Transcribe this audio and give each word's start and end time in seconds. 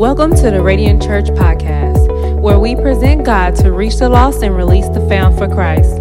Welcome 0.00 0.34
to 0.36 0.50
the 0.50 0.62
Radiant 0.62 1.02
Church 1.02 1.26
podcast, 1.26 2.40
where 2.40 2.58
we 2.58 2.74
present 2.74 3.22
God 3.22 3.54
to 3.56 3.70
reach 3.70 3.96
the 3.98 4.08
lost 4.08 4.42
and 4.42 4.56
release 4.56 4.88
the 4.88 5.06
found 5.10 5.36
for 5.36 5.46
Christ. 5.46 6.00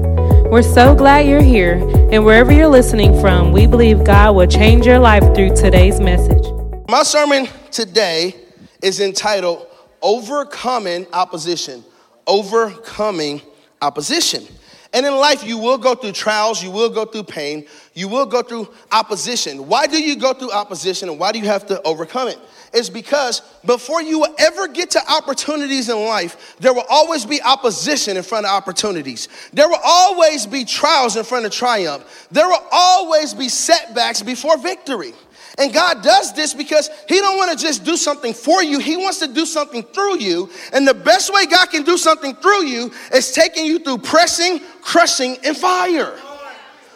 We're 0.50 0.62
so 0.62 0.96
glad 0.96 1.28
you're 1.28 1.42
here, 1.42 1.74
and 2.10 2.24
wherever 2.24 2.50
you're 2.50 2.70
listening 2.70 3.20
from, 3.20 3.52
we 3.52 3.68
believe 3.68 4.06
God 4.06 4.38
will 4.38 4.48
change 4.48 4.86
your 4.86 5.00
life 5.00 5.36
through 5.36 5.54
today's 5.54 6.00
message. 6.00 6.46
My 6.88 7.04
sermon 7.04 7.50
today 7.72 8.38
is 8.82 9.02
entitled 9.02 9.68
Overcoming 10.02 11.06
Opposition. 11.12 11.84
Overcoming 12.26 13.42
Opposition. 13.82 14.48
And 14.94 15.06
in 15.06 15.14
life, 15.14 15.44
you 15.44 15.58
will 15.58 15.78
go 15.78 15.94
through 15.94 16.14
trials, 16.14 16.64
you 16.64 16.72
will 16.72 16.90
go 16.90 17.04
through 17.04 17.24
pain, 17.24 17.68
you 17.94 18.08
will 18.08 18.26
go 18.26 18.44
through 18.44 18.74
opposition. 18.94 19.68
Why 19.68 19.88
do 19.88 20.02
you 20.02 20.16
go 20.16 20.34
through 20.34 20.54
opposition 20.54 21.10
and 21.10 21.20
why 21.20 21.34
do 21.34 21.40
you 21.40 21.46
have 21.46 21.68
to 21.68 21.82
overcome 21.84 22.30
it? 22.30 22.40
It's 22.74 22.90
because 22.90 23.42
before 23.66 24.02
you 24.02 24.26
ever 24.38 24.68
get 24.68 24.92
to 24.92 25.12
opportunities 25.12 25.90
in 25.90 25.98
life, 26.06 26.56
there 26.60 26.74
will 26.74 26.86
always 26.90 27.26
be 27.26 27.42
opposition 27.42 28.18
in 28.18 28.24
front 28.24 28.46
of 28.46 28.52
opportunities. 28.52 29.28
There 29.54 29.68
will 29.68 29.82
always 29.84 30.46
be 30.46 30.66
trials 30.66 31.18
in 31.18 31.24
front 31.24 31.46
of 31.46 31.52
triumph. 31.52 32.28
There 32.32 32.48
will 32.48 32.66
always 32.72 33.34
be 33.34 33.50
setbacks 33.50 34.22
before 34.22 34.58
victory. 34.58 35.14
And 35.58 35.74
God 35.74 36.02
does 36.04 36.34
this 36.34 36.54
because 36.54 36.90
He 37.08 37.20
don't 37.20 37.38
want 37.38 37.58
to 37.58 37.66
just 37.66 37.84
do 37.84 37.98
something 37.98 38.34
for 38.34 38.64
you. 38.64 38.80
He 38.80 38.96
wants 38.96 39.20
to 39.20 39.28
do 39.28 39.46
something 39.46 39.84
through 39.84 40.20
you. 40.20 40.50
And 40.72 40.88
the 40.88 40.94
best 40.94 41.34
way 41.34 41.46
God 41.48 41.70
can 41.70 41.84
do 41.84 41.98
something 41.98 42.36
through 42.36 42.66
you 42.66 42.92
is 43.14 43.34
taking 43.34 43.66
you 43.66 43.80
through 43.80 43.98
pressing, 43.98 44.62
crushing, 44.82 45.38
and 45.44 45.58
fire. 45.58 46.18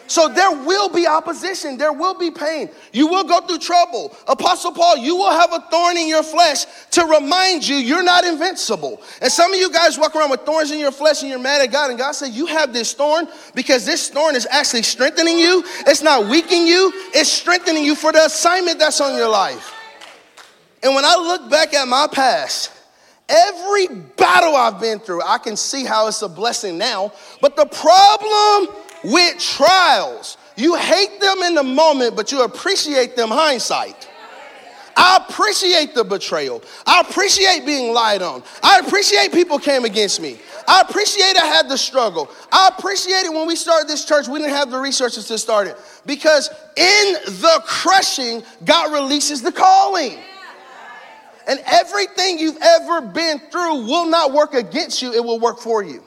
So 0.06 0.28
there 0.28 0.50
will 0.50 0.88
be 0.88 1.06
opposition, 1.06 1.78
there 1.78 1.92
will 1.92 2.14
be 2.14 2.30
pain. 2.30 2.68
You 2.92 3.06
will 3.06 3.24
go 3.24 3.40
through 3.40 3.58
trouble. 3.58 4.14
Apostle 4.28 4.72
Paul, 4.72 4.98
you 4.98 5.16
will 5.16 5.30
have 5.30 5.52
a 5.52 5.60
thorn 5.70 5.96
in 5.96 6.08
your 6.08 6.22
flesh 6.22 6.66
to 6.92 7.04
remind 7.04 7.66
you 7.66 7.76
you're 7.76 8.02
not 8.02 8.24
invincible. 8.24 9.00
And 9.22 9.32
some 9.32 9.52
of 9.52 9.58
you 9.58 9.72
guys 9.72 9.98
walk 9.98 10.14
around 10.14 10.30
with 10.30 10.40
thorns 10.40 10.70
in 10.70 10.78
your 10.78 10.92
flesh 10.92 11.22
and 11.22 11.30
you're 11.30 11.38
mad 11.38 11.62
at 11.62 11.72
God, 11.72 11.90
and 11.90 11.98
God 11.98 12.12
said, 12.12 12.30
You 12.32 12.46
have 12.46 12.72
this 12.72 12.92
thorn 12.92 13.26
because 13.54 13.86
this 13.86 14.10
thorn 14.10 14.36
is 14.36 14.46
actually 14.50 14.82
strengthening 14.82 15.38
you. 15.38 15.62
It's 15.86 16.02
not 16.02 16.26
weakening 16.28 16.66
you, 16.66 16.92
it's 17.14 17.30
strengthening 17.30 17.84
you 17.84 17.94
for 17.94 18.12
the 18.12 18.24
assignment 18.24 18.78
that's 18.78 19.00
on 19.00 19.16
your 19.16 19.28
life. 19.28 19.72
And 20.82 20.94
when 20.94 21.04
I 21.04 21.16
look 21.16 21.50
back 21.50 21.72
at 21.72 21.88
my 21.88 22.06
past, 22.12 22.70
every 23.28 23.86
battle 23.86 24.54
I've 24.54 24.80
been 24.80 24.98
through, 24.98 25.22
I 25.22 25.38
can 25.38 25.56
see 25.56 25.84
how 25.84 26.08
it's 26.08 26.20
a 26.20 26.28
blessing 26.28 26.76
now. 26.76 27.12
But 27.40 27.56
the 27.56 27.64
problem 27.64 28.83
with 29.04 29.38
trials. 29.38 30.36
You 30.56 30.76
hate 30.76 31.20
them 31.20 31.42
in 31.42 31.54
the 31.54 31.62
moment, 31.62 32.16
but 32.16 32.32
you 32.32 32.42
appreciate 32.42 33.16
them 33.16 33.28
hindsight. 33.28 34.08
I 34.96 35.24
appreciate 35.28 35.94
the 35.94 36.04
betrayal. 36.04 36.62
I 36.86 37.00
appreciate 37.00 37.66
being 37.66 37.92
lied 37.92 38.22
on. 38.22 38.44
I 38.62 38.78
appreciate 38.78 39.32
people 39.32 39.58
came 39.58 39.84
against 39.84 40.20
me. 40.20 40.38
I 40.68 40.82
appreciate 40.88 41.36
I 41.36 41.46
had 41.46 41.68
the 41.68 41.76
struggle. 41.76 42.30
I 42.52 42.70
appreciate 42.76 43.24
it 43.24 43.32
when 43.32 43.46
we 43.46 43.56
started 43.56 43.88
this 43.88 44.04
church, 44.04 44.28
we 44.28 44.38
didn't 44.38 44.54
have 44.54 44.70
the 44.70 44.78
resources 44.78 45.26
to 45.26 45.38
start 45.38 45.66
it. 45.66 45.76
Because 46.06 46.48
in 46.76 47.14
the 47.24 47.62
crushing, 47.66 48.44
God 48.64 48.92
releases 48.92 49.42
the 49.42 49.50
calling. 49.50 50.16
And 51.48 51.60
everything 51.66 52.38
you've 52.38 52.62
ever 52.62 53.00
been 53.02 53.40
through 53.50 53.86
will 53.86 54.06
not 54.06 54.32
work 54.32 54.54
against 54.54 55.02
you, 55.02 55.12
it 55.12 55.22
will 55.22 55.40
work 55.40 55.58
for 55.58 55.82
you 55.82 56.02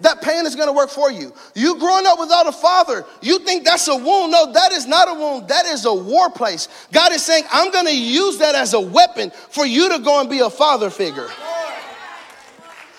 that 0.00 0.22
pain 0.22 0.46
is 0.46 0.54
going 0.54 0.68
to 0.68 0.72
work 0.72 0.90
for 0.90 1.10
you. 1.10 1.32
You 1.54 1.78
growing 1.78 2.06
up 2.06 2.18
without 2.18 2.46
a 2.46 2.52
father, 2.52 3.04
you 3.22 3.38
think 3.40 3.64
that's 3.64 3.88
a 3.88 3.96
wound. 3.96 4.32
No, 4.32 4.52
that 4.52 4.72
is 4.72 4.86
not 4.86 5.08
a 5.08 5.14
wound. 5.14 5.48
That 5.48 5.66
is 5.66 5.84
a 5.84 5.94
war 5.94 6.30
place. 6.30 6.68
God 6.92 7.12
is 7.12 7.24
saying, 7.24 7.44
I'm 7.50 7.70
going 7.70 7.86
to 7.86 7.96
use 7.96 8.38
that 8.38 8.54
as 8.54 8.74
a 8.74 8.80
weapon 8.80 9.30
for 9.30 9.66
you 9.66 9.88
to 9.90 9.98
go 9.98 10.20
and 10.20 10.28
be 10.28 10.40
a 10.40 10.50
father 10.50 10.90
figure. 10.90 11.28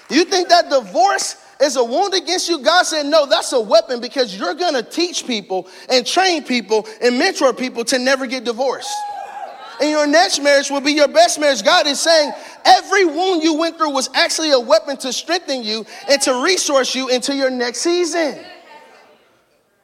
You 0.10 0.24
think 0.24 0.50
that 0.50 0.70
divorce 0.70 1.36
is 1.60 1.76
a 1.76 1.84
wound 1.84 2.14
against 2.14 2.48
you? 2.48 2.60
God 2.60 2.84
said, 2.84 3.06
No, 3.06 3.26
that's 3.26 3.52
a 3.52 3.60
weapon 3.60 4.00
because 4.00 4.38
you're 4.38 4.54
going 4.54 4.74
to 4.74 4.84
teach 4.84 5.26
people 5.28 5.68
and 5.90 6.06
train 6.06 6.44
people 6.44 6.88
and 7.02 7.18
mentor 7.18 7.54
people 7.54 7.84
to 7.86 8.00
never 8.00 8.26
get 8.26 8.44
divorced 8.44 8.96
and 9.80 9.90
your 9.90 10.08
next 10.08 10.42
marriage 10.42 10.70
will 10.70 10.82
be 10.82 10.94
your 10.94 11.08
best 11.08 11.40
marriage. 11.40 11.64
God 11.64 11.88
is 11.88 12.00
saying 12.00 12.32
every 12.66 13.06
wound 13.06 13.44
you 13.44 13.54
went 13.54 13.78
through 13.78 13.92
was 13.92 14.10
actually 14.14 14.52
a 14.52 14.60
weapon 14.60 14.98
to 14.98 15.14
strengthen 15.14 15.64
you 15.64 15.86
and 16.10 16.22
to 16.24 16.44
resource 16.44 16.96
you 16.96 17.10
into 17.10 17.36
your 17.36 17.50
next 17.50 17.80
season. 17.80 18.40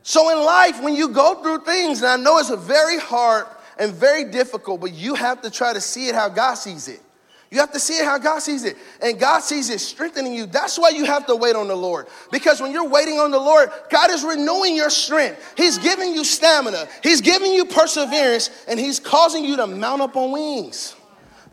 So 0.01 0.31
in 0.31 0.43
life, 0.43 0.81
when 0.81 0.95
you 0.95 1.09
go 1.09 1.41
through 1.41 1.59
things, 1.65 2.01
and 2.01 2.09
I 2.09 2.17
know 2.17 2.37
it's 2.39 2.49
very 2.49 2.99
hard 2.99 3.45
and 3.77 3.93
very 3.93 4.25
difficult, 4.25 4.81
but 4.81 4.93
you 4.93 5.13
have 5.15 5.41
to 5.43 5.49
try 5.49 5.73
to 5.73 5.81
see 5.81 6.07
it 6.07 6.15
how 6.15 6.29
God 6.29 6.55
sees 6.55 6.87
it. 6.87 6.99
You 7.53 7.59
have 7.59 7.71
to 7.73 7.79
see 7.79 7.99
it 7.99 8.05
how 8.05 8.17
God 8.17 8.39
sees 8.39 8.63
it. 8.63 8.77
And 8.99 9.19
God 9.19 9.41
sees 9.41 9.69
it 9.69 9.79
strengthening 9.79 10.33
you. 10.33 10.47
That's 10.47 10.79
why 10.79 10.89
you 10.89 11.05
have 11.05 11.27
to 11.27 11.35
wait 11.35 11.55
on 11.55 11.67
the 11.67 11.75
Lord. 11.75 12.07
Because 12.31 12.59
when 12.59 12.71
you're 12.71 12.89
waiting 12.89 13.19
on 13.19 13.29
the 13.29 13.37
Lord, 13.37 13.69
God 13.91 14.09
is 14.09 14.23
renewing 14.23 14.75
your 14.75 14.89
strength. 14.89 15.53
He's 15.55 15.77
giving 15.77 16.15
you 16.15 16.23
stamina, 16.23 16.87
He's 17.03 17.21
giving 17.21 17.53
you 17.53 17.65
perseverance, 17.65 18.49
and 18.67 18.79
He's 18.79 18.99
causing 18.99 19.45
you 19.45 19.55
to 19.57 19.67
mount 19.67 20.01
up 20.01 20.15
on 20.15 20.31
wings. 20.31 20.95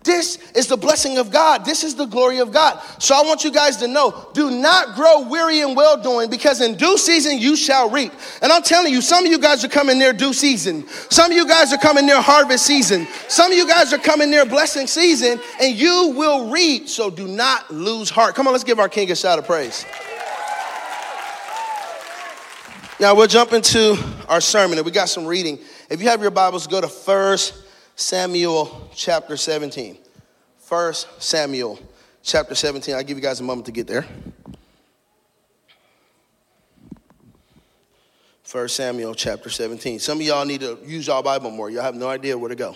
This 0.03 0.39
is 0.53 0.67
the 0.67 0.79
blessing 0.79 1.19
of 1.19 1.31
God. 1.31 1.67
This 1.67 1.85
is 1.85 1.95
the 1.95 2.07
glory 2.07 2.39
of 2.39 2.53
God. 2.53 2.81
So 2.99 3.15
I 3.15 3.21
want 3.23 3.45
you 3.45 3.53
guys 3.53 3.77
to 3.79 3.89
know 3.89 4.31
do 4.33 4.51
not 4.51 4.95
grow 4.95 5.29
weary 5.29 5.61
in 5.61 5.75
well 5.75 6.01
doing 6.01 6.31
because 6.31 6.63
in 6.63 6.77
due 6.77 6.97
season 6.97 7.39
you 7.39 7.55
shall 7.55 7.91
reap. 7.91 8.11
And 8.41 8.51
I'm 8.51 8.63
telling 8.63 8.95
you, 8.95 9.03
some 9.03 9.27
of 9.27 9.31
you 9.31 9.39
guys 9.39 9.63
are 9.63 9.69
coming 9.69 9.99
near 9.99 10.15
due 10.15 10.33
season. 10.33 10.89
Some 11.11 11.31
of 11.31 11.37
you 11.37 11.47
guys 11.47 11.71
are 11.75 11.79
coming 11.79 12.07
near 12.07 12.21
harvest 12.21 12.65
season. 12.65 13.07
Some 13.29 13.53
of 13.53 13.59
you 13.59 13.69
guys 13.69 13.93
are 13.93 13.99
coming 13.99 14.31
near 14.31 14.47
blessing 14.47 14.87
season 14.87 15.39
and 15.61 15.77
you 15.77 16.15
will 16.17 16.51
reap. 16.51 16.89
So 16.89 17.11
do 17.11 17.29
not 17.29 17.71
lose 17.71 18.09
heart. 18.09 18.35
Come 18.35 18.47
on, 18.47 18.55
let's 18.55 18.65
give 18.65 18.79
our 18.79 18.89
King 18.89 19.11
a 19.11 19.17
shout 19.17 19.39
of 19.39 19.45
praise. 19.45 19.85
Now 22.99 23.15
we'll 23.15 23.27
jump 23.27 23.53
into 23.53 24.03
our 24.29 24.41
sermon 24.41 24.79
and 24.79 24.87
we 24.87 24.93
got 24.93 25.11
some 25.11 25.27
reading. 25.27 25.59
If 25.91 26.01
you 26.01 26.09
have 26.09 26.23
your 26.23 26.31
Bibles, 26.31 26.67
go 26.67 26.81
to 26.81 26.89
First 26.89 27.67
Samuel 28.01 28.89
chapter 28.95 29.37
17. 29.37 29.99
First 30.59 31.23
Samuel 31.23 31.79
chapter 32.23 32.55
17. 32.55 32.95
I'll 32.95 33.05
give 33.05 33.19
you 33.19 33.23
guys 33.23 33.41
a 33.41 33.43
moment 33.43 33.67
to 33.67 33.73
get 33.73 33.87
there. 33.87 34.07
First 38.43 38.77
Samuel 38.77 39.15
chapter 39.15 39.51
17. 39.51 39.99
Some 39.99 40.19
of 40.19 40.27
y'all 40.27 40.47
need 40.47 40.63
to 40.63 40.79
use 40.83 41.09
y'all 41.09 41.23
Bible 41.23 41.51
more. 41.51 41.69
Y'all 41.69 41.83
have 41.83 41.95
no 41.95 42.09
idea 42.09 42.39
where 42.39 42.49
to 42.49 42.55
go. 42.55 42.75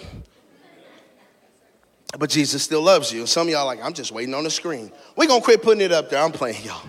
But 2.19 2.29
Jesus 2.29 2.63
still 2.63 2.83
loves 2.83 3.11
you. 3.11 3.27
Some 3.27 3.47
of 3.47 3.53
y'all 3.53 3.65
like, 3.65 3.83
I'm 3.83 3.95
just 3.95 4.13
waiting 4.13 4.35
on 4.35 4.45
the 4.45 4.51
screen. 4.51 4.93
We're 5.17 5.27
gonna 5.27 5.41
quit 5.41 5.63
putting 5.63 5.81
it 5.81 5.91
up 5.91 6.11
there. 6.11 6.23
I'm 6.23 6.33
playing 6.33 6.63
y'all. 6.65 6.83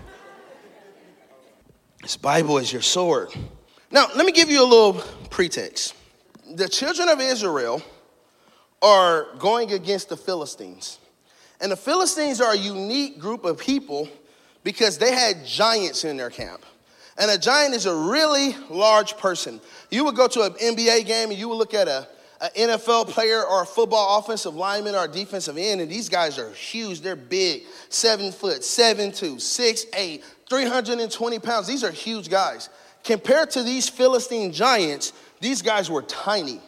This 2.02 2.18
Bible 2.18 2.58
is 2.58 2.72
your 2.72 2.82
sword. 2.82 3.30
Now, 3.92 4.08
let 4.14 4.26
me 4.26 4.34
give 4.34 4.50
you 4.50 4.62
a 4.62 4.68
little 4.68 5.02
pretext. 5.30 5.96
The 6.54 6.68
children 6.68 7.08
of 7.08 7.22
Israel 7.22 7.82
are 8.82 9.28
going 9.40 9.72
against 9.72 10.10
the 10.10 10.18
Philistines. 10.18 11.00
And 11.62 11.72
the 11.72 11.78
Philistines 11.78 12.42
are 12.42 12.54
a 12.54 12.58
unique 12.58 13.20
group 13.20 13.46
of 13.46 13.58
people 13.58 14.10
because 14.64 14.98
they 14.98 15.14
had 15.14 15.46
giants 15.46 16.04
in 16.04 16.18
their 16.18 16.30
camp. 16.30 16.66
And 17.18 17.32
a 17.32 17.38
giant 17.38 17.74
is 17.74 17.86
a 17.86 17.96
really 17.96 18.56
large 18.70 19.16
person. 19.18 19.62
You 19.90 20.04
would 20.06 20.16
go 20.16 20.28
to 20.28 20.42
an 20.42 20.52
NBA 20.54 21.06
game 21.06 21.30
and 21.30 21.40
you 21.40 21.48
would 21.48 21.56
look 21.56 21.74
at 21.74 21.88
a, 21.88 22.08
an 22.42 22.50
NFL 22.70 23.08
player 23.08 23.44
or 23.46 23.64
a 23.64 23.66
football 23.66 24.20
offensive 24.20 24.54
lineman 24.54 24.96
or 24.96 25.08
defensive 25.08 25.58
end, 25.58 25.80
and 25.80 25.90
these 25.90 26.10
guys 26.10 26.38
are 26.38 26.52
huge. 26.52 27.00
They're 27.00 27.16
big, 27.16 27.64
seven 27.88 28.34
foot, 28.34 28.66
seven 28.66 29.14
two, 29.14 29.40
six 29.40 29.86
eight, 29.94 30.26
320 30.50 31.40
pounds. 31.40 31.68
These 31.68 31.84
are 31.86 31.92
huge 31.92 32.30
guys. 32.30 32.70
Compared 33.04 33.52
to 33.52 33.64
these 33.64 33.88
Philistine 33.88 34.52
giants, 34.52 35.14
these 35.40 35.62
guys 35.62 35.90
were 35.90 36.02
tiny. 36.02 36.60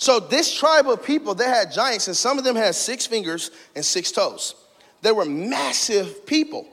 So 0.00 0.18
this 0.18 0.50
tribe 0.58 0.88
of 0.88 1.04
people, 1.04 1.34
they 1.34 1.44
had 1.44 1.70
giants, 1.70 2.06
and 2.06 2.16
some 2.16 2.38
of 2.38 2.44
them 2.44 2.56
had 2.56 2.74
six 2.74 3.04
fingers 3.04 3.50
and 3.76 3.84
six 3.84 4.10
toes. 4.10 4.54
They 5.02 5.12
were 5.12 5.26
massive 5.26 6.24
people. 6.24 6.66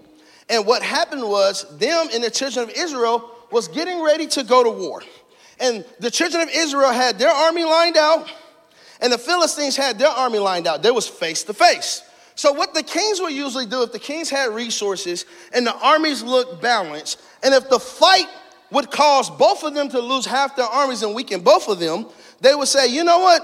And 0.47 0.65
what 0.65 0.81
happened 0.81 1.23
was 1.23 1.65
them 1.77 2.07
and 2.13 2.23
the 2.23 2.31
children 2.31 2.69
of 2.69 2.75
Israel 2.77 3.29
was 3.51 3.67
getting 3.67 4.01
ready 4.01 4.27
to 4.27 4.45
go 4.45 4.63
to 4.63 4.69
war. 4.69 5.03
And 5.59 5.83
the 5.99 6.09
children 6.09 6.41
of 6.41 6.49
Israel 6.55 6.93
had 6.93 7.19
their 7.19 7.29
army 7.29 7.65
lined 7.65 7.97
out, 7.97 8.31
and 9.01 9.11
the 9.11 9.17
Philistines 9.17 9.75
had 9.75 9.99
their 9.99 10.07
army 10.07 10.39
lined 10.39 10.65
out. 10.65 10.81
They 10.81 10.91
was 10.91 11.05
face 11.05 11.43
to 11.43 11.53
face. 11.53 12.03
So 12.35 12.53
what 12.53 12.73
the 12.73 12.83
kings 12.83 13.19
would 13.19 13.33
usually 13.33 13.65
do 13.65 13.83
if 13.83 13.91
the 13.91 13.99
kings 13.99 14.29
had 14.29 14.53
resources 14.53 15.25
and 15.51 15.67
the 15.67 15.75
armies 15.75 16.23
looked 16.23 16.61
balanced, 16.61 17.21
and 17.43 17.53
if 17.53 17.69
the 17.69 17.79
fight 17.79 18.27
would 18.71 18.89
cause 18.89 19.29
both 19.29 19.63
of 19.63 19.73
them 19.73 19.89
to 19.89 19.99
lose 19.99 20.25
half 20.25 20.55
their 20.55 20.65
armies 20.65 21.03
and 21.03 21.13
weaken 21.13 21.41
both 21.41 21.67
of 21.67 21.79
them, 21.79 22.05
they 22.41 22.55
would 22.55 22.67
say, 22.67 22.87
you 22.87 23.03
know 23.03 23.19
what? 23.19 23.41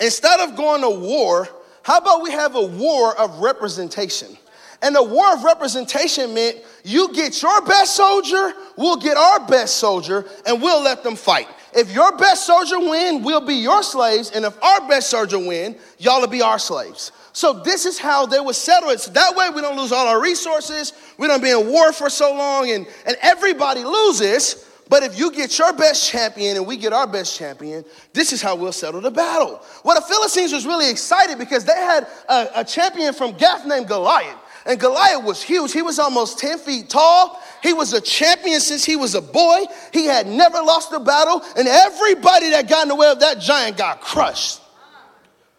Instead 0.00 0.40
of 0.40 0.56
going 0.56 0.82
to 0.82 0.90
war, 0.90 1.48
how 1.82 1.98
about 1.98 2.22
we 2.22 2.30
have 2.30 2.54
a 2.54 2.64
war 2.64 3.18
of 3.18 3.38
representation? 3.40 4.36
And 4.80 4.94
the 4.94 5.02
war 5.02 5.32
of 5.32 5.42
representation 5.42 6.34
meant 6.34 6.58
you 6.84 7.12
get 7.12 7.42
your 7.42 7.60
best 7.62 7.96
soldier, 7.96 8.52
we'll 8.76 8.98
get 8.98 9.16
our 9.16 9.46
best 9.46 9.76
soldier, 9.76 10.24
and 10.46 10.62
we'll 10.62 10.82
let 10.82 11.02
them 11.02 11.16
fight. 11.16 11.48
if 11.74 11.92
your 11.92 12.16
best 12.16 12.46
soldier 12.46 12.78
win, 12.78 13.22
we'll 13.22 13.44
be 13.44 13.54
your 13.54 13.82
slaves, 13.82 14.30
and 14.30 14.44
if 14.44 14.62
our 14.62 14.88
best 14.88 15.10
soldier 15.10 15.38
win, 15.38 15.76
y'all 15.98 16.20
will 16.20 16.28
be 16.28 16.42
our 16.42 16.58
slaves. 16.58 17.12
So 17.32 17.52
this 17.52 17.86
is 17.86 17.98
how 17.98 18.26
they 18.26 18.40
would 18.40 18.56
settle 18.56 18.90
it. 18.90 19.00
So 19.00 19.10
that 19.12 19.34
way 19.36 19.50
we 19.50 19.60
don't 19.60 19.76
lose 19.76 19.92
all 19.92 20.06
our 20.06 20.20
resources. 20.20 20.92
We 21.18 21.26
don't 21.26 21.42
be 21.42 21.50
in 21.50 21.68
war 21.68 21.92
for 21.92 22.10
so 22.10 22.34
long, 22.34 22.70
and, 22.70 22.86
and 23.06 23.16
everybody 23.20 23.84
loses. 23.84 24.67
But 24.88 25.02
if 25.02 25.18
you 25.18 25.30
get 25.30 25.58
your 25.58 25.72
best 25.72 26.08
champion 26.08 26.56
and 26.56 26.66
we 26.66 26.76
get 26.76 26.92
our 26.92 27.06
best 27.06 27.36
champion, 27.36 27.84
this 28.12 28.32
is 28.32 28.40
how 28.40 28.56
we'll 28.56 28.72
settle 28.72 29.00
the 29.00 29.10
battle. 29.10 29.60
Well, 29.84 29.94
the 29.94 30.06
Philistines 30.06 30.52
was 30.52 30.66
really 30.66 30.90
excited 30.90 31.38
because 31.38 31.64
they 31.64 31.74
had 31.74 32.06
a, 32.28 32.48
a 32.56 32.64
champion 32.64 33.12
from 33.12 33.32
Gath 33.32 33.66
named 33.66 33.88
Goliath. 33.88 34.38
And 34.66 34.78
Goliath 34.78 35.24
was 35.24 35.42
huge. 35.42 35.72
He 35.72 35.82
was 35.82 35.98
almost 35.98 36.38
10 36.38 36.58
feet 36.58 36.90
tall. 36.90 37.42
He 37.62 37.72
was 37.72 37.92
a 37.92 38.00
champion 38.00 38.60
since 38.60 38.84
he 38.84 38.96
was 38.96 39.14
a 39.14 39.22
boy. 39.22 39.64
He 39.92 40.04
had 40.04 40.26
never 40.26 40.58
lost 40.58 40.92
a 40.92 41.00
battle. 41.00 41.42
And 41.56 41.66
everybody 41.66 42.50
that 42.50 42.68
got 42.68 42.82
in 42.82 42.88
the 42.88 42.94
way 42.94 43.10
of 43.10 43.20
that 43.20 43.40
giant 43.40 43.76
got 43.76 44.00
crushed. 44.00 44.60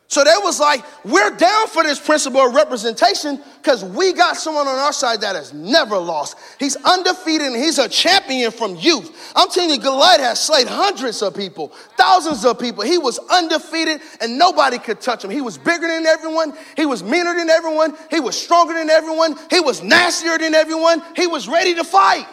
So 0.09 0.23
they 0.23 0.33
was 0.41 0.59
like, 0.59 0.83
we're 1.05 1.29
down 1.37 1.67
for 1.67 1.83
this 1.83 1.99
principle 1.99 2.41
of 2.41 2.55
representation 2.55 3.39
because 3.61 3.85
we 3.85 4.11
got 4.11 4.37
someone 4.37 4.67
on 4.67 4.79
our 4.79 4.91
side 4.91 5.21
that 5.21 5.35
has 5.35 5.53
never 5.53 5.99
lost. 5.99 6.35
He's 6.57 6.75
undefeated 6.77 7.45
and 7.45 7.55
he's 7.55 7.77
a 7.77 7.87
champion 7.87 8.49
from 8.49 8.75
youth. 8.75 9.31
I'm 9.35 9.49
telling 9.51 9.69
you, 9.69 9.77
Goliath 9.77 10.21
has 10.21 10.39
slayed 10.39 10.65
hundreds 10.65 11.21
of 11.21 11.35
people, 11.35 11.67
thousands 11.95 12.43
of 12.43 12.57
people. 12.57 12.83
He 12.83 12.97
was 12.97 13.19
undefeated 13.29 14.01
and 14.19 14.35
nobody 14.35 14.79
could 14.79 14.99
touch 14.99 15.23
him. 15.23 15.29
He 15.29 15.41
was 15.41 15.59
bigger 15.59 15.87
than 15.87 16.07
everyone. 16.07 16.53
He 16.75 16.87
was 16.87 17.03
meaner 17.03 17.35
than 17.35 17.51
everyone. 17.51 17.95
He 18.09 18.19
was 18.19 18.35
stronger 18.35 18.73
than 18.73 18.89
everyone. 18.89 19.35
He 19.51 19.59
was 19.59 19.83
nastier 19.83 20.39
than 20.39 20.55
everyone. 20.55 21.03
He 21.15 21.27
was 21.27 21.47
ready 21.47 21.75
to 21.75 21.83
fight. 21.83 22.25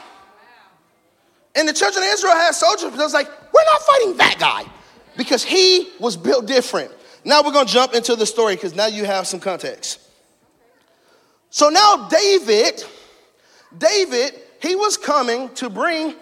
And 1.54 1.68
the 1.68 1.74
children 1.74 2.02
of 2.04 2.10
Israel 2.14 2.36
had 2.36 2.52
soldiers, 2.52 2.90
but 2.90 3.00
it 3.00 3.04
was 3.04 3.12
like, 3.12 3.28
we're 3.28 3.64
not 3.70 3.82
fighting 3.82 4.16
that 4.16 4.36
guy 4.38 4.64
because 5.18 5.44
he 5.44 5.90
was 6.00 6.16
built 6.16 6.46
different. 6.46 6.90
Now 7.26 7.42
we're 7.42 7.50
going 7.50 7.66
to 7.66 7.72
jump 7.72 7.92
into 7.92 8.14
the 8.14 8.24
story 8.24 8.54
because 8.54 8.76
now 8.76 8.86
you 8.86 9.04
have 9.04 9.26
some 9.26 9.40
context. 9.40 9.98
So 11.50 11.70
now 11.70 12.06
David, 12.08 12.84
David, 13.76 14.32
he 14.62 14.76
was 14.76 14.96
coming 14.96 15.52
to 15.54 15.68
bring 15.68 16.14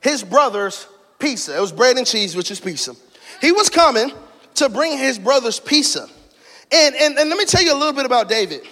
his 0.00 0.22
brothers 0.22 0.86
pizza. 1.18 1.56
It 1.56 1.60
was 1.60 1.72
bread 1.72 1.96
and 1.96 2.06
cheese, 2.06 2.36
which 2.36 2.52
is 2.52 2.60
pizza. 2.60 2.94
He 3.40 3.50
was 3.50 3.68
coming 3.68 4.12
to 4.54 4.68
bring 4.68 4.96
his 4.96 5.18
brothers 5.18 5.58
pizza. 5.58 6.08
And, 6.70 6.94
and, 6.94 7.18
and 7.18 7.28
let 7.28 7.36
me 7.36 7.44
tell 7.44 7.62
you 7.62 7.74
a 7.74 7.76
little 7.76 7.92
bit 7.92 8.06
about 8.06 8.28
David. 8.28 8.62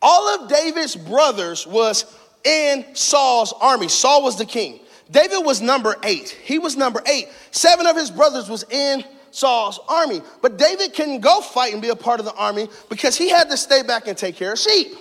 All 0.00 0.28
of 0.28 0.48
David's 0.48 0.96
brothers 0.96 1.66
was 1.66 2.06
in 2.42 2.86
Saul's 2.94 3.52
army. 3.60 3.88
Saul 3.88 4.22
was 4.22 4.38
the 4.38 4.46
king. 4.46 4.80
David 5.10 5.44
was 5.44 5.60
number 5.60 5.96
eight. 6.04 6.30
He 6.42 6.58
was 6.58 6.74
number 6.74 7.02
eight. 7.04 7.28
Seven 7.50 7.86
of 7.86 7.96
his 7.96 8.10
brothers 8.10 8.48
was 8.48 8.64
in 8.70 9.04
Saul's 9.30 9.80
army. 9.88 10.22
But 10.42 10.58
David 10.58 10.94
couldn't 10.94 11.20
go 11.20 11.40
fight 11.40 11.72
and 11.72 11.82
be 11.82 11.88
a 11.88 11.96
part 11.96 12.20
of 12.20 12.26
the 12.26 12.34
army 12.34 12.68
because 12.88 13.16
he 13.16 13.28
had 13.28 13.50
to 13.50 13.56
stay 13.56 13.82
back 13.82 14.08
and 14.08 14.16
take 14.16 14.36
care 14.36 14.52
of 14.52 14.58
sheep. 14.58 14.96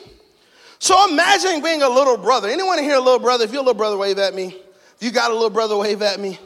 So 0.79 1.09
imagine 1.09 1.61
being 1.61 1.81
a 1.81 1.89
little 1.89 2.17
brother. 2.17 2.47
Anyone 2.47 2.79
here 2.79 2.95
a 2.95 3.01
little 3.01 3.19
brother? 3.19 3.43
If 3.43 3.51
you're 3.51 3.61
a 3.61 3.65
little 3.65 3.77
brother, 3.77 3.97
wave 3.97 4.17
at 4.17 4.33
me. 4.33 4.55
If 4.95 5.03
you 5.03 5.11
got 5.11 5.31
a 5.31 5.33
little 5.33 5.49
brother, 5.49 5.77
wave 5.77 6.01
at 6.01 6.19
me. 6.19 6.39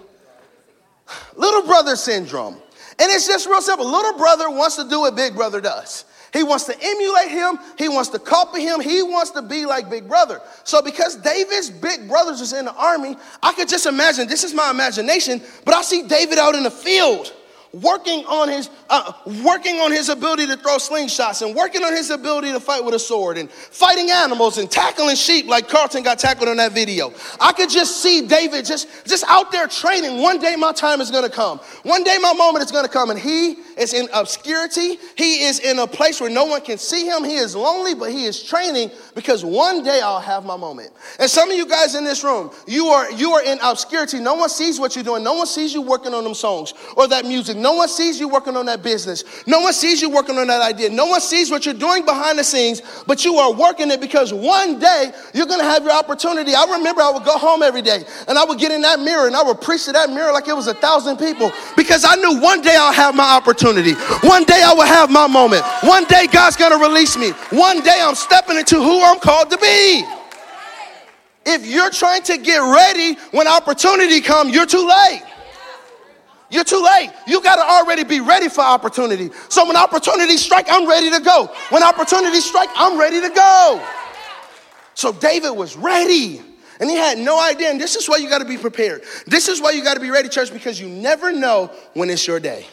Little 1.36 1.64
brother 1.64 1.96
syndrome. 1.96 2.56
And 3.00 3.12
it's 3.12 3.28
just 3.28 3.48
real 3.48 3.62
simple. 3.62 3.90
Little 3.90 4.18
brother 4.18 4.50
wants 4.50 4.76
to 4.78 4.88
do 4.88 5.02
what 5.02 5.16
big 5.16 5.36
brother 5.36 5.60
does. 5.60 6.06
He 6.34 6.42
wants 6.42 6.66
to 6.66 6.76
emulate 6.82 7.30
him. 7.30 7.60
He 7.78 7.88
wants 7.90 8.10
to 8.10 8.20
copy 8.20 8.62
him. 8.62 8.80
He 8.80 9.04
wants 9.04 9.30
to 9.32 9.44
be 9.44 9.68
like 9.68 9.88
Big 9.88 10.08
Brother. 10.08 10.42
So, 10.64 10.82
because 10.82 11.16
David's 11.16 11.70
big 11.70 12.08
brothers 12.08 12.40
was 12.40 12.54
in 12.54 12.66
the 12.66 12.74
army, 12.74 13.16
I 13.44 13.54
could 13.54 13.70
just 13.70 13.86
imagine 13.86 14.28
this 14.28 14.44
is 14.44 14.52
my 14.52 14.72
imagination, 14.72 15.44
but 15.64 15.76
I 15.76 15.84
see 15.84 16.08
David 16.08 16.40
out 16.40 16.56
in 16.56 16.64
the 16.64 16.72
field 16.72 17.32
working 17.74 18.24
on 18.26 18.50
his 18.50 18.70
uh, 18.90 19.12
working 19.44 19.78
on 19.78 19.92
his 19.92 20.10
ability 20.10 20.46
to 20.46 20.56
throw 20.56 20.78
slingshots 20.78 21.42
and 21.42 21.56
working 21.56 21.84
on 21.84 21.92
his 21.92 22.12
ability 22.12 22.52
to 22.52 22.60
fight 22.60 22.86
with 22.86 22.94
a 22.94 23.00
sword 23.00 23.38
and 23.38 23.50
fighting 23.50 24.12
animals 24.12 24.60
and 24.60 24.70
tackling 24.70 25.16
sheep 25.16 25.48
like 25.48 25.68
Carlton 25.68 26.04
got 26.04 26.20
tackled 26.20 26.48
on 26.50 26.58
that 26.58 26.72
video. 26.72 27.12
I 27.42 27.52
could 27.52 27.72
just 27.72 28.02
see 28.02 28.28
David 28.28 28.66
just 28.66 28.88
just 29.08 29.26
out 29.28 29.52
there 29.52 29.68
training. 29.68 30.22
One 30.22 30.40
day 30.40 30.56
my 30.56 30.72
time 30.72 31.02
is 31.02 31.10
going 31.10 31.24
to 31.24 31.36
come. 31.36 31.58
One 31.82 32.04
day 32.04 32.18
my 32.22 32.34
moment 32.34 32.64
is 32.64 32.72
going 32.72 32.86
to 32.86 32.92
come 32.92 33.10
and 33.10 33.20
he 33.20 33.54
is 33.76 33.94
in 33.94 34.08
obscurity. 34.14 35.00
He 35.18 35.46
is 35.46 35.60
in 35.60 35.80
a 35.80 35.88
place 35.88 36.22
where 36.22 36.30
no 36.30 36.46
one 36.46 36.62
can 36.62 36.78
see 36.78 37.08
him. 37.08 37.24
He 37.24 37.38
is 37.38 37.56
lonely, 37.56 37.96
but 37.96 38.12
he 38.12 38.26
is 38.26 38.44
training 38.44 38.92
because 39.16 39.44
one 39.44 39.84
day 39.84 40.00
I'll 40.02 40.20
have 40.20 40.46
my 40.46 40.58
moment. 40.58 40.92
And 41.20 41.28
some 41.28 41.50
of 41.50 41.58
you 41.58 41.66
guys 41.66 41.96
in 41.96 42.04
this 42.04 42.24
room, 42.24 42.52
you 42.68 42.88
are 42.88 43.12
you 43.12 43.32
are 43.32 43.44
in 43.44 43.58
obscurity. 43.64 44.20
No 44.20 44.36
one 44.36 44.50
sees 44.50 44.80
what 44.80 44.96
you're 44.96 45.04
doing. 45.04 45.24
No 45.24 45.34
one 45.34 45.48
sees 45.48 45.74
you 45.74 45.82
working 45.82 46.14
on 46.14 46.24
them 46.24 46.36
songs 46.36 46.76
or 46.96 47.08
that 47.08 47.26
music. 47.26 47.58
No 47.64 47.72
one 47.76 47.88
sees 47.88 48.20
you 48.20 48.28
working 48.28 48.58
on 48.58 48.66
that 48.66 48.84
business. 48.84 49.24
No 49.48 49.62
one 49.62 49.72
sees 49.72 50.02
you 50.02 50.10
working 50.10 50.38
on 50.38 50.48
that 50.48 50.62
idea. 50.62 50.90
No 50.90 51.06
one 51.06 51.22
sees 51.22 51.50
what 51.50 51.66
you're 51.66 51.74
doing 51.74 52.04
behind 52.04 52.38
the 52.38 52.44
scenes, 52.44 52.82
but 53.08 53.24
you 53.24 53.36
are 53.36 53.54
working 53.54 53.90
it 53.90 54.02
because 54.02 54.34
one 54.34 54.80
day 54.80 55.14
you're 55.34 55.46
going 55.46 55.62
to 55.62 55.66
have 55.66 55.82
your 55.82 55.94
opportunity. 55.94 56.54
I 56.56 56.66
remember 56.66 57.02
I 57.02 57.10
would 57.10 57.24
go 57.24 57.38
home 57.38 57.64
every 57.64 57.82
day 57.82 58.04
and 58.28 58.38
I 58.38 58.44
would 58.44 58.60
get 58.60 58.74
in 58.74 58.82
that 58.82 59.00
mirror 59.00 59.28
and 59.28 59.36
I 59.36 59.42
would 59.44 59.62
preach 59.62 59.86
to 59.86 59.94
that 59.94 60.10
mirror 60.10 60.34
like 60.34 60.50
it 60.50 60.54
was 60.54 60.68
a 60.68 60.74
thousand 60.74 61.16
people 61.16 61.54
because 61.78 62.04
I 62.04 62.16
knew 62.16 62.42
one 62.42 62.60
day 62.60 62.76
I'll 62.78 62.92
have 62.92 63.16
my 63.16 63.32
opportunity. 63.32 63.94
One 64.28 64.44
day 64.44 64.62
I 64.62 64.74
will 64.74 64.84
have 64.84 65.10
my 65.10 65.28
moment. 65.28 65.64
One 65.84 66.04
day 66.04 66.28
God's 66.28 66.58
going 66.58 66.78
to 66.78 66.86
release 66.86 67.16
me. 67.16 67.30
One 67.58 67.80
day 67.80 67.98
I'm 68.02 68.16
stepping 68.16 68.58
into 68.58 68.76
who 68.76 69.02
I'm 69.02 69.22
called 69.22 69.50
to 69.52 69.58
be. 69.58 70.04
If 71.46 71.66
you're 71.66 71.92
trying 71.92 72.24
to 72.24 72.38
get 72.38 72.60
ready 72.60 73.18
when 73.32 73.48
opportunity 73.48 74.20
comes, 74.20 74.54
you're 74.54 74.66
too 74.66 74.86
late. 74.86 75.24
You're 76.54 76.64
too 76.64 76.84
late. 76.84 77.12
You 77.26 77.42
got 77.42 77.56
to 77.56 77.64
already 77.64 78.04
be 78.04 78.20
ready 78.20 78.48
for 78.48 78.62
opportunity. 78.62 79.32
So 79.50 79.66
when 79.66 79.76
opportunity 79.76 80.38
strike, 80.38 80.68
I'm 80.70 80.88
ready 80.88 81.10
to 81.10 81.20
go. 81.20 81.50
When 81.70 81.82
opportunity 81.82 82.40
strike, 82.42 82.70
I'm 82.76 83.00
ready 83.00 83.20
to 83.22 83.30
go. 83.30 83.84
So 84.94 85.12
David 85.12 85.50
was 85.50 85.76
ready. 85.76 86.42
And 86.80 86.92
he 86.92 86.96
had 86.96 87.18
no 87.18 87.42
idea. 87.42 87.72
And 87.72 87.82
this 87.82 87.96
is 87.96 88.08
why 88.08 88.18
you 88.18 88.30
got 88.30 88.38
to 88.38 88.46
be 88.46 88.60
prepared. 88.60 89.02
This 89.26 89.48
is 89.48 89.62
why 89.62 89.72
you 89.72 89.84
got 89.84 89.96
to 89.96 90.00
be 90.00 90.12
ready, 90.12 90.30
church, 90.30 90.54
because 90.54 90.80
you 90.80 90.88
never 90.88 91.32
know 91.32 91.72
when 91.96 92.12
it's 92.12 92.28
your 92.28 92.40
day. 92.40 92.68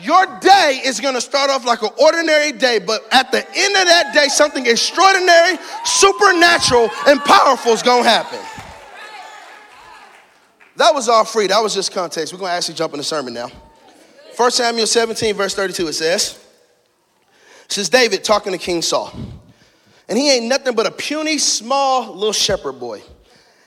Your 0.00 0.26
day 0.40 0.80
is 0.84 0.98
going 0.98 1.14
to 1.14 1.20
start 1.20 1.50
off 1.50 1.64
like 1.64 1.82
an 1.82 1.90
ordinary 2.02 2.50
day, 2.50 2.80
but 2.80 3.06
at 3.12 3.30
the 3.30 3.38
end 3.38 3.76
of 3.76 3.84
that 3.84 4.12
day, 4.12 4.26
something 4.26 4.66
extraordinary, 4.66 5.56
supernatural, 5.84 6.90
and 7.06 7.20
powerful 7.20 7.72
is 7.72 7.82
going 7.82 8.02
to 8.02 8.08
happen. 8.08 8.57
That 10.78 10.94
was 10.94 11.08
all 11.08 11.24
free. 11.24 11.48
That 11.48 11.60
was 11.60 11.74
just 11.74 11.92
context. 11.92 12.32
We're 12.32 12.38
going 12.38 12.50
to 12.50 12.54
actually 12.54 12.76
jump 12.76 12.94
in 12.94 12.98
the 12.98 13.04
sermon 13.04 13.34
now. 13.34 13.50
1 14.36 14.50
Samuel 14.52 14.86
17, 14.86 15.34
verse 15.34 15.52
32, 15.52 15.88
it 15.88 15.92
says, 15.94 16.44
is 17.76 17.88
David 17.88 18.22
talking 18.22 18.52
to 18.52 18.58
King 18.58 18.80
Saul. 18.80 19.12
And 20.08 20.16
he 20.16 20.30
ain't 20.30 20.46
nothing 20.46 20.76
but 20.76 20.86
a 20.86 20.92
puny, 20.92 21.36
small 21.38 22.14
little 22.14 22.32
shepherd 22.32 22.74
boy. 22.74 23.02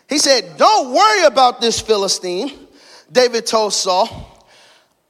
He 0.10 0.18
said, 0.18 0.58
Don't 0.58 0.94
worry 0.94 1.26
about 1.26 1.62
this 1.62 1.80
Philistine. 1.82 2.68
David 3.12 3.46
told 3.46 3.74
Saul, 3.74 4.48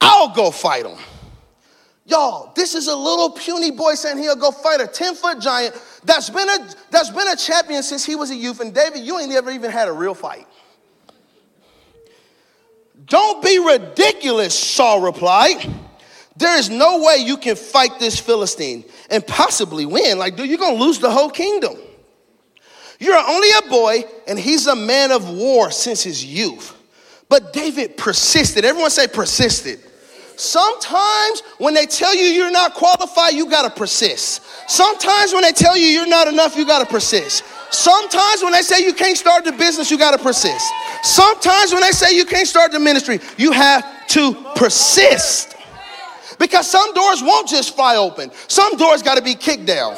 I'll 0.00 0.34
go 0.34 0.50
fight 0.50 0.84
him. 0.84 0.98
Y'all, 2.04 2.52
this 2.54 2.74
is 2.74 2.88
a 2.88 2.96
little 2.96 3.30
puny 3.30 3.70
boy 3.70 3.94
saying 3.94 4.18
he'll 4.18 4.36
go 4.36 4.50
fight 4.50 4.80
a 4.80 4.88
10 4.88 5.14
foot 5.14 5.40
giant 5.40 5.80
that's 6.04 6.28
been, 6.30 6.48
a, 6.48 6.68
that's 6.90 7.10
been 7.10 7.28
a 7.28 7.36
champion 7.36 7.82
since 7.82 8.04
he 8.04 8.16
was 8.16 8.30
a 8.30 8.36
youth. 8.36 8.60
And 8.60 8.74
David, 8.74 9.02
you 9.02 9.20
ain't 9.20 9.30
never 9.30 9.52
even 9.52 9.70
had 9.70 9.86
a 9.86 9.92
real 9.92 10.14
fight. 10.14 10.46
Don't 13.06 13.42
be 13.42 13.58
ridiculous, 13.58 14.58
Saul 14.58 15.00
replied. 15.00 15.68
There 16.36 16.56
is 16.58 16.70
no 16.70 17.02
way 17.02 17.16
you 17.18 17.36
can 17.36 17.56
fight 17.56 17.98
this 17.98 18.18
Philistine 18.18 18.84
and 19.10 19.26
possibly 19.26 19.86
win. 19.86 20.18
Like, 20.18 20.36
dude, 20.36 20.48
you're 20.48 20.58
gonna 20.58 20.78
lose 20.78 20.98
the 20.98 21.10
whole 21.10 21.30
kingdom. 21.30 21.76
You're 22.98 23.18
only 23.18 23.48
a 23.50 23.68
boy, 23.68 24.04
and 24.28 24.38
he's 24.38 24.66
a 24.66 24.76
man 24.76 25.10
of 25.10 25.28
war 25.28 25.70
since 25.70 26.02
his 26.02 26.24
youth. 26.24 26.74
But 27.28 27.52
David 27.52 27.96
persisted. 27.96 28.64
Everyone 28.64 28.90
say 28.90 29.08
persisted. 29.08 29.80
Sometimes 30.36 31.42
when 31.58 31.74
they 31.74 31.86
tell 31.86 32.14
you 32.14 32.24
you're 32.24 32.50
not 32.50 32.74
qualified, 32.74 33.34
you 33.34 33.48
gotta 33.48 33.70
persist. 33.70 34.42
Sometimes 34.68 35.32
when 35.32 35.42
they 35.42 35.52
tell 35.52 35.76
you 35.76 35.86
you're 35.86 36.06
not 36.06 36.28
enough, 36.28 36.56
you 36.56 36.66
gotta 36.66 36.86
persist. 36.86 37.44
Sometimes 37.70 38.42
when 38.42 38.52
they 38.52 38.62
say 38.62 38.84
you 38.84 38.92
can't 38.92 39.16
start 39.16 39.44
the 39.44 39.52
business, 39.52 39.90
you 39.90 39.98
gotta 39.98 40.18
persist. 40.18 40.72
Sometimes 41.02 41.72
when 41.72 41.80
they 41.82 41.90
say 41.90 42.16
you 42.16 42.24
can't 42.24 42.48
start 42.48 42.72
the 42.72 42.80
ministry, 42.80 43.20
you 43.36 43.52
have 43.52 44.06
to 44.08 44.34
persist. 44.54 45.56
Because 46.38 46.70
some 46.70 46.92
doors 46.94 47.22
won't 47.22 47.48
just 47.48 47.74
fly 47.74 47.96
open, 47.96 48.30
some 48.48 48.76
doors 48.76 49.02
gotta 49.02 49.22
be 49.22 49.34
kicked 49.34 49.66
down. 49.66 49.96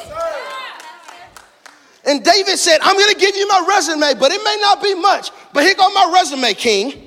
And 2.05 2.23
David 2.23 2.59
said, 2.59 2.77
I'm 2.81 2.97
gonna 2.97 3.19
give 3.19 3.35
you 3.35 3.47
my 3.47 3.65
resume, 3.67 4.13
but 4.19 4.31
it 4.31 4.43
may 4.43 4.57
not 4.61 4.81
be 4.81 4.93
much. 4.93 5.31
But 5.53 5.63
here 5.63 5.73
go 5.73 5.89
my 5.89 6.11
resume, 6.13 6.53
king. 6.53 7.04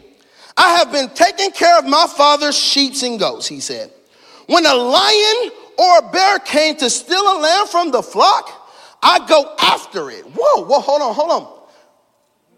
I 0.59 0.79
have 0.79 0.91
been 0.91 1.09
taking 1.11 1.53
care 1.53 1.79
of 1.79 1.87
my 1.87 2.07
father's 2.09 2.59
sheep 2.59 2.95
and 3.05 3.19
goats, 3.19 3.47
he 3.47 3.61
said. 3.61 3.93
When 4.47 4.67
a 4.67 4.75
lion 4.75 5.53
or 5.79 5.99
a 5.99 6.11
bear 6.11 6.41
came 6.41 6.75
to 6.77 6.91
steal 6.91 7.21
a 7.21 7.39
lamb 7.39 7.67
from 7.69 7.93
the 7.93 8.03
flock, 8.03 8.51
I 9.01 9.25
go 9.29 9.55
after 9.61 10.11
it. 10.11 10.25
Whoa, 10.25 10.65
whoa, 10.65 10.81
hold 10.81 11.01
on, 11.01 11.15
hold 11.15 11.31
on. 11.31 11.59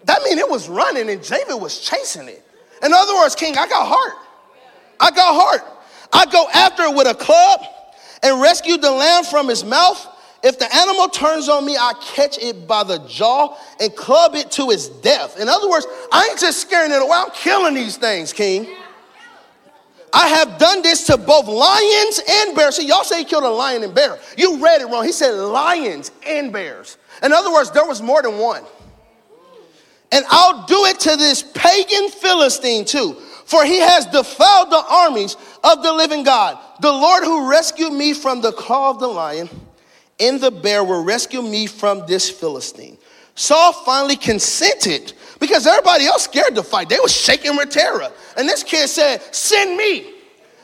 That 0.04 0.22
mean 0.22 0.38
it 0.38 0.48
was 0.48 0.66
running 0.68 1.10
and 1.10 1.20
David 1.20 1.56
was 1.56 1.80
chasing 1.80 2.28
it. 2.28 2.42
In 2.82 2.94
other 2.94 3.14
words, 3.16 3.34
King, 3.34 3.58
I 3.58 3.68
got 3.68 3.86
heart. 3.86 4.14
I 4.98 5.10
got 5.10 5.34
heart. 5.34 5.62
I 6.10 6.24
go 6.24 6.48
after 6.54 6.84
it 6.84 6.94
with 6.94 7.06
a 7.06 7.14
club 7.14 7.60
and 8.22 8.40
rescue 8.40 8.78
the 8.78 8.90
lamb 8.90 9.24
from 9.24 9.46
his 9.46 9.62
mouth. 9.62 10.06
If 10.42 10.58
the 10.58 10.74
animal 10.74 11.08
turns 11.08 11.48
on 11.48 11.66
me, 11.66 11.76
I 11.76 11.92
catch 12.14 12.38
it 12.38 12.66
by 12.66 12.82
the 12.82 12.98
jaw 13.00 13.56
and 13.78 13.94
club 13.94 14.34
it 14.34 14.50
to 14.52 14.70
its 14.70 14.88
death. 14.88 15.38
In 15.38 15.48
other 15.48 15.68
words, 15.68 15.86
I 16.10 16.28
ain't 16.30 16.40
just 16.40 16.60
scaring 16.60 16.92
it 16.92 17.02
away, 17.02 17.12
I'm 17.12 17.30
killing 17.32 17.74
these 17.74 17.96
things, 17.96 18.32
King. 18.32 18.66
I 20.12 20.28
have 20.28 20.58
done 20.58 20.82
this 20.82 21.06
to 21.06 21.16
both 21.16 21.46
lions 21.46 22.20
and 22.28 22.56
bears. 22.56 22.76
See, 22.76 22.86
y'all 22.86 23.04
say 23.04 23.18
he 23.18 23.24
killed 23.24 23.44
a 23.44 23.48
lion 23.48 23.84
and 23.84 23.94
bear. 23.94 24.18
You 24.36 24.62
read 24.62 24.80
it 24.80 24.86
wrong. 24.86 25.04
He 25.04 25.12
said 25.12 25.30
lions 25.30 26.10
and 26.26 26.52
bears. 26.52 26.96
In 27.22 27.32
other 27.32 27.52
words, 27.52 27.70
there 27.70 27.86
was 27.86 28.02
more 28.02 28.22
than 28.22 28.38
one. 28.38 28.64
And 30.10 30.24
I'll 30.28 30.66
do 30.66 30.86
it 30.86 30.98
to 31.00 31.16
this 31.16 31.42
pagan 31.42 32.08
Philistine 32.08 32.84
too, 32.84 33.12
for 33.44 33.64
he 33.64 33.78
has 33.78 34.06
defiled 34.06 34.70
the 34.70 34.84
armies 34.90 35.36
of 35.62 35.82
the 35.84 35.92
living 35.92 36.24
God. 36.24 36.58
The 36.80 36.90
Lord 36.90 37.22
who 37.22 37.48
rescued 37.48 37.92
me 37.92 38.12
from 38.12 38.40
the 38.40 38.50
claw 38.50 38.90
of 38.90 38.98
the 38.98 39.06
lion 39.06 39.48
and 40.20 40.40
the 40.40 40.50
bear 40.50 40.84
will 40.84 41.02
rescue 41.02 41.42
me 41.42 41.66
from 41.66 42.04
this 42.06 42.30
Philistine. 42.30 42.98
Saul 43.34 43.72
finally 43.72 44.16
consented 44.16 45.14
because 45.38 45.66
everybody 45.66 46.04
else 46.04 46.24
scared 46.24 46.54
to 46.54 46.62
fight. 46.62 46.88
They 46.88 46.98
were 47.00 47.08
shaking 47.08 47.56
with 47.56 47.70
terror. 47.70 48.10
And 48.36 48.48
this 48.48 48.62
kid 48.62 48.88
said, 48.88 49.22
Send 49.34 49.76
me, 49.76 50.12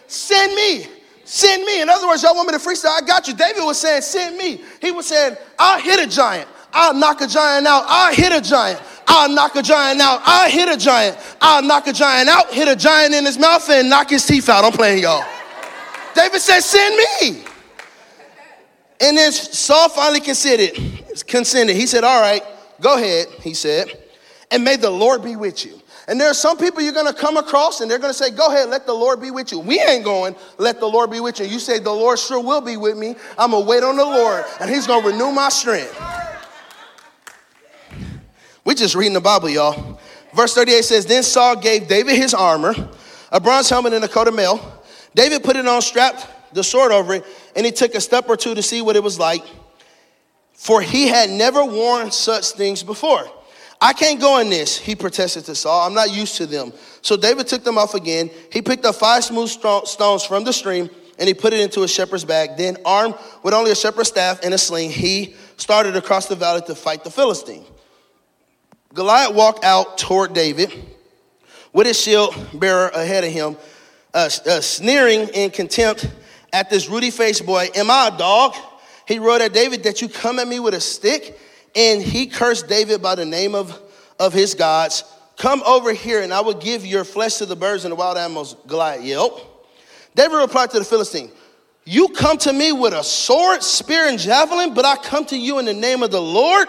send 0.06 0.54
me, 0.54 0.86
send 1.24 1.64
me. 1.64 1.80
In 1.80 1.88
other 1.88 2.06
words, 2.06 2.22
y'all 2.22 2.34
want 2.34 2.48
me 2.48 2.58
to 2.58 2.62
freestyle? 2.62 3.02
I 3.02 3.06
got 3.06 3.26
you. 3.28 3.34
David 3.34 3.64
was 3.64 3.80
saying, 3.80 4.02
Send 4.02 4.36
me. 4.36 4.60
He 4.80 4.90
was 4.90 5.06
saying, 5.06 5.36
I'll 5.58 5.80
hit 5.80 6.06
a 6.06 6.06
giant. 6.06 6.48
I'll 6.72 6.92
knock 6.92 7.22
a 7.22 7.26
giant 7.26 7.66
out. 7.66 7.84
I'll 7.86 8.14
hit 8.14 8.32
a 8.32 8.40
giant. 8.40 8.82
I'll 9.08 9.30
knock 9.30 9.56
a 9.56 9.62
giant 9.62 10.00
out. 10.00 10.20
I'll 10.24 10.50
hit 10.50 10.68
a 10.68 10.76
giant. 10.76 11.16
I'll 11.40 11.62
knock 11.62 11.86
a 11.86 11.92
giant 11.92 12.28
out, 12.28 12.52
hit 12.52 12.68
a 12.68 12.76
giant 12.76 13.14
in 13.14 13.24
his 13.24 13.38
mouth, 13.38 13.68
and 13.70 13.88
knock 13.88 14.10
his 14.10 14.26
teeth 14.26 14.48
out. 14.48 14.64
I'm 14.64 14.72
playing 14.72 15.02
y'all. 15.02 15.24
David 16.14 16.40
said, 16.40 16.60
Send 16.60 16.96
me. 16.96 17.44
And 19.00 19.16
then 19.16 19.32
Saul 19.32 19.88
finally 19.88 20.20
consented. 20.20 20.74
Consented. 21.26 21.76
He 21.76 21.86
said, 21.86 22.04
All 22.04 22.20
right, 22.20 22.42
go 22.80 22.96
ahead, 22.96 23.28
he 23.40 23.54
said, 23.54 23.88
and 24.50 24.64
may 24.64 24.76
the 24.76 24.90
Lord 24.90 25.22
be 25.22 25.36
with 25.36 25.64
you. 25.64 25.80
And 26.08 26.20
there 26.20 26.30
are 26.30 26.34
some 26.34 26.56
people 26.56 26.82
you're 26.82 26.92
gonna 26.92 27.12
come 27.12 27.36
across 27.36 27.80
and 27.80 27.90
they're 27.90 27.98
gonna 27.98 28.14
say, 28.14 28.30
Go 28.30 28.48
ahead, 28.48 28.68
let 28.68 28.86
the 28.86 28.92
Lord 28.92 29.20
be 29.20 29.30
with 29.30 29.50
you. 29.50 29.58
We 29.58 29.80
ain't 29.80 30.04
going, 30.04 30.36
let 30.58 30.78
the 30.78 30.86
Lord 30.86 31.10
be 31.10 31.20
with 31.20 31.40
you. 31.40 31.46
You 31.46 31.58
say, 31.58 31.78
The 31.78 31.90
Lord 31.90 32.18
sure 32.18 32.40
will 32.40 32.60
be 32.60 32.76
with 32.76 32.96
me. 32.96 33.16
I'm 33.38 33.50
gonna 33.50 33.64
wait 33.64 33.82
on 33.82 33.96
the 33.96 34.04
Lord 34.04 34.44
and 34.60 34.70
He's 34.70 34.86
gonna 34.86 35.06
renew 35.06 35.32
my 35.32 35.48
strength. 35.48 35.94
We 38.64 38.74
just 38.74 38.94
reading 38.94 39.14
the 39.14 39.20
Bible, 39.20 39.48
y'all. 39.48 40.00
Verse 40.34 40.54
38 40.54 40.84
says, 40.84 41.06
Then 41.06 41.22
Saul 41.22 41.56
gave 41.56 41.88
David 41.88 42.16
his 42.16 42.34
armor, 42.34 42.74
a 43.30 43.40
bronze 43.40 43.70
helmet, 43.70 43.92
and 43.92 44.04
a 44.04 44.08
coat 44.08 44.28
of 44.28 44.34
mail. 44.34 44.82
David 45.14 45.42
put 45.42 45.56
it 45.56 45.66
on, 45.66 45.80
strapped 45.80 46.26
the 46.56 46.64
sword 46.64 46.90
over 46.90 47.14
it, 47.14 47.24
and 47.54 47.64
he 47.64 47.70
took 47.70 47.94
a 47.94 48.00
step 48.00 48.28
or 48.28 48.36
two 48.36 48.54
to 48.54 48.62
see 48.62 48.82
what 48.82 48.96
it 48.96 49.02
was 49.02 49.18
like, 49.18 49.44
for 50.54 50.82
he 50.82 51.06
had 51.06 51.30
never 51.30 51.64
worn 51.64 52.10
such 52.10 52.50
things 52.50 52.82
before. 52.82 53.30
I 53.80 53.92
can't 53.92 54.20
go 54.20 54.38
in 54.40 54.48
this, 54.48 54.78
he 54.78 54.96
protested 54.96 55.44
to 55.44 55.54
Saul. 55.54 55.86
I'm 55.86 55.94
not 55.94 56.10
used 56.10 56.36
to 56.36 56.46
them. 56.46 56.72
So 57.02 57.16
David 57.16 57.46
took 57.46 57.62
them 57.62 57.76
off 57.76 57.94
again. 57.94 58.30
He 58.50 58.62
picked 58.62 58.84
up 58.84 58.94
five 58.94 59.22
smooth 59.22 59.50
stones 59.50 60.24
from 60.24 60.44
the 60.44 60.52
stream 60.52 60.88
and 61.18 61.28
he 61.28 61.34
put 61.34 61.52
it 61.52 61.60
into 61.60 61.82
a 61.82 61.88
shepherd's 61.88 62.24
bag. 62.24 62.56
Then, 62.56 62.76
armed 62.84 63.14
with 63.42 63.54
only 63.54 63.70
a 63.70 63.74
shepherd's 63.74 64.08
staff 64.08 64.40
and 64.42 64.52
a 64.52 64.58
sling, 64.58 64.90
he 64.90 65.34
started 65.56 65.96
across 65.96 66.26
the 66.26 66.36
valley 66.36 66.62
to 66.66 66.74
fight 66.74 67.04
the 67.04 67.10
Philistine. 67.10 67.64
Goliath 68.94 69.34
walked 69.34 69.64
out 69.64 69.98
toward 69.98 70.32
David 70.32 70.72
with 71.72 71.86
his 71.86 72.00
shield 72.00 72.34
bearer 72.54 72.88
ahead 72.88 73.24
of 73.24 73.32
him, 73.32 73.56
uh, 74.14 74.30
uh, 74.46 74.60
sneering 74.60 75.28
in 75.28 75.50
contempt 75.50 76.10
at 76.52 76.70
this 76.70 76.88
ruddy 76.88 77.10
faced 77.10 77.44
boy, 77.44 77.68
Am 77.74 77.90
I 77.90 78.10
a 78.12 78.18
dog? 78.18 78.54
He 79.06 79.18
wrote 79.18 79.40
at 79.40 79.52
David 79.52 79.84
that 79.84 80.02
you 80.02 80.08
come 80.08 80.38
at 80.38 80.48
me 80.48 80.60
with 80.60 80.74
a 80.74 80.80
stick. 80.80 81.38
And 81.74 82.02
he 82.02 82.26
cursed 82.26 82.68
David 82.68 83.02
by 83.02 83.14
the 83.14 83.26
name 83.26 83.54
of, 83.54 83.78
of 84.18 84.32
his 84.32 84.54
gods. 84.54 85.04
Come 85.36 85.62
over 85.66 85.92
here 85.92 86.22
and 86.22 86.32
I 86.32 86.40
will 86.40 86.54
give 86.54 86.86
your 86.86 87.04
flesh 87.04 87.36
to 87.36 87.46
the 87.46 87.56
birds 87.56 87.84
and 87.84 87.92
the 87.92 87.96
wild 87.96 88.16
animals. 88.16 88.56
Goliath 88.66 89.04
yelped. 89.04 89.44
David 90.14 90.36
replied 90.36 90.70
to 90.70 90.78
the 90.78 90.84
Philistine, 90.84 91.30
You 91.84 92.08
come 92.08 92.38
to 92.38 92.52
me 92.52 92.72
with 92.72 92.94
a 92.94 93.04
sword, 93.04 93.62
spear, 93.62 94.08
and 94.08 94.18
javelin, 94.18 94.72
but 94.72 94.86
I 94.86 94.96
come 94.96 95.26
to 95.26 95.36
you 95.38 95.58
in 95.58 95.66
the 95.66 95.74
name 95.74 96.02
of 96.02 96.10
the 96.10 96.22
Lord 96.22 96.68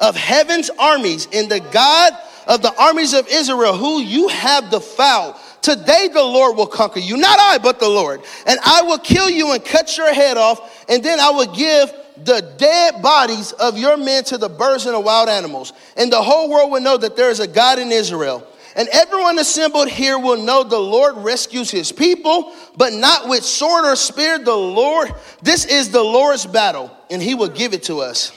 of 0.00 0.16
heaven's 0.16 0.70
armies 0.78 1.28
and 1.30 1.50
the 1.50 1.60
God 1.60 2.14
of 2.46 2.62
the 2.62 2.74
armies 2.80 3.12
of 3.12 3.28
Israel, 3.28 3.76
who 3.76 4.00
you 4.00 4.28
have 4.28 4.70
defiled. 4.70 5.36
Today 5.62 6.08
the 6.12 6.22
Lord 6.22 6.56
will 6.56 6.66
conquer 6.66 7.00
you, 7.00 7.16
not 7.16 7.38
I, 7.38 7.58
but 7.58 7.80
the 7.80 7.88
Lord. 7.88 8.22
And 8.46 8.58
I 8.64 8.82
will 8.82 8.98
kill 8.98 9.28
you 9.28 9.52
and 9.52 9.64
cut 9.64 9.96
your 9.96 10.12
head 10.12 10.36
off, 10.36 10.84
and 10.88 11.02
then 11.02 11.20
I 11.20 11.30
will 11.30 11.54
give 11.54 11.92
the 12.24 12.52
dead 12.58 13.02
bodies 13.02 13.52
of 13.52 13.78
your 13.78 13.96
men 13.96 14.24
to 14.24 14.38
the 14.38 14.48
birds 14.48 14.86
and 14.86 14.94
the 14.94 15.00
wild 15.00 15.28
animals. 15.28 15.72
And 15.96 16.12
the 16.12 16.22
whole 16.22 16.50
world 16.50 16.70
will 16.70 16.80
know 16.80 16.96
that 16.96 17.16
there 17.16 17.30
is 17.30 17.40
a 17.40 17.46
God 17.46 17.78
in 17.78 17.92
Israel. 17.92 18.46
And 18.76 18.88
everyone 18.92 19.38
assembled 19.38 19.88
here 19.88 20.18
will 20.18 20.40
know 20.42 20.62
the 20.62 20.78
Lord 20.78 21.16
rescues 21.16 21.70
his 21.70 21.90
people, 21.90 22.52
but 22.76 22.92
not 22.92 23.28
with 23.28 23.44
sword 23.44 23.84
or 23.84 23.96
spear. 23.96 24.38
The 24.38 24.54
Lord, 24.54 25.12
this 25.42 25.64
is 25.64 25.90
the 25.90 26.02
Lord's 26.02 26.46
battle, 26.46 26.90
and 27.10 27.20
he 27.20 27.34
will 27.34 27.48
give 27.48 27.74
it 27.74 27.82
to 27.84 28.00
us. 28.00 28.32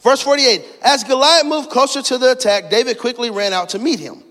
Verse 0.00 0.22
48 0.22 0.64
As 0.82 1.02
Goliath 1.02 1.46
moved 1.46 1.70
closer 1.70 2.02
to 2.02 2.18
the 2.18 2.32
attack, 2.32 2.70
David 2.70 2.98
quickly 2.98 3.30
ran 3.30 3.52
out 3.52 3.70
to 3.70 3.78
meet 3.78 3.98
him. 3.98 4.22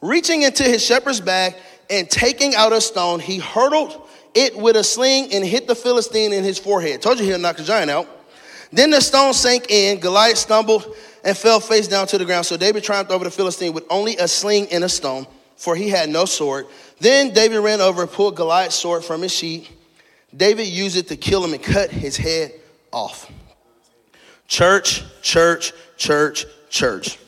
Reaching 0.00 0.42
into 0.42 0.62
his 0.62 0.84
shepherd's 0.84 1.20
bag 1.20 1.54
and 1.90 2.08
taking 2.08 2.54
out 2.54 2.72
a 2.72 2.80
stone, 2.80 3.20
he 3.20 3.38
hurled 3.38 4.08
it 4.34 4.56
with 4.56 4.76
a 4.76 4.84
sling 4.84 5.32
and 5.32 5.44
hit 5.44 5.66
the 5.66 5.74
Philistine 5.74 6.32
in 6.32 6.44
his 6.44 6.58
forehead. 6.58 7.02
Told 7.02 7.18
you 7.18 7.24
he'll 7.24 7.38
knock 7.38 7.58
a 7.58 7.62
giant 7.62 7.90
out. 7.90 8.08
Then 8.72 8.90
the 8.90 9.00
stone 9.00 9.32
sank 9.32 9.70
in. 9.70 10.00
Goliath 10.00 10.38
stumbled 10.38 10.94
and 11.24 11.36
fell 11.36 11.60
face 11.60 11.88
down 11.88 12.06
to 12.08 12.18
the 12.18 12.24
ground. 12.24 12.46
So 12.46 12.56
David 12.56 12.84
triumphed 12.84 13.10
over 13.10 13.24
the 13.24 13.30
Philistine 13.30 13.72
with 13.72 13.84
only 13.90 14.16
a 14.16 14.28
sling 14.28 14.68
and 14.70 14.84
a 14.84 14.88
stone, 14.88 15.26
for 15.56 15.74
he 15.74 15.88
had 15.88 16.08
no 16.08 16.24
sword. 16.24 16.66
Then 17.00 17.32
David 17.32 17.60
ran 17.60 17.80
over 17.80 18.02
and 18.02 18.10
pulled 18.10 18.36
Goliath's 18.36 18.76
sword 18.76 19.04
from 19.04 19.22
his 19.22 19.32
sheath. 19.32 19.70
David 20.36 20.66
used 20.66 20.96
it 20.96 21.08
to 21.08 21.16
kill 21.16 21.42
him 21.44 21.54
and 21.54 21.62
cut 21.62 21.90
his 21.90 22.16
head 22.16 22.52
off. 22.92 23.30
Church, 24.48 25.02
church, 25.22 25.72
church, 25.96 26.46
church. 26.68 27.18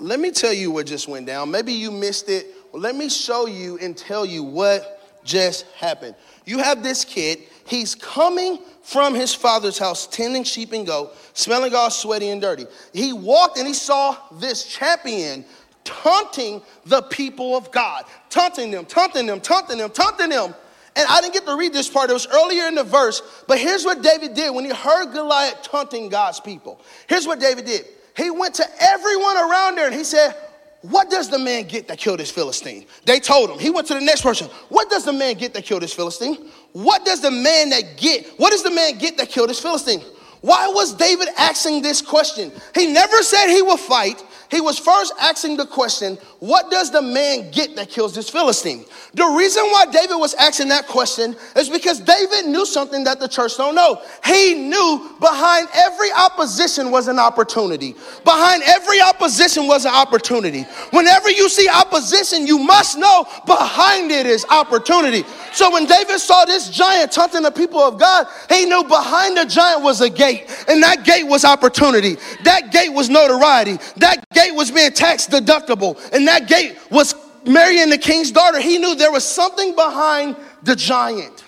Let 0.00 0.20
me 0.20 0.30
tell 0.30 0.52
you 0.52 0.70
what 0.70 0.86
just 0.86 1.08
went 1.08 1.26
down. 1.26 1.50
Maybe 1.50 1.72
you 1.72 1.90
missed 1.90 2.28
it. 2.28 2.46
Let 2.72 2.94
me 2.94 3.08
show 3.08 3.46
you 3.46 3.78
and 3.78 3.96
tell 3.96 4.24
you 4.24 4.44
what 4.44 5.24
just 5.24 5.66
happened. 5.72 6.14
You 6.44 6.58
have 6.58 6.82
this 6.82 7.04
kid, 7.04 7.40
he's 7.66 7.94
coming 7.94 8.60
from 8.82 9.14
his 9.14 9.34
father's 9.34 9.76
house, 9.76 10.06
tending 10.06 10.44
sheep 10.44 10.72
and 10.72 10.86
goat, 10.86 11.16
smelling 11.34 11.74
all 11.74 11.90
sweaty 11.90 12.30
and 12.30 12.40
dirty. 12.40 12.66
He 12.92 13.12
walked 13.12 13.58
and 13.58 13.66
he 13.66 13.74
saw 13.74 14.16
this 14.38 14.64
champion 14.64 15.44
taunting 15.84 16.62
the 16.86 17.02
people 17.02 17.56
of 17.56 17.70
God, 17.72 18.04
taunting 18.30 18.70
them, 18.70 18.84
taunting 18.84 19.26
them, 19.26 19.40
taunting 19.40 19.78
them, 19.78 19.90
taunting 19.90 20.30
them. 20.30 20.54
And 20.96 21.06
I 21.08 21.20
didn't 21.20 21.34
get 21.34 21.46
to 21.46 21.56
read 21.56 21.72
this 21.72 21.88
part, 21.88 22.10
it 22.10 22.14
was 22.14 22.26
earlier 22.26 22.66
in 22.66 22.74
the 22.74 22.84
verse. 22.84 23.22
But 23.46 23.58
here's 23.58 23.84
what 23.84 24.02
David 24.02 24.34
did 24.34 24.54
when 24.54 24.64
he 24.64 24.72
heard 24.72 25.12
Goliath 25.12 25.62
taunting 25.62 26.08
God's 26.08 26.40
people. 26.40 26.80
Here's 27.08 27.26
what 27.26 27.40
David 27.40 27.66
did 27.66 27.84
he 28.18 28.30
went 28.30 28.54
to 28.56 28.66
everyone 28.80 29.36
around 29.36 29.76
there 29.76 29.86
and 29.86 29.94
he 29.94 30.04
said, 30.04 30.34
What 30.82 31.08
does 31.08 31.30
the 31.30 31.38
man 31.38 31.68
get 31.68 31.86
that 31.88 31.98
killed 31.98 32.18
this 32.18 32.30
Philistine? 32.30 32.84
They 33.06 33.20
told 33.20 33.48
him. 33.48 33.58
He 33.58 33.70
went 33.70 33.86
to 33.88 33.94
the 33.94 34.00
next 34.00 34.22
person. 34.22 34.48
What 34.68 34.90
does 34.90 35.04
the 35.04 35.12
man 35.12 35.36
get 35.36 35.54
that 35.54 35.64
killed 35.64 35.82
this 35.82 35.94
Philistine? 35.94 36.50
What 36.72 37.04
does 37.04 37.22
the 37.22 37.30
man 37.30 37.70
that 37.70 37.96
get, 37.96 38.26
what 38.36 38.50
does 38.50 38.64
the 38.64 38.70
man 38.70 38.98
get 38.98 39.16
that 39.18 39.28
killed 39.28 39.50
this 39.50 39.60
Philistine? 39.60 40.00
Why 40.40 40.68
was 40.68 40.94
David 40.94 41.28
asking 41.36 41.82
this 41.82 42.02
question? 42.02 42.52
He 42.74 42.92
never 42.92 43.22
said 43.22 43.48
he 43.48 43.62
would 43.62 43.80
fight. 43.80 44.22
He 44.50 44.60
was 44.60 44.78
first 44.78 45.12
asking 45.20 45.56
the 45.58 45.66
question, 45.66 46.16
What 46.40 46.70
does 46.70 46.90
the 46.90 47.02
man 47.02 47.50
get 47.50 47.76
that 47.76 47.90
kills 47.90 48.14
this 48.14 48.30
Philistine? 48.30 48.84
The 49.14 49.26
reason 49.26 49.64
why 49.64 49.86
David 49.86 50.16
was 50.16 50.34
asking 50.34 50.68
that 50.68 50.86
question 50.86 51.36
is 51.56 51.68
because 51.68 52.00
David 52.00 52.46
knew 52.46 52.64
something 52.64 53.04
that 53.04 53.20
the 53.20 53.28
church 53.28 53.56
don't 53.56 53.74
know. 53.74 54.02
He 54.24 54.54
knew 54.54 55.16
behind 55.20 55.68
every 55.74 56.10
opposition 56.12 56.90
was 56.90 57.08
an 57.08 57.18
opportunity. 57.18 57.94
Behind 58.24 58.62
every 58.64 59.00
opposition 59.00 59.66
was 59.66 59.84
an 59.84 59.94
opportunity. 59.94 60.62
Whenever 60.90 61.30
you 61.30 61.48
see 61.48 61.68
opposition, 61.68 62.46
you 62.46 62.58
must 62.58 62.98
know 62.98 63.26
behind 63.46 64.10
it 64.10 64.26
is 64.26 64.46
opportunity. 64.50 65.24
So 65.52 65.70
when 65.72 65.86
David 65.86 66.20
saw 66.20 66.44
this 66.44 66.70
giant 66.70 67.12
taunting 67.12 67.42
the 67.42 67.50
people 67.50 67.80
of 67.80 67.98
God, 67.98 68.26
he 68.48 68.64
knew 68.64 68.84
behind 68.84 69.36
the 69.36 69.44
giant 69.44 69.82
was 69.82 70.00
a 70.00 70.10
gate, 70.10 70.46
and 70.68 70.82
that 70.82 71.04
gate 71.04 71.24
was 71.24 71.44
opportunity. 71.44 72.16
That 72.44 72.72
gate 72.72 72.90
was 72.90 73.10
notoriety. 73.10 73.78
That 73.96 74.24
gate 74.38 74.54
was 74.54 74.70
being 74.70 74.92
tax 74.92 75.26
deductible, 75.26 75.98
and 76.12 76.26
that 76.28 76.46
gate 76.48 76.78
was 76.90 77.14
marrying 77.44 77.90
the 77.90 77.98
king's 77.98 78.30
daughter. 78.30 78.60
He 78.60 78.78
knew 78.78 78.94
there 78.94 79.12
was 79.12 79.24
something 79.24 79.74
behind 79.74 80.36
the 80.62 80.76
giant. 80.76 81.44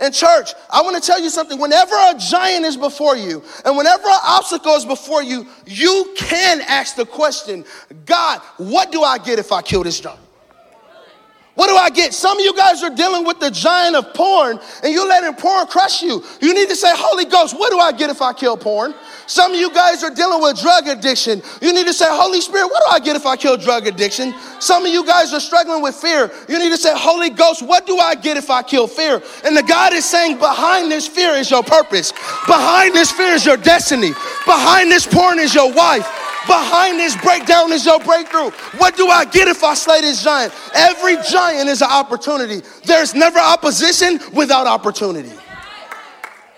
And 0.00 0.12
church, 0.12 0.52
I 0.68 0.82
want 0.82 1.00
to 1.00 1.06
tell 1.06 1.20
you 1.20 1.30
something. 1.30 1.60
Whenever 1.60 1.94
a 1.94 2.14
giant 2.18 2.64
is 2.64 2.76
before 2.76 3.16
you 3.16 3.44
and 3.64 3.76
whenever 3.76 4.08
an 4.08 4.18
obstacle 4.26 4.74
is 4.74 4.84
before 4.84 5.22
you, 5.22 5.46
you 5.64 6.12
can 6.16 6.60
ask 6.62 6.96
the 6.96 7.06
question, 7.06 7.64
God, 8.04 8.40
what 8.56 8.90
do 8.90 9.02
I 9.02 9.18
get 9.18 9.38
if 9.38 9.52
I 9.52 9.62
kill 9.62 9.84
this 9.84 10.00
giant? 10.00 10.21
What 11.54 11.68
do 11.68 11.76
I 11.76 11.90
get? 11.90 12.14
Some 12.14 12.38
of 12.38 12.44
you 12.44 12.56
guys 12.56 12.82
are 12.82 12.94
dealing 12.94 13.26
with 13.26 13.38
the 13.38 13.50
giant 13.50 13.94
of 13.94 14.14
porn 14.14 14.58
and 14.82 14.92
you're 14.92 15.06
letting 15.06 15.34
porn 15.34 15.66
crush 15.66 16.02
you. 16.02 16.24
You 16.40 16.54
need 16.54 16.68
to 16.70 16.76
say, 16.76 16.90
Holy 16.94 17.26
Ghost, 17.26 17.58
what 17.58 17.70
do 17.70 17.78
I 17.78 17.92
get 17.92 18.08
if 18.08 18.22
I 18.22 18.32
kill 18.32 18.56
porn? 18.56 18.94
Some 19.26 19.52
of 19.52 19.58
you 19.58 19.72
guys 19.72 20.02
are 20.02 20.10
dealing 20.10 20.42
with 20.42 20.60
drug 20.60 20.88
addiction. 20.88 21.42
You 21.60 21.72
need 21.74 21.86
to 21.86 21.92
say, 21.92 22.06
Holy 22.08 22.40
Spirit, 22.40 22.68
what 22.68 22.82
do 22.86 22.96
I 22.96 23.00
get 23.00 23.16
if 23.16 23.26
I 23.26 23.36
kill 23.36 23.58
drug 23.58 23.86
addiction? 23.86 24.34
Some 24.60 24.86
of 24.86 24.92
you 24.92 25.04
guys 25.06 25.34
are 25.34 25.40
struggling 25.40 25.82
with 25.82 25.94
fear. 25.94 26.30
You 26.48 26.58
need 26.58 26.70
to 26.70 26.78
say, 26.78 26.92
Holy 26.96 27.28
Ghost, 27.28 27.62
what 27.62 27.86
do 27.86 27.98
I 27.98 28.14
get 28.14 28.36
if 28.38 28.50
I 28.50 28.62
kill 28.62 28.86
fear? 28.86 29.22
And 29.44 29.56
the 29.56 29.62
God 29.62 29.92
is 29.92 30.06
saying, 30.06 30.38
behind 30.38 30.90
this 30.90 31.06
fear 31.06 31.32
is 31.32 31.50
your 31.50 31.62
purpose. 31.62 32.12
Behind 32.46 32.94
this 32.94 33.12
fear 33.12 33.34
is 33.34 33.44
your 33.44 33.58
destiny. 33.58 34.10
Behind 34.46 34.90
this 34.90 35.06
porn 35.06 35.38
is 35.38 35.54
your 35.54 35.72
wife. 35.72 36.21
Behind 36.46 36.98
this 36.98 37.16
breakdown 37.22 37.72
is 37.72 37.86
your 37.86 38.00
breakthrough. 38.00 38.50
What 38.78 38.96
do 38.96 39.08
I 39.08 39.24
get 39.24 39.48
if 39.48 39.62
I 39.62 39.74
slay 39.74 40.00
this 40.00 40.22
giant? 40.22 40.52
Every 40.74 41.16
giant 41.30 41.68
is 41.68 41.82
an 41.82 41.90
opportunity. 41.90 42.62
There's 42.84 43.14
never 43.14 43.38
opposition 43.38 44.18
without 44.32 44.66
opportunity. 44.66 45.32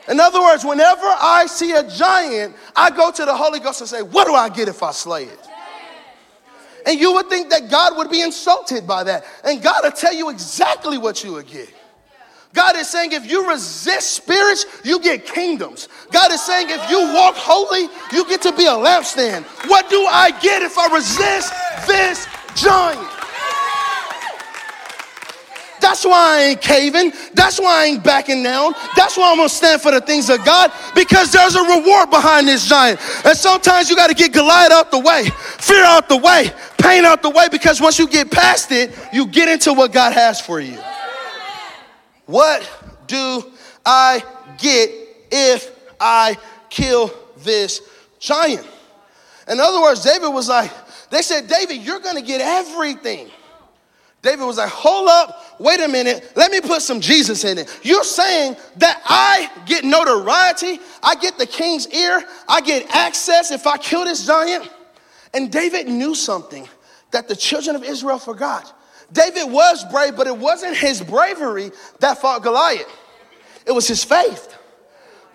In 0.09 0.21
other 0.21 0.41
words, 0.41 0.65
whenever 0.65 1.07
I 1.07 1.47
see 1.47 1.73
a 1.73 1.89
giant, 1.89 2.55
I 2.77 2.91
go 2.91 3.11
to 3.11 3.25
the 3.25 3.35
Holy 3.35 3.61
Ghost 3.61 3.81
and 3.81 3.89
say, 3.89 4.03
What 4.03 4.27
do 4.27 4.35
I 4.35 4.49
get 4.49 4.69
if 4.69 4.83
I 4.83 4.93
slay 4.93 5.25
it? 5.25 5.49
And 6.87 7.01
you 7.01 7.15
would 7.15 7.29
think 7.29 7.51
that 7.51 7.71
God 7.71 7.97
would 7.97 8.11
be 8.11 8.21
insulted 8.21 8.87
by 8.87 9.05
that. 9.05 9.25
And 9.43 9.63
God 9.63 9.81
will 9.83 9.93
tell 9.93 10.13
you 10.13 10.29
exactly 10.29 10.99
what 10.99 11.25
you 11.25 11.33
would 11.33 11.47
get. 11.47 11.73
God 12.55 12.77
is 12.77 12.89
saying 12.89 13.11
if 13.13 13.29
you 13.29 13.51
resist 13.51 14.13
spirits, 14.13 14.65
you 14.85 15.01
get 15.01 15.27
kingdoms. 15.27 15.89
God 16.13 16.33
is 16.33 16.41
saying 16.41 16.69
if 16.71 16.89
you 16.89 17.01
walk 17.13 17.35
holy, 17.35 17.89
you 18.13 18.27
get 18.29 18.43
to 18.43 18.53
be 18.53 18.67
a 18.67 18.71
lampstand. 18.71 19.43
What 19.69 19.91
do 19.91 20.01
I 20.07 20.31
get 20.41 20.63
if 20.63 20.79
I 20.79 20.87
resist 20.95 21.53
this 21.89 22.29
giant? 22.55 23.11
That's 25.81 26.05
why 26.05 26.13
I 26.13 26.43
ain't 26.43 26.61
caving. 26.63 27.13
That's 27.35 27.59
why 27.61 27.83
I 27.83 27.87
ain't 27.87 28.05
backing 28.05 28.45
down. 28.45 28.73
That's 28.97 29.19
why 29.19 29.33
I'm 29.33 29.37
gonna 29.37 29.49
stand 29.49 29.83
for 29.83 29.91
the 29.91 30.01
things 30.01 30.31
of 30.31 30.43
God 30.45 30.73
because 30.95 31.33
there's 31.33 31.57
a 31.57 31.63
reward 31.63 32.09
behind 32.09 32.47
this 32.47 32.69
giant. 32.69 33.01
And 33.25 33.37
sometimes 33.37 33.91
you 33.91 33.97
gotta 33.97 34.15
get 34.15 34.33
Goliath 34.33 34.71
out 34.71 34.93
the 34.93 35.01
way, 35.01 35.25
fear 35.59 35.85
out 35.85 36.09
the 36.09 36.17
way, 36.17 36.53
pain 36.79 37.05
out 37.05 37.21
the 37.21 37.31
way 37.31 37.49
because 37.51 37.81
once 37.81 37.99
you 37.99 38.07
get 38.07 38.31
past 38.31 38.71
it, 38.71 38.97
you 39.13 39.27
get 39.27 39.49
into 39.49 39.75
what 39.75 39.93
God 39.93 40.13
has 40.13 40.41
for 40.41 40.61
you. 40.61 40.79
What 42.27 42.69
do 43.07 43.45
I 43.85 44.23
get 44.59 44.91
if 45.31 45.71
I 46.01 46.37
kill 46.71 47.13
this 47.39 47.81
giant? 48.19 48.67
In 49.49 49.61
other 49.61 49.81
words, 49.83 50.03
David 50.03 50.29
was 50.29 50.49
like, 50.49 50.71
they 51.11 51.23
said, 51.23 51.49
David, 51.49 51.83
you're 51.83 52.01
gonna 52.01 52.23
get 52.23 52.41
everything. 52.41 53.31
David 54.23 54.47
was 54.47 54.57
like, 54.57 54.71
hold 54.71 55.07
up, 55.07 55.61
wait 55.61 55.81
a 55.81 55.89
minute, 55.89 56.33
let 56.35 56.51
me 56.51 56.63
put 56.63 56.81
some 56.81 56.99
Jesus 56.99 57.45
in 57.45 57.59
it. 57.59 57.81
You're 57.83 58.05
saying 58.05 58.57
that 58.77 59.03
I 59.05 59.51
get 59.67 59.85
notoriety, 59.85 60.81
I 61.03 61.15
get 61.17 61.37
the 61.37 61.47
king's 61.47 61.87
ear, 61.89 62.25
I 62.49 62.63
get 62.63 62.89
access 62.95 63.51
if 63.51 63.67
I 63.67 63.77
kill 63.77 64.05
this 64.05 64.27
giant? 64.27 64.67
And 65.35 65.53
David 65.53 65.89
knew 65.89 66.15
something 66.15 66.67
that 67.11 67.29
the 67.29 67.37
children 67.37 67.77
of 67.77 67.85
Israel 67.85 68.19
forgot. 68.19 68.75
David 69.15 69.51
was 69.51 69.85
brave, 69.91 70.17
but 70.17 70.27
it 70.27 70.37
wasn't 70.37 70.77
his 70.77 71.01
bravery 71.01 71.71
that 72.01 72.19
fought 72.19 72.43
Goliath, 72.43 72.87
it 73.65 73.73
was 73.73 73.89
his 73.89 74.05
faith. 74.05 74.51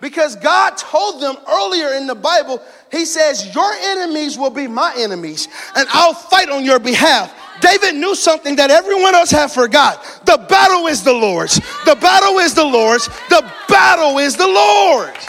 Because 0.00 0.34
God 0.36 0.78
told 0.78 1.20
them 1.20 1.36
earlier 1.46 1.88
in 1.88 2.06
the 2.06 2.14
Bible, 2.14 2.62
He 2.90 3.04
says, 3.04 3.54
Your 3.54 3.70
enemies 3.82 4.38
will 4.38 4.50
be 4.50 4.66
my 4.66 4.94
enemies, 4.96 5.46
and 5.76 5.86
I'll 5.90 6.14
fight 6.14 6.48
on 6.48 6.64
your 6.64 6.78
behalf. 6.78 7.34
David 7.60 7.96
knew 7.96 8.14
something 8.14 8.56
that 8.56 8.70
everyone 8.70 9.14
else 9.14 9.30
had 9.30 9.52
forgot. 9.52 10.02
The 10.24 10.38
battle 10.48 10.86
is 10.86 11.04
the 11.04 11.12
Lord's. 11.12 11.56
The 11.84 11.96
battle 12.00 12.38
is 12.38 12.54
the 12.54 12.64
Lord's. 12.64 13.08
The 13.28 13.46
battle 13.68 14.16
is 14.18 14.36
the 14.36 14.46
Lord's. 14.46 15.28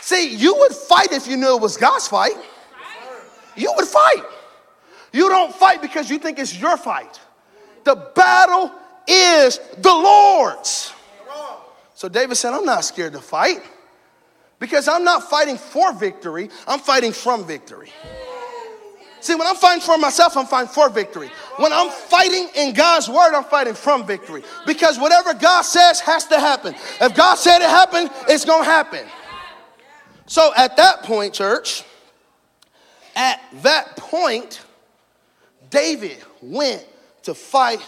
See, 0.00 0.34
you 0.34 0.56
would 0.56 0.72
fight 0.72 1.12
if 1.12 1.26
you 1.26 1.36
knew 1.36 1.54
it 1.54 1.60
was 1.60 1.76
God's 1.76 2.08
fight. 2.08 2.32
You 3.56 3.72
would 3.76 3.86
fight. 3.86 4.24
You 5.12 5.28
don't 5.28 5.54
fight 5.54 5.82
because 5.82 6.10
you 6.10 6.18
think 6.18 6.38
it's 6.38 6.58
your 6.58 6.76
fight. 6.76 7.20
The 7.84 7.96
battle 8.14 8.72
is 9.06 9.58
the 9.78 9.92
Lord's. 9.92 10.92
So 11.94 12.08
David 12.08 12.36
said, 12.36 12.54
I'm 12.54 12.64
not 12.64 12.84
scared 12.84 13.12
to 13.12 13.20
fight 13.20 13.62
because 14.58 14.88
I'm 14.88 15.04
not 15.04 15.28
fighting 15.28 15.56
for 15.56 15.92
victory, 15.92 16.48
I'm 16.66 16.78
fighting 16.78 17.12
from 17.12 17.46
victory. 17.46 17.92
See, 19.20 19.34
when 19.34 19.46
I'm 19.46 19.56
fighting 19.56 19.82
for 19.82 19.98
myself, 19.98 20.34
I'm 20.36 20.46
fighting 20.46 20.72
for 20.72 20.88
victory. 20.88 21.30
When 21.58 21.74
I'm 21.74 21.90
fighting 21.90 22.48
in 22.56 22.72
God's 22.72 23.06
word, 23.06 23.34
I'm 23.34 23.44
fighting 23.44 23.74
from 23.74 24.06
victory. 24.06 24.42
Because 24.66 24.98
whatever 24.98 25.34
God 25.34 25.62
says 25.62 26.00
has 26.00 26.26
to 26.28 26.40
happen. 26.40 26.74
If 27.02 27.14
God 27.14 27.34
said 27.34 27.58
it 27.58 27.68
happened, 27.68 28.10
it's 28.28 28.46
going 28.46 28.64
to 28.64 28.70
happen. 28.70 29.06
So 30.24 30.52
at 30.56 30.78
that 30.78 31.02
point, 31.02 31.34
church, 31.34 31.84
at 33.14 33.42
that 33.62 33.96
point, 33.96 34.62
David 35.70 36.18
went 36.42 36.86
to 37.22 37.34
fight 37.34 37.80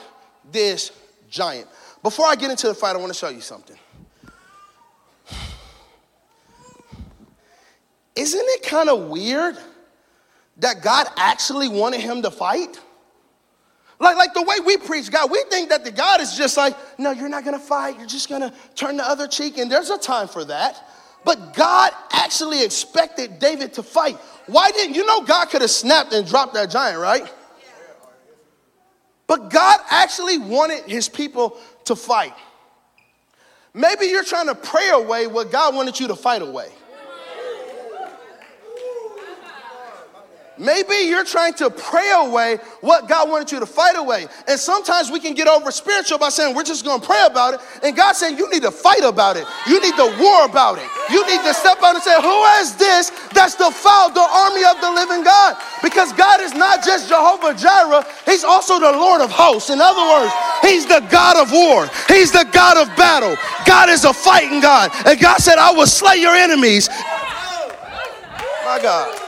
this 0.51 0.93
giant. 1.29 1.69
Before 2.03 2.27
I 2.27 2.37
get 2.37 2.51
into 2.51 2.69
the 2.69 2.75
fight, 2.75 2.97
I 2.97 2.99
want 2.99 3.13
to 3.13 3.19
show 3.19 3.29
you 3.29 3.41
something. 3.41 3.77
Isn't 8.15 8.45
it 8.45 8.63
kind 8.63 8.89
of 8.89 9.09
weird 9.09 9.57
that 10.59 10.83
God 10.83 11.07
actually 11.17 11.69
wanted 11.69 12.01
him 12.01 12.23
to 12.23 12.31
fight? 12.31 12.79
Like, 13.99 14.17
like 14.17 14.35
the 14.35 14.43
way 14.43 14.57
we 14.67 14.77
preach 14.77 15.11
God, 15.11 15.31
we 15.31 15.43
think 15.49 15.71
that 15.71 15.85
the 15.85 15.93
God 15.93 16.21
is 16.21 16.37
just 16.37 16.57
like, 16.57 16.77
no, 16.99 17.13
you're 17.13 17.29
not 17.29 17.45
gonna 17.45 17.59
fight, 17.59 17.99
you're 17.99 18.09
just 18.09 18.29
gonna 18.29 18.53
turn 18.75 18.97
the 18.97 19.09
other 19.09 19.29
cheek, 19.29 19.59
and 19.59 19.71
there's 19.71 19.91
a 19.91 19.99
time 19.99 20.29
for 20.29 20.45
that. 20.45 20.89
But 21.25 21.55
God 21.55 21.93
actually 22.11 22.65
expected 22.65 23.39
David 23.39 23.73
to 23.75 23.83
fight. 23.83 24.17
Why 24.47 24.73
didn't 24.73 24.97
you 24.97 25.07
know 25.07 25.23
God 25.23 25.47
could 25.51 25.61
have 25.61 25.71
snapped 25.71 26.13
and 26.13 26.27
dropped 26.27 26.55
that 26.55 26.69
giant, 26.71 26.99
right? 26.99 27.33
But 29.33 29.49
God 29.49 29.81
actually 29.89 30.37
wanted 30.37 30.83
his 30.83 31.09
people 31.09 31.57
to 31.87 31.97
fight. 31.97 32.35
Maybe 33.73 34.05
you're 34.05 34.25
trying 34.25 34.49
to 34.49 34.55
pray 34.55 34.91
away 34.91 35.27
what 35.27 35.51
God 35.51 35.75
wanted 35.75 35.99
you 35.99 36.09
to 36.09 36.15
fight 36.15 36.43
away. 36.43 36.69
Maybe 40.59 40.95
you're 41.09 41.25
trying 41.25 41.55
to 41.55 41.71
pray 41.71 42.13
away 42.15 42.59
what 42.81 43.09
God 43.09 43.31
wanted 43.31 43.51
you 43.53 43.61
to 43.61 43.67
fight 43.67 43.97
away. 43.97 44.27
And 44.47 44.59
sometimes 44.59 45.11
we 45.11 45.19
can 45.19 45.35
get 45.35 45.49
over 45.49 45.71
spiritual 45.71 46.19
by 46.19 46.29
saying 46.29 46.55
we're 46.55 46.63
just 46.63 46.85
going 46.85 47.01
to 47.01 47.07
pray 47.07 47.25
about 47.27 47.55
it. 47.55 47.61
And 47.83 47.97
God 47.97 48.15
said, 48.15 48.37
you 48.37 48.51
need 48.51 48.63
to 48.63 48.71
fight 48.71 49.03
about 49.03 49.37
it. 49.37 49.47
You 49.67 49.81
need 49.81 49.97
to 49.97 50.17
war 50.21 50.45
about 50.45 50.79
it. 50.79 50.89
You 51.11 51.27
need 51.27 51.43
to 51.43 51.55
step 51.55 51.79
out 51.83 51.95
and 51.95 52.03
say, 52.03 52.15
Who 52.21 52.45
is 52.61 52.77
this 52.77 53.11
that's 53.33 53.55
defiled 53.55 54.15
the 54.15 54.21
army 54.21 54.65
of 54.65 54.81
the 54.81 54.91
living 54.91 55.25
God? 55.25 55.57
Because 55.83 56.13
God 56.13 56.41
is 56.41 56.55
not 56.55 56.85
just 56.85 57.09
Jehovah 57.09 57.55
Jireh, 57.55 58.05
He's 58.25 58.45
also 58.45 58.79
the 58.79 58.93
Lord 58.93 59.21
of 59.21 59.31
hosts. 59.31 59.71
In 59.71 59.81
other 59.81 60.01
words, 60.01 60.33
He's 60.63 60.87
the 60.87 61.01
God 61.11 61.37
of 61.37 61.53
war, 61.53 61.89
He's 62.09 62.31
the 62.31 62.49
God 62.53 62.77
of 62.77 62.95
battle. 62.97 63.37
God 63.67 63.89
is 63.89 64.05
a 64.05 64.13
fighting 64.13 64.61
God. 64.61 64.91
And 65.07 65.21
God 65.21 65.39
said, 65.39 65.59
I 65.59 65.73
will 65.73 65.87
slay 65.87 66.17
your 66.17 66.35
enemies. 66.35 66.89
My 68.65 68.79
God. 68.81 69.22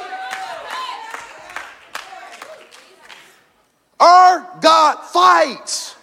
Our 4.04 4.46
God 4.60 5.02
fights. 5.06 5.96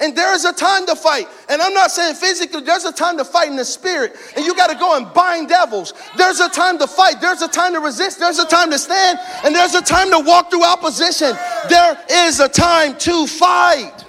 And 0.00 0.16
there's 0.16 0.44
a 0.44 0.52
time 0.52 0.86
to 0.86 0.96
fight. 0.96 1.28
And 1.48 1.62
I'm 1.62 1.74
not 1.74 1.90
saying 1.90 2.14
physically, 2.14 2.62
there's 2.62 2.86
a 2.86 2.92
time 2.92 3.18
to 3.18 3.24
fight 3.24 3.50
in 3.50 3.56
the 3.56 3.64
spirit. 3.64 4.16
And 4.34 4.44
you 4.44 4.56
got 4.56 4.70
to 4.70 4.74
go 4.74 4.96
and 4.96 5.12
bind 5.12 5.48
devils. 5.48 5.92
There's 6.16 6.40
a 6.40 6.48
time 6.48 6.78
to 6.78 6.86
fight. 6.86 7.20
There's 7.20 7.42
a 7.42 7.48
time 7.48 7.74
to 7.74 7.80
resist. 7.80 8.18
There's 8.18 8.38
a 8.38 8.46
time 8.46 8.70
to 8.70 8.78
stand. 8.78 9.20
And 9.44 9.54
there's 9.54 9.74
a 9.74 9.82
time 9.82 10.10
to 10.10 10.18
walk 10.18 10.50
through 10.50 10.64
opposition. 10.64 11.32
There 11.68 11.98
is 12.10 12.40
a 12.40 12.48
time 12.48 12.96
to 12.98 13.26
fight. 13.26 14.04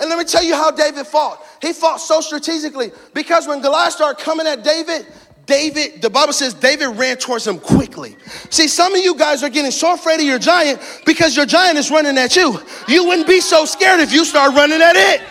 And 0.00 0.08
let 0.08 0.18
me 0.18 0.24
tell 0.24 0.44
you 0.44 0.54
how 0.54 0.70
David 0.70 1.06
fought. 1.06 1.44
He 1.60 1.72
fought 1.72 1.96
so 1.96 2.20
strategically 2.20 2.92
because 3.12 3.48
when 3.48 3.60
Goliath 3.60 3.94
started 3.94 4.22
coming 4.22 4.46
at 4.46 4.62
David, 4.62 5.06
David, 5.50 6.00
the 6.00 6.08
Bible 6.08 6.32
says 6.32 6.54
David 6.54 6.96
ran 6.96 7.16
towards 7.16 7.44
him 7.44 7.58
quickly. 7.58 8.16
See, 8.50 8.68
some 8.68 8.94
of 8.94 9.02
you 9.02 9.16
guys 9.16 9.42
are 9.42 9.48
getting 9.48 9.72
so 9.72 9.94
afraid 9.94 10.20
of 10.20 10.26
your 10.26 10.38
giant 10.38 10.80
because 11.04 11.36
your 11.36 11.44
giant 11.44 11.76
is 11.76 11.90
running 11.90 12.16
at 12.18 12.36
you. 12.36 12.56
You 12.86 13.04
wouldn't 13.04 13.26
be 13.26 13.40
so 13.40 13.64
scared 13.64 13.98
if 13.98 14.12
you 14.12 14.24
start 14.24 14.54
running 14.54 14.80
at 14.80 14.94
it. 14.94 15.22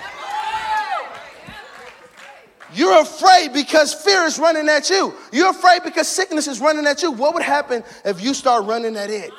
You're 2.74 3.02
afraid 3.02 3.54
because 3.54 3.94
fear 3.94 4.24
is 4.24 4.38
running 4.38 4.68
at 4.68 4.90
you. 4.90 5.14
You're 5.32 5.52
afraid 5.52 5.84
because 5.86 6.10
sickness 6.10 6.48
is 6.48 6.60
running 6.60 6.86
at 6.86 7.02
you. 7.02 7.12
What 7.12 7.34
would 7.34 7.44
happen 7.44 7.82
if 8.04 8.22
you 8.22 8.34
start 8.34 8.66
running 8.66 8.98
at 8.98 9.10
it? 9.10 9.32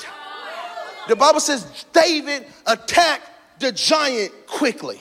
The 1.09 1.17
Bible 1.17 1.41
says 1.41 1.85
David 1.93 2.47
attacked 2.67 3.29
the 3.59 3.71
giant 3.71 4.33
quickly. 4.47 4.99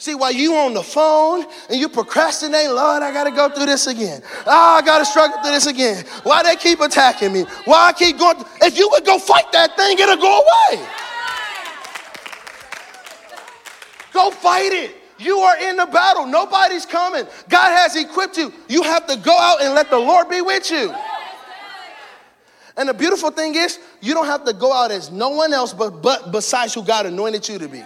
See, 0.00 0.14
while 0.14 0.32
you 0.32 0.54
on 0.56 0.72
the 0.72 0.82
phone 0.82 1.44
and 1.68 1.78
you 1.78 1.86
procrastinate, 1.86 2.70
Lord, 2.70 3.02
I 3.02 3.12
gotta 3.12 3.30
go 3.30 3.50
through 3.50 3.66
this 3.66 3.86
again. 3.86 4.22
Ah, 4.46 4.76
I 4.78 4.82
gotta 4.82 5.04
struggle 5.04 5.36
through 5.42 5.52
this 5.52 5.66
again. 5.66 6.06
Why 6.22 6.42
they 6.42 6.56
keep 6.56 6.80
attacking 6.80 7.34
me? 7.34 7.42
Why 7.66 7.88
I 7.88 7.92
keep 7.92 8.18
going? 8.18 8.42
If 8.62 8.78
you 8.78 8.88
would 8.92 9.04
go 9.04 9.18
fight 9.18 9.52
that 9.52 9.76
thing, 9.76 9.98
it'll 9.98 10.16
go 10.16 10.40
away. 10.40 10.86
Go 14.14 14.30
fight 14.30 14.72
it. 14.72 14.96
You 15.18 15.36
are 15.40 15.58
in 15.68 15.76
the 15.76 15.84
battle. 15.84 16.24
Nobody's 16.24 16.86
coming. 16.86 17.26
God 17.50 17.70
has 17.70 17.94
equipped 17.94 18.38
you. 18.38 18.54
You 18.70 18.82
have 18.82 19.06
to 19.06 19.18
go 19.18 19.36
out 19.38 19.60
and 19.60 19.74
let 19.74 19.90
the 19.90 19.98
Lord 19.98 20.30
be 20.30 20.40
with 20.40 20.70
you. 20.70 20.94
And 22.78 22.88
the 22.88 22.94
beautiful 22.94 23.30
thing 23.30 23.54
is, 23.54 23.78
you 24.00 24.14
don't 24.14 24.24
have 24.24 24.46
to 24.46 24.54
go 24.54 24.72
out 24.72 24.92
as 24.92 25.10
no 25.10 25.28
one 25.28 25.52
else 25.52 25.74
but, 25.74 26.00
but 26.00 26.32
besides 26.32 26.72
who 26.72 26.82
God 26.82 27.04
anointed 27.04 27.46
you 27.46 27.58
to 27.58 27.68
be. 27.68 27.84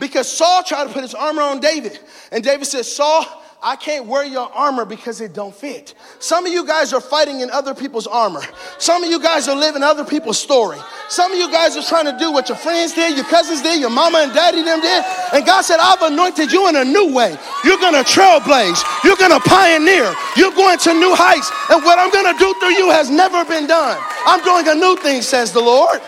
Because 0.00 0.28
Saul 0.28 0.62
tried 0.64 0.88
to 0.88 0.92
put 0.92 1.02
his 1.02 1.14
armor 1.14 1.42
on 1.42 1.60
David. 1.60 2.00
And 2.32 2.42
David 2.42 2.66
said, 2.66 2.86
Saul, 2.86 3.24
I 3.62 3.76
can't 3.76 4.06
wear 4.06 4.24
your 4.24 4.50
armor 4.54 4.86
because 4.86 5.20
it 5.20 5.34
don't 5.34 5.54
fit. 5.54 5.92
Some 6.18 6.46
of 6.46 6.52
you 6.52 6.66
guys 6.66 6.94
are 6.94 7.00
fighting 7.00 7.40
in 7.40 7.50
other 7.50 7.74
people's 7.74 8.06
armor. 8.06 8.40
Some 8.78 9.04
of 9.04 9.10
you 9.10 9.20
guys 9.20 9.48
are 9.48 9.56
living 9.56 9.82
other 9.82 10.04
people's 10.04 10.38
story. 10.38 10.78
Some 11.10 11.30
of 11.32 11.38
you 11.38 11.50
guys 11.52 11.76
are 11.76 11.82
trying 11.82 12.06
to 12.06 12.16
do 12.18 12.32
what 12.32 12.48
your 12.48 12.56
friends 12.56 12.94
did, 12.94 13.16
your 13.16 13.26
cousins 13.26 13.60
did, 13.60 13.78
your 13.78 13.90
mama 13.90 14.18
and 14.18 14.32
daddy 14.32 14.62
them 14.62 14.80
did. 14.80 15.04
And 15.34 15.44
God 15.44 15.60
said, 15.60 15.76
I've 15.78 16.00
anointed 16.00 16.50
you 16.50 16.70
in 16.70 16.76
a 16.76 16.84
new 16.84 17.12
way. 17.14 17.36
You're 17.62 17.76
to 17.92 18.08
trailblaze. 18.08 18.80
You're 19.04 19.16
to 19.36 19.40
pioneer. 19.40 20.14
You're 20.36 20.56
going 20.56 20.78
to 20.78 20.94
new 20.94 21.14
heights. 21.14 21.52
And 21.68 21.84
what 21.84 21.98
I'm 21.98 22.10
to 22.32 22.38
do 22.38 22.54
through 22.60 22.80
you 22.80 22.90
has 22.90 23.10
never 23.10 23.44
been 23.44 23.66
done. 23.66 23.98
I'm 24.24 24.42
doing 24.42 24.66
a 24.68 24.74
new 24.74 24.96
thing, 24.96 25.20
says 25.20 25.52
the 25.52 25.60
Lord. 25.60 26.00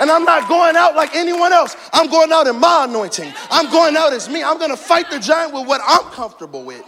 And 0.00 0.10
I'm 0.10 0.24
not 0.24 0.48
going 0.48 0.76
out 0.76 0.94
like 0.94 1.14
anyone 1.14 1.52
else. 1.52 1.76
I'm 1.92 2.10
going 2.10 2.32
out 2.32 2.46
in 2.46 2.58
my 2.58 2.84
anointing. 2.88 3.32
I'm 3.50 3.70
going 3.70 3.96
out 3.96 4.12
as 4.12 4.28
me. 4.28 4.42
I'm 4.42 4.58
going 4.58 4.70
to 4.70 4.76
fight 4.76 5.10
the 5.10 5.18
giant 5.18 5.52
with 5.52 5.66
what 5.66 5.80
I'm 5.86 6.10
comfortable 6.12 6.64
with. 6.64 6.84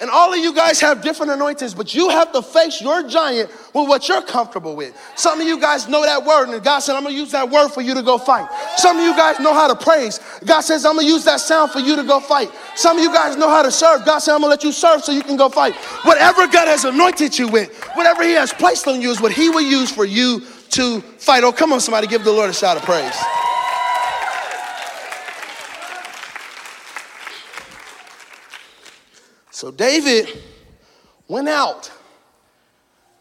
And 0.00 0.10
all 0.10 0.32
of 0.32 0.38
you 0.38 0.54
guys 0.54 0.78
have 0.80 1.02
different 1.02 1.32
anointings, 1.32 1.74
but 1.74 1.92
you 1.92 2.08
have 2.10 2.30
to 2.32 2.40
face 2.40 2.80
your 2.80 3.02
giant 3.08 3.50
with 3.74 3.88
what 3.88 4.08
you're 4.08 4.22
comfortable 4.22 4.76
with. 4.76 4.96
Some 5.16 5.40
of 5.40 5.46
you 5.46 5.60
guys 5.60 5.88
know 5.88 6.04
that 6.04 6.24
word, 6.24 6.50
and 6.50 6.62
God 6.62 6.78
said, 6.80 6.94
I'm 6.94 7.02
gonna 7.02 7.16
use 7.16 7.32
that 7.32 7.50
word 7.50 7.70
for 7.70 7.80
you 7.80 7.94
to 7.94 8.02
go 8.02 8.16
fight. 8.16 8.48
Some 8.76 8.96
of 8.96 9.02
you 9.02 9.16
guys 9.16 9.40
know 9.40 9.52
how 9.52 9.66
to 9.66 9.74
praise. 9.74 10.20
God 10.44 10.60
says, 10.60 10.84
I'm 10.84 10.94
gonna 10.94 11.06
use 11.08 11.24
that 11.24 11.40
sound 11.40 11.72
for 11.72 11.80
you 11.80 11.96
to 11.96 12.04
go 12.04 12.20
fight. 12.20 12.52
Some 12.76 12.96
of 12.96 13.02
you 13.02 13.12
guys 13.12 13.36
know 13.36 13.48
how 13.48 13.62
to 13.62 13.72
serve. 13.72 14.04
God 14.04 14.20
said, 14.20 14.34
I'm 14.34 14.40
gonna 14.40 14.50
let 14.50 14.62
you 14.62 14.70
serve 14.70 15.02
so 15.02 15.10
you 15.10 15.22
can 15.22 15.36
go 15.36 15.48
fight. 15.48 15.74
Whatever 16.04 16.46
God 16.46 16.68
has 16.68 16.84
anointed 16.84 17.36
you 17.36 17.48
with, 17.48 17.74
whatever 17.94 18.22
He 18.22 18.32
has 18.32 18.52
placed 18.52 18.86
on 18.86 19.00
you 19.02 19.10
is 19.10 19.20
what 19.20 19.32
He 19.32 19.48
will 19.48 19.60
use 19.60 19.90
for 19.90 20.04
you 20.04 20.46
to 20.70 21.00
fight. 21.00 21.44
Oh, 21.44 21.52
come 21.52 21.72
on, 21.72 21.80
somebody, 21.80 22.06
give 22.06 22.24
the 22.24 22.32
Lord 22.32 22.50
a 22.50 22.54
shout 22.54 22.76
of 22.76 22.82
praise. 22.82 23.16
So 29.50 29.72
David 29.72 30.28
went 31.26 31.48
out 31.48 31.90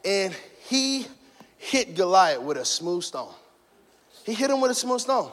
and 0.05 0.35
he 0.69 1.07
hit 1.57 1.95
Goliath 1.95 2.41
with 2.41 2.57
a 2.57 2.65
smooth 2.65 3.03
stone. 3.03 3.33
He 4.23 4.33
hit 4.33 4.51
him 4.51 4.61
with 4.61 4.69
a 4.69 4.75
smooth 4.75 5.01
stone. 5.01 5.31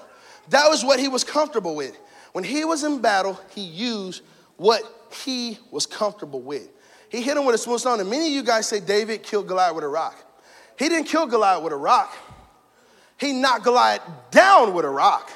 That 0.48 0.68
was 0.68 0.84
what 0.84 0.98
he 0.98 1.08
was 1.08 1.22
comfortable 1.22 1.74
with. 1.74 1.98
When 2.32 2.42
he 2.42 2.64
was 2.64 2.84
in 2.84 3.00
battle, 3.00 3.38
he 3.54 3.60
used 3.60 4.22
what 4.56 4.82
he 5.24 5.58
was 5.70 5.84
comfortable 5.84 6.40
with. 6.40 6.68
He 7.08 7.20
hit 7.20 7.36
him 7.36 7.44
with 7.44 7.54
a 7.54 7.58
smooth 7.58 7.80
stone. 7.80 8.00
And 8.00 8.08
many 8.08 8.26
of 8.26 8.32
you 8.32 8.42
guys 8.42 8.66
say 8.66 8.80
David 8.80 9.22
killed 9.22 9.46
Goliath 9.46 9.74
with 9.74 9.84
a 9.84 9.88
rock. 9.88 10.16
He 10.78 10.88
didn't 10.88 11.06
kill 11.06 11.26
Goliath 11.26 11.62
with 11.62 11.72
a 11.72 11.76
rock. 11.76 12.14
He 13.18 13.32
knocked 13.32 13.64
Goliath 13.64 14.02
down 14.30 14.74
with 14.74 14.84
a 14.84 14.90
rock. 14.90 15.30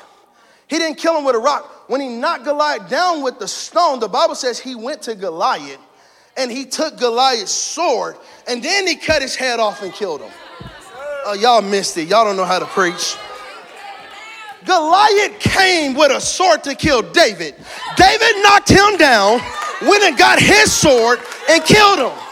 He 0.67 0.79
didn't 0.79 0.99
kill 0.99 1.17
him 1.17 1.25
with 1.25 1.35
a 1.35 1.39
rock. 1.39 1.89
When 1.89 2.01
he 2.01 2.09
knocked 2.09 2.45
Goliath 2.45 2.91
down 2.91 3.23
with 3.23 3.39
the 3.39 3.49
stone, 3.49 4.01
the 4.01 4.09
Bible 4.09 4.35
says 4.35 4.59
he 4.59 4.75
went 4.75 5.03
to 5.03 5.15
Goliath 5.15 5.79
and 6.37 6.51
he 6.51 6.67
took 6.67 6.99
Goliath's 6.99 7.53
sword 7.53 8.17
and 8.47 8.63
then 8.63 8.87
he 8.87 8.97
cut 8.97 9.23
his 9.23 9.35
head 9.35 9.61
off 9.61 9.83
and 9.83 9.93
killed 9.93 10.21
him. 10.21 10.31
Oh, 11.25 11.35
y'all 11.35 11.63
missed 11.63 11.97
it. 11.97 12.09
Y'all 12.09 12.25
don't 12.25 12.37
know 12.37 12.45
how 12.45 12.59
to 12.59 12.67
preach. 12.67 13.17
Goliath 14.65 15.39
came 15.41 15.95
with 15.95 16.11
a 16.11 16.21
sword 16.21 16.65
to 16.65 16.75
kill 16.75 17.01
David. 17.01 17.55
David 17.97 18.43
knocked 18.43 18.69
him 18.69 18.97
down, 18.97 19.41
went 19.83 20.03
and 20.03 20.19
got 20.19 20.39
his 20.39 20.73
sword 20.73 21.21
and 21.49 21.65
killed 21.65 21.99
him. 22.01 22.28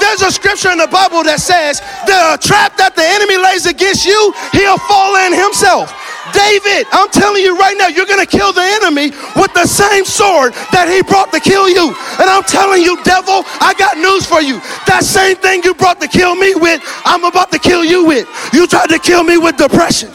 There's 0.00 0.22
a 0.22 0.32
scripture 0.32 0.72
in 0.72 0.78
the 0.80 0.88
Bible 0.88 1.22
that 1.28 1.38
says, 1.38 1.78
the 2.08 2.40
trap 2.40 2.76
that 2.80 2.96
the 2.96 3.04
enemy 3.04 3.36
lays 3.36 3.68
against 3.68 4.08
you, 4.08 4.32
he'll 4.56 4.80
fall 4.88 5.14
in 5.28 5.36
himself. 5.36 5.92
David, 6.32 6.86
I'm 6.92 7.10
telling 7.10 7.42
you 7.42 7.56
right 7.58 7.76
now, 7.76 7.88
you're 7.88 8.06
going 8.06 8.22
to 8.22 8.28
kill 8.28 8.52
the 8.52 8.64
enemy 8.80 9.10
with 9.34 9.52
the 9.54 9.66
same 9.66 10.04
sword 10.04 10.52
that 10.70 10.86
he 10.86 11.02
brought 11.02 11.32
to 11.32 11.40
kill 11.40 11.68
you. 11.68 11.90
And 12.20 12.28
I'm 12.28 12.44
telling 12.44 12.82
you, 12.82 12.96
devil, 13.02 13.42
I 13.60 13.74
got 13.74 13.98
news 13.98 14.26
for 14.26 14.40
you. 14.40 14.62
That 14.86 15.02
same 15.02 15.36
thing 15.36 15.62
you 15.64 15.74
brought 15.74 16.00
to 16.00 16.08
kill 16.08 16.34
me 16.34 16.54
with, 16.54 16.80
I'm 17.04 17.24
about 17.24 17.50
to 17.52 17.58
kill 17.58 17.84
you 17.84 18.04
with. 18.04 18.28
You 18.52 18.66
tried 18.66 18.90
to 18.94 18.98
kill 18.98 19.24
me 19.24 19.38
with 19.38 19.56
depression. 19.56 20.10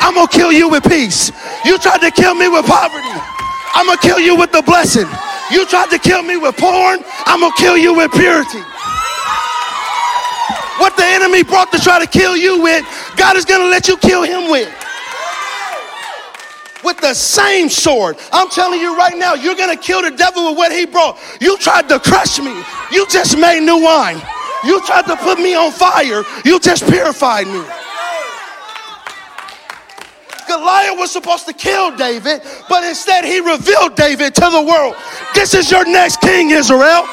I'm 0.00 0.14
going 0.14 0.28
to 0.28 0.32
kill 0.32 0.52
you 0.52 0.68
with 0.68 0.84
peace. 0.84 1.32
You 1.64 1.76
tried 1.78 2.00
to 2.00 2.10
kill 2.10 2.34
me 2.34 2.48
with 2.48 2.64
poverty. 2.64 3.12
I'm 3.74 3.86
going 3.86 3.98
to 3.98 4.04
kill 4.06 4.20
you 4.20 4.36
with 4.36 4.52
the 4.52 4.62
blessing. 4.62 5.08
You 5.50 5.66
tried 5.66 5.90
to 5.90 5.98
kill 5.98 6.22
me 6.22 6.36
with 6.36 6.56
porn. 6.56 7.00
I'm 7.26 7.40
going 7.40 7.52
to 7.52 7.58
kill 7.58 7.76
you 7.76 7.94
with 7.94 8.12
purity. 8.12 8.62
What 10.78 10.96
the 10.96 11.04
enemy 11.04 11.42
brought 11.42 11.72
to 11.72 11.78
try 11.78 11.98
to 11.98 12.06
kill 12.06 12.36
you 12.36 12.62
with, 12.62 12.84
God 13.16 13.36
is 13.36 13.44
going 13.44 13.60
to 13.60 13.68
let 13.68 13.88
you 13.88 13.96
kill 13.96 14.22
him 14.22 14.50
with. 14.50 14.72
With 16.84 16.98
the 16.98 17.12
same 17.14 17.68
sword. 17.68 18.16
I'm 18.32 18.48
telling 18.50 18.80
you 18.80 18.96
right 18.96 19.16
now, 19.16 19.34
you're 19.34 19.56
going 19.56 19.76
to 19.76 19.82
kill 19.82 20.02
the 20.02 20.12
devil 20.12 20.50
with 20.50 20.56
what 20.56 20.72
he 20.72 20.86
brought. 20.86 21.18
You 21.40 21.58
tried 21.58 21.88
to 21.88 21.98
crush 21.98 22.38
me. 22.38 22.62
You 22.92 23.06
just 23.08 23.36
made 23.36 23.60
new 23.60 23.82
wine. 23.82 24.22
You 24.64 24.80
tried 24.86 25.06
to 25.06 25.16
put 25.16 25.38
me 25.38 25.54
on 25.54 25.72
fire. 25.72 26.22
You 26.44 26.60
just 26.60 26.88
purified 26.88 27.46
me. 27.48 27.64
Goliath 30.48 30.98
was 30.98 31.12
supposed 31.12 31.46
to 31.46 31.52
kill 31.52 31.94
David, 31.96 32.40
but 32.68 32.82
instead 32.82 33.24
he 33.24 33.40
revealed 33.40 33.94
David 33.96 34.34
to 34.36 34.48
the 34.50 34.62
world. 34.62 34.96
This 35.34 35.54
is 35.54 35.70
your 35.70 35.84
next 35.84 36.20
king, 36.20 36.50
Israel. 36.50 37.06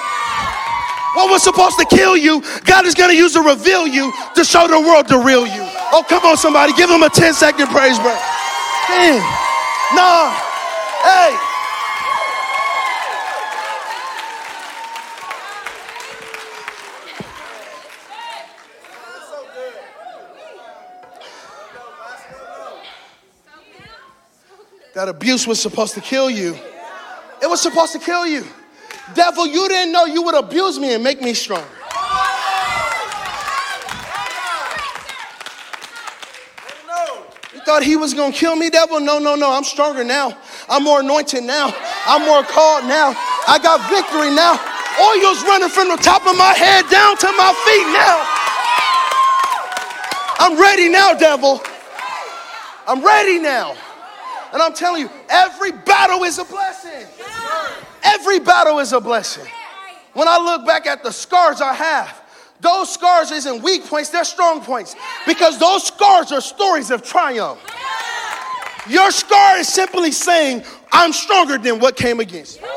What 1.15 1.31
was 1.31 1.43
supposed 1.43 1.79
to 1.79 1.85
kill 1.85 2.17
you, 2.17 2.43
God 2.65 2.85
is 2.85 2.93
going 2.93 3.09
to 3.09 3.15
use 3.15 3.33
to 3.33 3.41
reveal 3.41 3.87
you 3.87 4.11
to 4.35 4.43
show 4.43 4.67
the 4.67 4.79
world 4.79 5.07
the 5.07 5.17
real 5.17 5.47
you. 5.47 5.63
Oh, 5.93 6.03
come 6.07 6.25
on, 6.25 6.35
somebody. 6.35 6.73
Give 6.73 6.89
him 6.89 7.03
a 7.03 7.09
10 7.09 7.33
second 7.33 7.67
praise 7.67 7.97
break. 7.99 8.19
10, 8.87 9.19
9, 9.95 10.35
8. 11.39 11.55
That 24.95 25.09
abuse 25.09 25.45
was 25.45 25.61
supposed 25.61 25.93
to 25.95 26.01
kill 26.01 26.29
you. 26.29 26.55
It 27.41 27.47
was 27.47 27.61
supposed 27.61 27.91
to 27.93 27.99
kill 27.99 28.25
you. 28.25 28.45
Devil, 29.13 29.47
you 29.47 29.67
didn't 29.67 29.91
know 29.91 30.05
you 30.05 30.23
would 30.23 30.35
abuse 30.35 30.79
me 30.79 30.93
and 30.93 31.03
make 31.03 31.21
me 31.21 31.33
stronger. 31.33 31.67
You 37.53 37.61
thought 37.61 37.83
he 37.83 37.95
was 37.95 38.13
gonna 38.13 38.33
kill 38.33 38.55
me, 38.55 38.69
devil? 38.69 38.99
No, 38.99 39.19
no, 39.19 39.35
no. 39.35 39.51
I'm 39.51 39.63
stronger 39.63 40.03
now. 40.03 40.37
I'm 40.67 40.83
more 40.83 41.01
anointed 41.01 41.43
now. 41.43 41.73
I'm 42.05 42.25
more 42.25 42.43
called 42.43 42.85
now. 42.85 43.13
I 43.47 43.59
got 43.61 43.79
victory 43.89 44.33
now. 44.33 44.57
Oil's 44.97 45.43
running 45.43 45.69
from 45.69 45.89
the 45.89 45.97
top 45.97 46.25
of 46.25 46.37
my 46.37 46.53
head 46.53 46.89
down 46.89 47.17
to 47.17 47.27
my 47.27 47.53
feet 47.65 47.87
now. 47.93 48.45
I'm 50.39 50.59
ready 50.59 50.89
now, 50.89 51.13
devil. 51.13 51.61
I'm 52.87 53.03
ready 53.03 53.39
now. 53.39 53.75
And 54.53 54.61
I'm 54.61 54.73
telling 54.73 55.01
you, 55.01 55.09
every 55.29 55.71
battle 55.71 56.23
is 56.23 56.39
a 56.39 56.45
blessing. 56.45 57.07
Every 58.05 58.39
battle 58.39 58.79
is 58.79 58.93
a 58.93 59.01
blessing. 59.01 59.45
When 60.13 60.27
I 60.27 60.37
look 60.37 60.65
back 60.65 60.85
at 60.85 61.03
the 61.03 61.11
scars 61.11 61.59
I 61.59 61.73
have, 61.73 62.21
those 62.61 62.93
scars 62.93 63.31
isn't 63.31 63.63
weak 63.63 63.85
points, 63.85 64.09
they're 64.09 64.23
strong 64.23 64.61
points. 64.61 64.95
Because 65.27 65.59
those 65.59 65.85
scars 65.85 66.31
are 66.31 66.39
stories 66.39 66.91
of 66.91 67.03
triumph. 67.03 67.59
Your 68.87 69.11
scar 69.11 69.57
is 69.57 69.67
simply 69.67 70.11
saying, 70.11 70.63
I'm 70.91 71.11
stronger 71.11 71.57
than 71.57 71.79
what 71.79 71.97
came 71.97 72.19
against 72.19 72.61
you. 72.61 72.67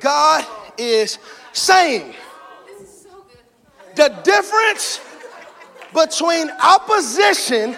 God 0.00 0.44
is 0.76 1.18
saying 1.52 2.14
the 3.96 4.08
difference 4.22 5.00
between 5.92 6.50
opposition 6.62 7.74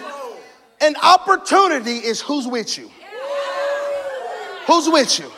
and 0.81 0.95
opportunity 1.01 1.97
is 1.97 2.21
who's 2.21 2.47
with 2.47 2.77
you. 2.77 2.90
Who's 4.67 4.89
with 4.89 5.19
you? 5.19 5.31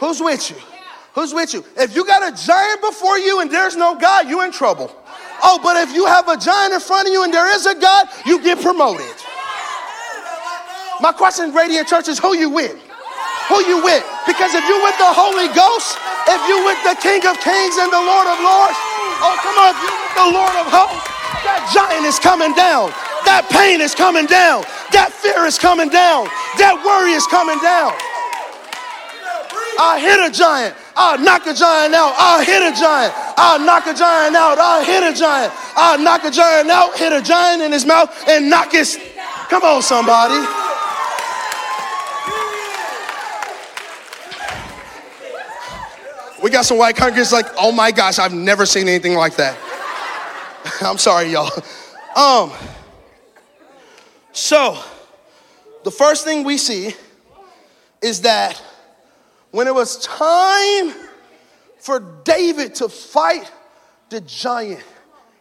Who's 0.00 0.20
with 0.20 0.50
you? 0.50 0.56
Who's 1.14 1.32
with 1.32 1.54
you? 1.54 1.64
If 1.76 1.94
you 1.94 2.04
got 2.04 2.26
a 2.26 2.34
giant 2.34 2.80
before 2.80 3.18
you 3.18 3.40
and 3.40 3.50
there's 3.50 3.76
no 3.76 3.94
God, 3.94 4.28
you 4.28 4.42
in 4.42 4.50
trouble. 4.50 4.90
Oh, 5.42 5.60
but 5.62 5.76
if 5.76 5.94
you 5.94 6.06
have 6.06 6.28
a 6.28 6.36
giant 6.36 6.74
in 6.74 6.80
front 6.80 7.06
of 7.06 7.12
you 7.12 7.22
and 7.22 7.32
there 7.32 7.54
is 7.54 7.66
a 7.66 7.74
God, 7.74 8.08
you 8.26 8.42
get 8.42 8.60
promoted. 8.60 9.14
My 11.00 11.12
question, 11.12 11.54
Radiant 11.54 11.86
Church, 11.86 12.08
is 12.08 12.18
who 12.18 12.36
you 12.36 12.50
with? 12.50 12.74
Who 13.48 13.60
you 13.66 13.82
with? 13.84 14.02
Because 14.26 14.54
if 14.54 14.64
you 14.66 14.76
with 14.82 14.96
the 14.98 15.12
Holy 15.12 15.52
Ghost, 15.52 15.98
if 16.26 16.40
you 16.48 16.64
with 16.64 16.80
the 16.82 16.96
King 16.98 17.22
of 17.28 17.36
Kings 17.44 17.76
and 17.76 17.92
the 17.92 18.00
Lord 18.00 18.26
of 18.26 18.38
Lords, 18.40 18.78
oh 19.20 19.36
come 19.44 19.58
on, 19.60 19.72
you 19.84 19.90
with 19.92 20.14
the 20.16 20.28
Lord 20.32 20.54
of 20.58 20.66
Hosts, 20.72 21.04
that 21.44 21.60
giant 21.76 22.06
is 22.08 22.18
coming 22.18 22.56
down. 22.56 22.88
That 23.28 23.46
pain 23.52 23.80
is 23.80 23.94
coming 23.94 24.26
down. 24.26 24.64
That 24.92 25.12
fear 25.12 25.44
is 25.44 25.58
coming 25.58 25.90
down. 25.92 26.26
That 26.56 26.80
worry 26.80 27.12
is 27.12 27.26
coming 27.28 27.60
down. 27.60 27.92
I 29.78 29.98
hit 30.00 30.30
a 30.30 30.30
giant. 30.30 30.74
I'll 30.96 31.18
knock 31.18 31.46
a 31.46 31.54
giant 31.54 31.94
out. 31.94 32.14
I'll 32.16 32.44
hit 32.44 32.62
a 32.62 32.78
giant. 32.78 33.14
I'll 33.36 33.58
knock 33.58 33.86
a 33.86 33.94
giant 33.94 34.36
out. 34.36 34.58
I'll 34.58 34.84
hit 34.84 35.02
a 35.02 35.18
giant. 35.18 35.52
I'll 35.76 35.98
knock 35.98 36.24
a 36.24 36.30
giant 36.30 36.70
out, 36.70 36.96
hit 36.96 37.12
a 37.12 37.20
giant 37.20 37.62
in 37.62 37.72
his 37.72 37.84
mouth, 37.84 38.10
and 38.28 38.48
knock 38.48 38.72
his. 38.72 38.98
Come 39.48 39.62
on, 39.62 39.82
somebody. 39.82 40.34
We 46.42 46.50
got 46.50 46.66
some 46.66 46.76
white 46.76 46.94
congregants 46.94 47.32
like, 47.32 47.46
oh 47.56 47.72
my 47.72 47.90
gosh, 47.90 48.18
I've 48.18 48.34
never 48.34 48.66
seen 48.66 48.86
anything 48.86 49.14
like 49.14 49.36
that. 49.36 49.56
I'm 50.82 50.98
sorry, 50.98 51.28
y'all. 51.32 51.50
Um, 52.14 52.52
so 54.32 54.78
the 55.84 55.90
first 55.90 56.24
thing 56.24 56.44
we 56.44 56.58
see 56.58 56.94
is 58.02 58.20
that 58.20 58.62
when 59.54 59.68
it 59.68 59.74
was 59.74 59.98
time 59.98 60.92
for 61.78 62.00
David 62.24 62.74
to 62.74 62.88
fight 62.88 63.52
the 64.08 64.20
giant, 64.20 64.82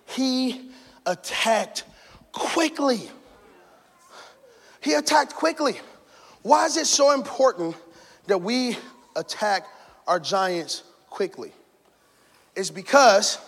he 0.05 0.69
attacked 1.07 1.83
quickly. 2.31 3.09
He 4.81 4.93
attacked 4.93 5.33
quickly. 5.33 5.79
Why 6.43 6.67
is 6.67 6.77
it 6.77 6.85
so 6.85 7.15
important 7.15 7.75
that 8.27 8.37
we 8.37 8.77
attack 9.15 9.65
our 10.05 10.19
giants 10.19 10.83
quickly? 11.09 11.51
It's 12.55 12.69
because 12.69 13.39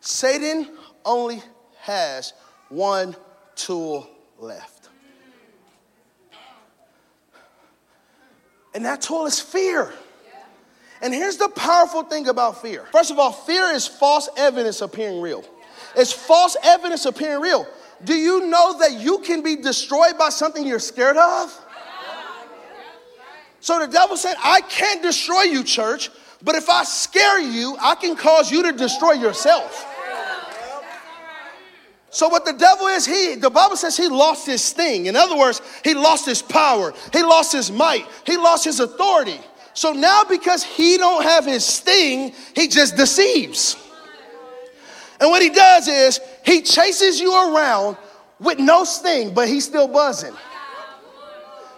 Satan 0.00 0.68
only 1.06 1.42
has 1.78 2.34
one 2.68 3.16
tool 3.56 4.10
left. 4.38 4.73
And 8.74 8.84
that 8.84 9.02
tool 9.02 9.26
is 9.26 9.40
fear. 9.40 9.92
And 11.00 11.14
here's 11.14 11.36
the 11.36 11.48
powerful 11.48 12.02
thing 12.02 12.28
about 12.28 12.62
fear. 12.62 12.86
First 12.90 13.10
of 13.10 13.18
all, 13.18 13.30
fear 13.30 13.70
is 13.72 13.86
false 13.86 14.28
evidence 14.36 14.80
appearing 14.80 15.20
real. 15.20 15.44
It's 15.96 16.12
false 16.12 16.56
evidence 16.62 17.04
appearing 17.04 17.40
real. 17.40 17.66
Do 18.02 18.14
you 18.14 18.48
know 18.48 18.78
that 18.78 18.94
you 18.94 19.18
can 19.18 19.42
be 19.42 19.56
destroyed 19.56 20.18
by 20.18 20.30
something 20.30 20.66
you're 20.66 20.78
scared 20.78 21.16
of? 21.16 21.60
So 23.60 23.78
the 23.78 23.90
devil 23.90 24.16
said, 24.16 24.34
I 24.42 24.60
can't 24.62 25.02
destroy 25.02 25.42
you, 25.42 25.64
church, 25.64 26.10
but 26.42 26.54
if 26.54 26.68
I 26.68 26.84
scare 26.84 27.40
you, 27.40 27.76
I 27.80 27.94
can 27.94 28.16
cause 28.16 28.50
you 28.50 28.62
to 28.64 28.72
destroy 28.72 29.12
yourself. 29.12 29.90
So 32.14 32.28
what 32.28 32.44
the 32.44 32.52
devil 32.52 32.86
is, 32.86 33.04
he 33.04 33.34
the 33.34 33.50
Bible 33.50 33.74
says 33.74 33.96
he 33.96 34.06
lost 34.06 34.46
his 34.46 34.62
sting. 34.62 35.06
In 35.06 35.16
other 35.16 35.36
words, 35.36 35.60
he 35.82 35.94
lost 35.94 36.24
his 36.24 36.42
power, 36.42 36.94
he 37.12 37.24
lost 37.24 37.52
his 37.52 37.72
might, 37.72 38.06
he 38.24 38.36
lost 38.36 38.64
his 38.64 38.78
authority. 38.78 39.40
So 39.74 39.92
now 39.92 40.22
because 40.22 40.62
he 40.62 40.96
don't 40.96 41.24
have 41.24 41.44
his 41.44 41.66
sting, 41.66 42.32
he 42.54 42.68
just 42.68 42.96
deceives. 42.96 43.76
And 45.20 45.28
what 45.28 45.42
he 45.42 45.50
does 45.50 45.88
is 45.88 46.20
he 46.44 46.62
chases 46.62 47.18
you 47.18 47.34
around 47.34 47.96
with 48.38 48.60
no 48.60 48.84
sting, 48.84 49.34
but 49.34 49.48
he's 49.48 49.64
still 49.64 49.88
buzzing. 49.88 50.34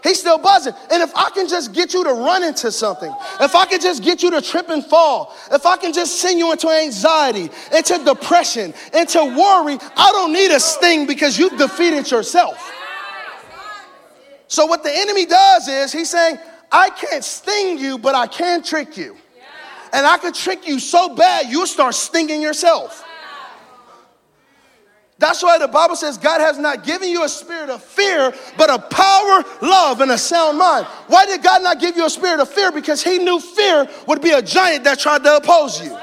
He's 0.07 0.21
still 0.21 0.39
buzzing. 0.39 0.73
And 0.93 1.03
if 1.03 1.15
I 1.17 1.31
can 1.31 1.49
just 1.49 1.73
get 1.73 1.93
you 1.93 2.05
to 2.05 2.13
run 2.13 2.45
into 2.45 2.71
something, 2.71 3.13
if 3.41 3.57
I 3.57 3.67
can 3.67 3.81
just 3.81 4.05
get 4.05 4.23
you 4.23 4.31
to 4.31 4.41
trip 4.41 4.69
and 4.69 4.85
fall, 4.85 5.35
if 5.51 5.67
I 5.67 5.77
can 5.77 5.93
just 5.93 6.21
send 6.21 6.39
you 6.39 6.53
into 6.53 6.69
anxiety, 6.69 7.51
into 7.75 8.05
depression, 8.05 8.73
into 8.95 9.19
worry, 9.25 9.79
I 9.97 10.13
don't 10.13 10.33
need 10.33 10.53
a 10.53 10.61
sting 10.61 11.07
because 11.07 11.37
you've 11.37 11.59
defeated 11.59 12.09
yourself. 12.09 12.73
So, 14.47 14.67
what 14.67 14.85
the 14.85 14.97
enemy 14.97 15.27
does 15.27 15.67
is 15.67 15.93
he's 15.93 16.11
saying, 16.11 16.39
I 16.71 16.91
can't 16.91 17.25
sting 17.25 17.79
you, 17.79 17.99
but 17.99 18.15
I 18.15 18.29
can 18.29 18.63
trick 18.63 18.97
you. 18.97 19.17
And 19.93 20.07
I 20.07 20.19
can 20.19 20.33
trick 20.33 20.69
you 20.69 20.79
so 20.79 21.17
bad, 21.17 21.47
you'll 21.51 21.67
start 21.67 21.95
stinging 21.95 22.41
yourself. 22.41 23.06
That's 25.19 25.43
why 25.43 25.59
the 25.59 25.69
Bible 25.69 25.97
says 25.97 26.19
God 26.19 26.41
has 26.43 26.59
not 26.59 26.85
given 26.85 27.09
you 27.09 27.25
a 27.25 27.29
spirit 27.29 27.71
of 27.71 27.83
fear, 27.83 28.35
but 28.59 28.69
a 28.69 28.79
power, 28.79 29.45
love, 29.63 30.03
and 30.03 30.11
a 30.11 30.19
sound 30.19 30.59
mind. 30.59 30.87
Why 31.07 31.25
did 31.25 31.43
God 31.43 31.63
not 31.63 31.81
give 31.81 31.97
you 31.97 32.05
a 32.05 32.11
spirit 32.11 32.39
of 32.39 32.51
fear? 32.51 32.71
Because 32.71 33.03
He 33.03 33.19
knew 33.19 33.41
fear 33.41 33.89
would 34.07 34.21
be 34.21 34.33
a 34.33 34.43
giant 34.43 34.85
that 34.85 34.99
tried 34.99 35.25
to 35.25 35.37
oppose 35.37 35.81
you. 35.81 35.97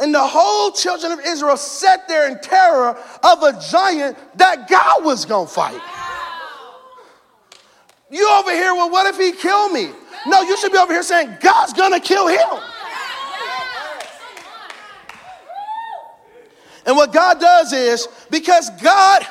And 0.00 0.14
the 0.14 0.26
whole 0.26 0.72
children 0.72 1.12
of 1.12 1.20
Israel 1.20 1.58
sat 1.58 2.08
there 2.08 2.26
in 2.26 2.40
terror 2.40 2.96
of 3.22 3.42
a 3.42 3.60
giant 3.70 4.16
that 4.38 4.66
God 4.66 5.04
was 5.04 5.26
gonna 5.26 5.46
fight. 5.46 5.78
You 8.10 8.26
over 8.30 8.50
here, 8.50 8.74
well, 8.74 8.90
what 8.90 9.06
if 9.06 9.18
he 9.18 9.32
killed 9.32 9.72
me? 9.72 9.90
No, 10.26 10.40
you 10.40 10.56
should 10.56 10.72
be 10.72 10.78
over 10.78 10.92
here 10.92 11.02
saying, 11.02 11.36
God's 11.40 11.74
gonna 11.74 12.00
kill 12.00 12.28
him. 12.28 12.62
And 16.86 16.96
what 16.96 17.12
God 17.12 17.40
does 17.40 17.72
is, 17.72 18.08
because 18.30 18.70
God, 18.82 19.26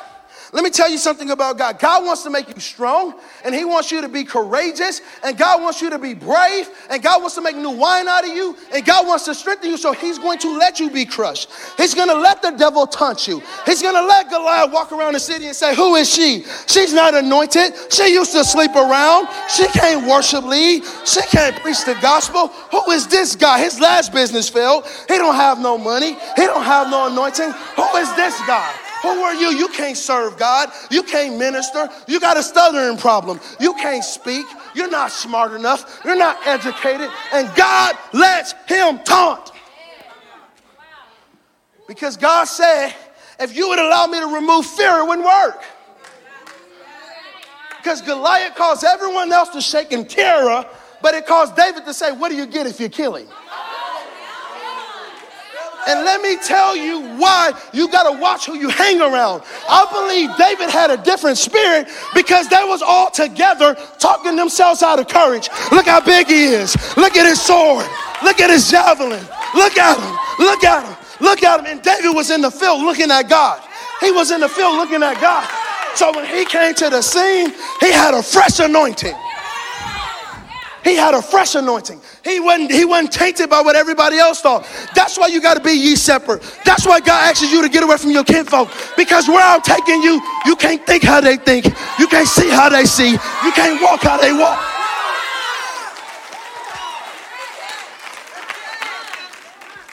let 0.52 0.64
me 0.64 0.70
tell 0.70 0.90
you 0.90 0.98
something 0.98 1.30
about 1.30 1.58
God. 1.58 1.78
God 1.78 2.04
wants 2.04 2.24
to 2.24 2.30
make 2.30 2.48
you 2.48 2.60
strong, 2.60 3.14
and 3.44 3.54
He 3.54 3.64
wants 3.64 3.92
you 3.92 4.00
to 4.00 4.08
be 4.08 4.24
courageous, 4.24 5.00
and 5.22 5.38
God 5.38 5.62
wants 5.62 5.80
you 5.80 5.90
to 5.90 5.98
be 5.98 6.12
brave, 6.12 6.68
and 6.90 7.00
God 7.00 7.20
wants 7.20 7.36
to 7.36 7.40
make 7.40 7.56
new 7.56 7.70
wine 7.70 8.08
out 8.08 8.28
of 8.28 8.34
you, 8.34 8.56
and 8.72 8.84
God 8.84 9.06
wants 9.06 9.26
to 9.26 9.34
strengthen 9.34 9.70
you, 9.70 9.76
so 9.76 9.92
He's 9.92 10.18
going 10.18 10.38
to 10.40 10.58
let 10.58 10.80
you 10.80 10.90
be 10.90 11.04
crushed. 11.04 11.50
He's 11.76 11.94
going 11.94 12.08
to 12.08 12.16
let 12.16 12.42
the 12.42 12.50
devil 12.50 12.86
taunt 12.88 13.28
you. 13.28 13.40
He's 13.64 13.80
going 13.80 13.94
to 13.94 14.04
let 14.04 14.28
Goliath 14.28 14.72
walk 14.72 14.90
around 14.90 15.12
the 15.12 15.20
city 15.20 15.46
and 15.46 15.54
say, 15.54 15.74
Who 15.76 15.94
is 15.94 16.12
she? 16.12 16.44
She's 16.66 16.92
not 16.92 17.14
anointed. 17.14 17.74
She 17.92 18.12
used 18.12 18.32
to 18.32 18.42
sleep 18.42 18.74
around. 18.74 19.28
She 19.48 19.68
can't 19.68 20.04
worship 20.08 20.44
lead. 20.44 20.82
She 21.04 21.22
can't 21.22 21.54
preach 21.62 21.84
the 21.84 21.96
gospel. 22.02 22.48
Who 22.48 22.90
is 22.90 23.06
this 23.06 23.36
guy? 23.36 23.60
His 23.60 23.78
last 23.78 24.12
business 24.12 24.48
failed. 24.48 24.84
He 25.06 25.16
don't 25.16 25.36
have 25.36 25.60
no 25.60 25.78
money. 25.78 26.14
He 26.36 26.44
don't 26.46 26.64
have 26.64 26.90
no 26.90 27.06
anointing. 27.06 27.52
Who 27.76 27.96
is 27.96 28.12
this 28.16 28.36
guy? 28.48 28.89
Who 29.02 29.08
are 29.08 29.34
you? 29.34 29.48
You 29.48 29.68
can't 29.68 29.96
serve 29.96 30.38
God. 30.38 30.70
You 30.90 31.02
can't 31.02 31.38
minister. 31.38 31.88
You 32.06 32.20
got 32.20 32.36
a 32.36 32.42
stuttering 32.42 32.98
problem. 32.98 33.40
You 33.58 33.72
can't 33.74 34.04
speak. 34.04 34.46
You're 34.74 34.90
not 34.90 35.10
smart 35.10 35.52
enough. 35.52 36.00
You're 36.04 36.16
not 36.16 36.46
educated. 36.46 37.08
And 37.32 37.50
God 37.56 37.96
lets 38.12 38.54
him 38.66 38.98
taunt. 39.04 39.52
Because 41.88 42.16
God 42.16 42.44
said, 42.44 42.94
if 43.40 43.56
you 43.56 43.68
would 43.68 43.78
allow 43.78 44.06
me 44.06 44.20
to 44.20 44.26
remove 44.26 44.66
fear, 44.66 44.98
it 44.98 45.06
wouldn't 45.06 45.26
work. 45.26 45.64
Because 47.78 48.02
Goliath 48.02 48.54
caused 48.54 48.84
everyone 48.84 49.32
else 49.32 49.48
to 49.50 49.60
shake 49.62 49.90
in 49.90 50.06
terror, 50.06 50.66
but 51.00 51.14
it 51.14 51.26
caused 51.26 51.56
David 51.56 51.86
to 51.86 51.94
say, 51.94 52.12
What 52.12 52.28
do 52.28 52.36
you 52.36 52.44
get 52.44 52.66
if 52.66 52.78
you 52.78 52.90
kill 52.90 53.16
him? 53.16 53.26
And 55.88 56.04
let 56.04 56.20
me 56.20 56.36
tell 56.36 56.76
you 56.76 57.00
why 57.16 57.52
you 57.72 57.88
got 57.88 58.10
to 58.10 58.20
watch 58.20 58.46
who 58.46 58.54
you 58.54 58.68
hang 58.68 59.00
around. 59.00 59.42
I 59.68 59.86
believe 59.92 60.36
David 60.36 60.70
had 60.70 60.90
a 60.90 60.96
different 60.96 61.38
spirit 61.38 61.88
because 62.14 62.48
they 62.48 62.64
was 62.64 62.82
all 62.82 63.10
together 63.10 63.76
talking 63.98 64.36
themselves 64.36 64.82
out 64.82 64.98
of 64.98 65.08
courage. 65.08 65.48
Look 65.72 65.86
how 65.86 66.00
big 66.00 66.26
he 66.28 66.44
is. 66.44 66.76
Look 66.96 67.16
at 67.16 67.26
his 67.26 67.40
sword. 67.40 67.86
Look 68.22 68.40
at 68.40 68.50
his 68.50 68.70
javelin. 68.70 69.24
Look 69.54 69.78
at 69.78 69.98
him. 69.98 70.18
Look 70.38 70.64
at 70.64 70.86
him. 70.86 70.96
Look 71.20 71.42
at 71.42 71.60
him. 71.60 71.66
And 71.66 71.82
David 71.82 72.14
was 72.14 72.30
in 72.30 72.40
the 72.40 72.50
field 72.50 72.82
looking 72.82 73.10
at 73.10 73.28
God. 73.28 73.62
He 74.00 74.10
was 74.10 74.30
in 74.30 74.40
the 74.40 74.48
field 74.48 74.76
looking 74.76 75.02
at 75.02 75.20
God. 75.20 75.48
So 75.96 76.12
when 76.14 76.24
he 76.24 76.44
came 76.44 76.74
to 76.74 76.88
the 76.88 77.02
scene, 77.02 77.52
he 77.80 77.92
had 77.92 78.14
a 78.14 78.22
fresh 78.22 78.60
anointing. 78.60 79.14
He 80.82 80.96
had 80.96 81.14
a 81.14 81.20
fresh 81.20 81.54
anointing. 81.54 82.00
He 82.24 82.40
wasn't, 82.40 82.70
he 82.72 82.84
wasn't 82.84 83.12
tainted 83.12 83.50
by 83.50 83.60
what 83.60 83.76
everybody 83.76 84.18
else 84.18 84.40
thought. 84.40 84.66
That's 84.94 85.18
why 85.18 85.26
you 85.26 85.40
got 85.40 85.54
to 85.54 85.62
be 85.62 85.72
ye 85.72 85.94
separate. 85.94 86.42
That's 86.64 86.86
why 86.86 87.00
God 87.00 87.28
asks 87.28 87.50
you 87.52 87.60
to 87.62 87.68
get 87.68 87.82
away 87.82 87.98
from 87.98 88.10
your 88.10 88.24
kinfolk. 88.24 88.70
Because 88.96 89.28
where 89.28 89.44
I'm 89.44 89.60
taking 89.60 90.02
you, 90.02 90.20
you 90.46 90.56
can't 90.56 90.84
think 90.86 91.02
how 91.02 91.20
they 91.20 91.36
think. 91.36 91.66
You 91.98 92.06
can't 92.06 92.28
see 92.28 92.48
how 92.48 92.68
they 92.68 92.86
see. 92.86 93.10
You 93.10 93.52
can't 93.52 93.80
walk 93.82 94.00
how 94.02 94.18
they 94.18 94.32
walk. 94.32 94.58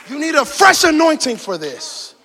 You 0.09 0.19
need 0.19 0.35
a 0.35 0.45
fresh 0.45 0.85
anointing 0.85 1.35
for 1.35 1.57
this. 1.57 2.15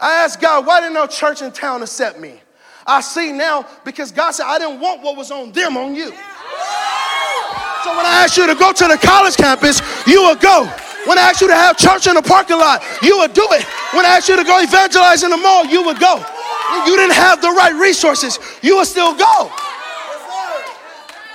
I 0.00 0.24
asked 0.24 0.40
God, 0.40 0.66
why 0.66 0.80
didn't 0.80 0.94
no 0.94 1.06
church 1.06 1.42
in 1.42 1.52
town 1.52 1.82
accept 1.82 2.18
me? 2.18 2.40
I 2.84 3.00
see 3.00 3.30
now 3.30 3.64
because 3.84 4.10
God 4.10 4.32
said, 4.32 4.46
I 4.46 4.58
didn't 4.58 4.80
want 4.80 5.02
what 5.02 5.16
was 5.16 5.30
on 5.30 5.52
them 5.52 5.76
on 5.76 5.94
you. 5.94 6.12
So 7.84 7.96
when 7.96 8.06
I 8.06 8.22
asked 8.22 8.36
you 8.36 8.46
to 8.46 8.54
go 8.54 8.72
to 8.72 8.86
the 8.86 8.96
college 8.96 9.36
campus, 9.36 9.82
you 10.06 10.22
would 10.24 10.40
go. 10.40 10.70
When 11.06 11.18
I 11.18 11.22
asked 11.22 11.40
you 11.40 11.48
to 11.48 11.54
have 11.54 11.76
church 11.76 12.06
in 12.06 12.14
the 12.14 12.22
parking 12.22 12.58
lot, 12.58 12.82
you 13.02 13.18
would 13.18 13.34
do 13.34 13.46
it. 13.50 13.64
When 13.92 14.06
I 14.06 14.16
asked 14.16 14.28
you 14.28 14.36
to 14.36 14.44
go 14.44 14.62
evangelize 14.62 15.24
in 15.24 15.30
the 15.30 15.36
mall, 15.36 15.66
you 15.66 15.82
would 15.84 15.98
go. 15.98 16.16
When 16.16 16.86
you 16.86 16.96
didn't 16.96 17.14
have 17.14 17.42
the 17.42 17.50
right 17.50 17.74
resources, 17.74 18.38
you 18.62 18.76
would 18.76 18.86
still 18.86 19.14
go. 19.14 19.50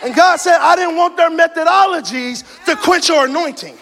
And 0.03 0.15
God 0.15 0.37
said, 0.37 0.57
I 0.59 0.75
didn't 0.75 0.95
want 0.95 1.17
their 1.17 1.29
methodologies 1.29 2.45
to 2.65 2.75
quench 2.77 3.09
your 3.09 3.25
anointing. 3.25 3.75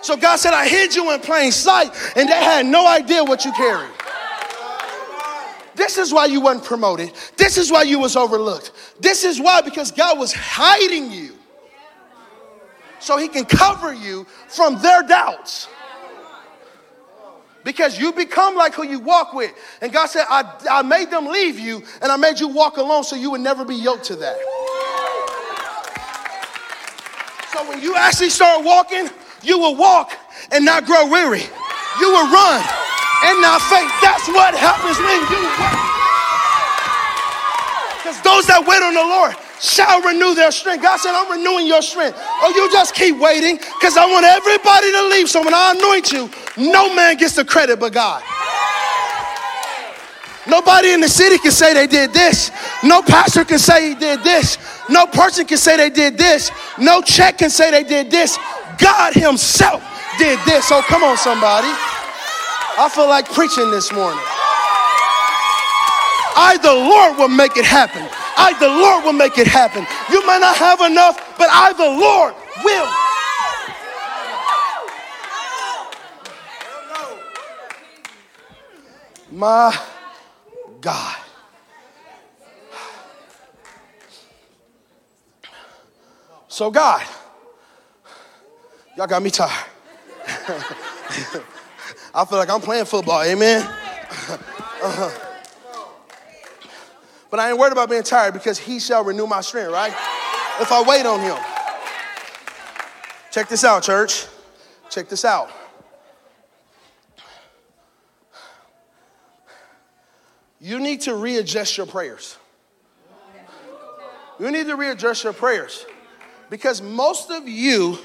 So 0.00 0.16
God 0.16 0.36
said, 0.36 0.54
I 0.54 0.66
hid 0.66 0.94
you 0.94 1.12
in 1.12 1.20
plain 1.20 1.52
sight, 1.52 1.90
and 2.16 2.28
they 2.28 2.32
had 2.32 2.64
no 2.64 2.88
idea 2.88 3.22
what 3.22 3.44
you 3.44 3.52
carried. 3.52 3.90
This 5.74 5.98
is 5.98 6.12
why 6.12 6.26
you 6.26 6.40
wasn't 6.40 6.64
promoted. 6.64 7.12
This 7.36 7.56
is 7.56 7.70
why 7.70 7.82
you 7.82 7.98
was 7.98 8.16
overlooked. 8.16 8.72
This 9.00 9.24
is 9.24 9.40
why, 9.40 9.60
because 9.60 9.90
God 9.90 10.18
was 10.18 10.32
hiding 10.32 11.10
you 11.12 11.34
so 12.98 13.16
he 13.16 13.28
can 13.28 13.44
cover 13.44 13.92
you 13.92 14.26
from 14.48 14.80
their 14.80 15.02
doubts. 15.02 15.68
Because 17.62 17.98
you 17.98 18.12
become 18.12 18.56
like 18.56 18.74
who 18.74 18.86
you 18.86 19.00
walk 19.00 19.34
with. 19.34 19.52
And 19.82 19.92
God 19.92 20.06
said, 20.06 20.24
I, 20.30 20.50
I 20.70 20.82
made 20.82 21.10
them 21.10 21.26
leave 21.26 21.58
you 21.58 21.82
and 22.00 22.10
I 22.10 22.16
made 22.16 22.40
you 22.40 22.48
walk 22.48 22.78
alone 22.78 23.04
so 23.04 23.16
you 23.16 23.30
would 23.32 23.42
never 23.42 23.64
be 23.64 23.74
yoked 23.74 24.04
to 24.04 24.16
that. 24.16 24.36
So 27.52 27.68
when 27.68 27.82
you 27.82 27.96
actually 27.96 28.30
start 28.30 28.64
walking, 28.64 29.10
you 29.42 29.58
will 29.58 29.76
walk 29.76 30.12
and 30.52 30.64
not 30.64 30.86
grow 30.86 31.08
weary. 31.08 31.42
You 32.00 32.08
will 32.08 32.32
run 32.32 32.79
and 33.24 33.40
not 33.42 33.60
faint. 33.68 33.90
That's 34.00 34.28
what 34.28 34.54
happens 34.54 34.96
when 34.96 35.20
you 35.28 35.42
wait. 35.60 36.00
Because 38.00 38.18
those 38.24 38.46
that 38.48 38.64
wait 38.64 38.80
on 38.80 38.94
the 38.94 39.04
Lord 39.04 39.36
shall 39.60 40.00
renew 40.00 40.34
their 40.34 40.50
strength. 40.50 40.82
God 40.82 40.96
said, 40.96 41.12
I'm 41.12 41.30
renewing 41.30 41.66
your 41.66 41.82
strength. 41.82 42.16
Oh, 42.40 42.48
you 42.56 42.70
just 42.72 42.94
keep 42.94 43.18
waiting 43.20 43.56
because 43.56 43.96
I 43.96 44.06
want 44.08 44.24
everybody 44.24 44.90
to 44.90 45.02
leave. 45.12 45.28
So 45.28 45.44
when 45.44 45.52
I 45.52 45.76
anoint 45.76 46.12
you, 46.12 46.30
no 46.56 46.94
man 46.94 47.16
gets 47.16 47.36
the 47.36 47.44
credit 47.44 47.78
but 47.78 47.92
God. 47.92 48.22
Nobody 50.48 50.92
in 50.92 51.00
the 51.00 51.08
city 51.08 51.36
can 51.38 51.52
say 51.52 51.74
they 51.74 51.86
did 51.86 52.12
this. 52.12 52.50
No 52.82 53.02
pastor 53.02 53.44
can 53.44 53.58
say 53.58 53.90
he 53.90 53.94
did 53.94 54.24
this. 54.24 54.56
No 54.88 55.06
person 55.06 55.46
can 55.46 55.58
say 55.58 55.76
they 55.76 55.90
did 55.90 56.16
this. 56.16 56.50
No 56.78 57.02
check 57.02 57.38
can 57.38 57.50
say 57.50 57.70
they 57.70 57.84
did 57.84 58.10
this. 58.10 58.38
God 58.78 59.12
Himself 59.12 59.84
did 60.18 60.38
this. 60.46 60.66
So 60.66 60.80
come 60.82 61.04
on, 61.04 61.18
somebody. 61.18 61.68
I 62.80 62.88
feel 62.88 63.08
like 63.08 63.30
preaching 63.30 63.70
this 63.70 63.92
morning. 63.92 64.24
I, 66.34 66.56
the 66.62 66.72
Lord, 66.72 67.18
will 67.18 67.28
make 67.28 67.58
it 67.58 67.66
happen. 67.66 68.08
I, 68.38 68.54
the 68.58 68.68
Lord, 68.68 69.04
will 69.04 69.12
make 69.12 69.36
it 69.36 69.46
happen. 69.46 69.86
You 70.10 70.24
might 70.24 70.38
not 70.38 70.56
have 70.56 70.80
enough, 70.80 71.36
but 71.36 71.50
I, 71.52 71.74
the 71.74 71.84
Lord, 71.84 72.34
will. 72.64 72.88
My 79.30 79.78
God. 80.80 81.16
So, 86.48 86.70
God, 86.70 87.06
y'all 88.96 89.06
got 89.06 89.22
me 89.22 89.28
tired. 89.28 89.66
I 92.14 92.24
feel 92.24 92.38
like 92.38 92.50
I'm 92.50 92.60
playing 92.60 92.86
football, 92.86 93.22
amen? 93.22 93.68
But 97.30 97.38
I 97.38 97.50
ain't 97.50 97.58
worried 97.58 97.72
about 97.72 97.88
being 97.88 98.02
tired 98.02 98.34
because 98.34 98.58
he 98.58 98.80
shall 98.80 99.04
renew 99.04 99.26
my 99.26 99.40
strength, 99.40 99.70
right? 99.70 99.92
If 100.60 100.72
I 100.72 100.82
wait 100.86 101.06
on 101.06 101.20
him. 101.20 101.36
Check 103.30 103.48
this 103.48 103.62
out, 103.62 103.84
church. 103.84 104.26
Check 104.90 105.08
this 105.08 105.24
out. 105.24 105.48
You 110.60 110.80
need 110.80 111.02
to 111.02 111.14
readjust 111.14 111.78
your 111.78 111.86
prayers. 111.86 112.36
You 114.40 114.50
need 114.50 114.66
to 114.66 114.74
readjust 114.74 115.24
your 115.24 115.32
prayers 115.32 115.86
because 116.50 116.82
most 116.82 117.30
of 117.30 117.48
you 117.48 117.98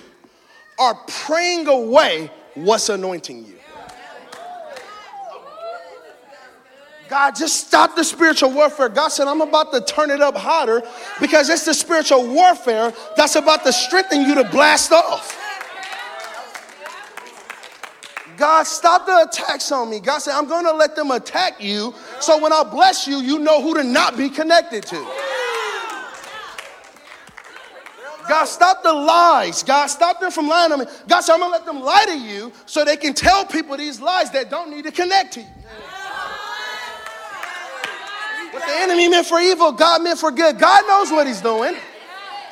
are 0.78 0.96
praying 1.08 1.68
away 1.68 2.30
what's 2.54 2.90
anointing 2.90 3.46
you. 3.46 3.56
God, 7.08 7.36
just 7.36 7.68
stop 7.68 7.96
the 7.96 8.04
spiritual 8.04 8.52
warfare. 8.52 8.90
God 8.90 9.10
said, 9.10 9.28
I'm 9.28 9.42
about 9.42 9.72
to 9.74 9.82
turn 9.82 10.10
it 10.10 10.22
up 10.22 10.36
hotter 10.36 10.82
because 11.22 11.50
it's 11.50 11.66
the 11.66 11.74
spiritual 11.74 12.28
warfare 12.28 12.94
that's 13.16 13.36
about 13.36 13.64
to 13.64 13.74
strengthen 13.74 14.22
you 14.22 14.36
to 14.36 14.44
blast 14.46 14.92
off. 14.92 15.42
God, 18.38 18.64
stop 18.64 19.06
the 19.06 19.28
attacks 19.30 19.72
on 19.72 19.90
me. 19.90 20.00
God 20.00 20.20
said, 20.20 20.34
I'm 20.34 20.48
going 20.48 20.66
to 20.66 20.74
let 20.74 20.96
them 20.96 21.12
attack 21.12 21.64
you 21.64 21.94
so 22.20 22.42
when 22.42 22.52
I 22.52 22.64
bless 22.64 23.08
you, 23.08 23.18
you 23.18 23.40
know 23.40 23.62
who 23.62 23.76
to 23.76 23.84
not 23.84 24.18
be 24.18 24.30
connected 24.30 24.84
to. 24.88 25.08
God, 28.28 28.46
stop 28.46 28.82
the 28.82 28.92
lies. 28.92 29.62
God, 29.62 29.86
stop 29.88 30.20
them 30.20 30.32
from 30.32 30.48
lying 30.48 30.72
to 30.72 30.78
me. 30.78 30.86
God 31.08 31.22
said, 31.22 31.34
I'm 31.34 31.40
going 31.40 31.52
to 31.52 31.58
let 31.58 31.66
them 31.66 31.82
lie 31.82 32.06
to 32.08 32.18
you 32.18 32.52
so 32.66 32.84
they 32.84 32.98
can 32.98 33.14
tell 33.14 33.46
people 33.46 33.78
these 33.78 34.02
lies 34.02 34.32
that 34.32 34.50
don't 34.50 34.72
need 34.72 34.86
to 34.86 34.92
connect 34.92 35.34
to 35.34 35.42
you. 35.42 35.48
What 38.56 38.66
the 38.66 38.74
enemy 38.74 39.10
meant 39.10 39.28
for 39.28 39.38
evil, 39.38 39.74
God 39.74 40.02
meant 40.02 40.18
for 40.18 40.32
good. 40.32 40.58
God 40.58 40.88
knows 40.88 41.12
what 41.12 41.28
he's 41.28 41.42
doing. 41.42 41.76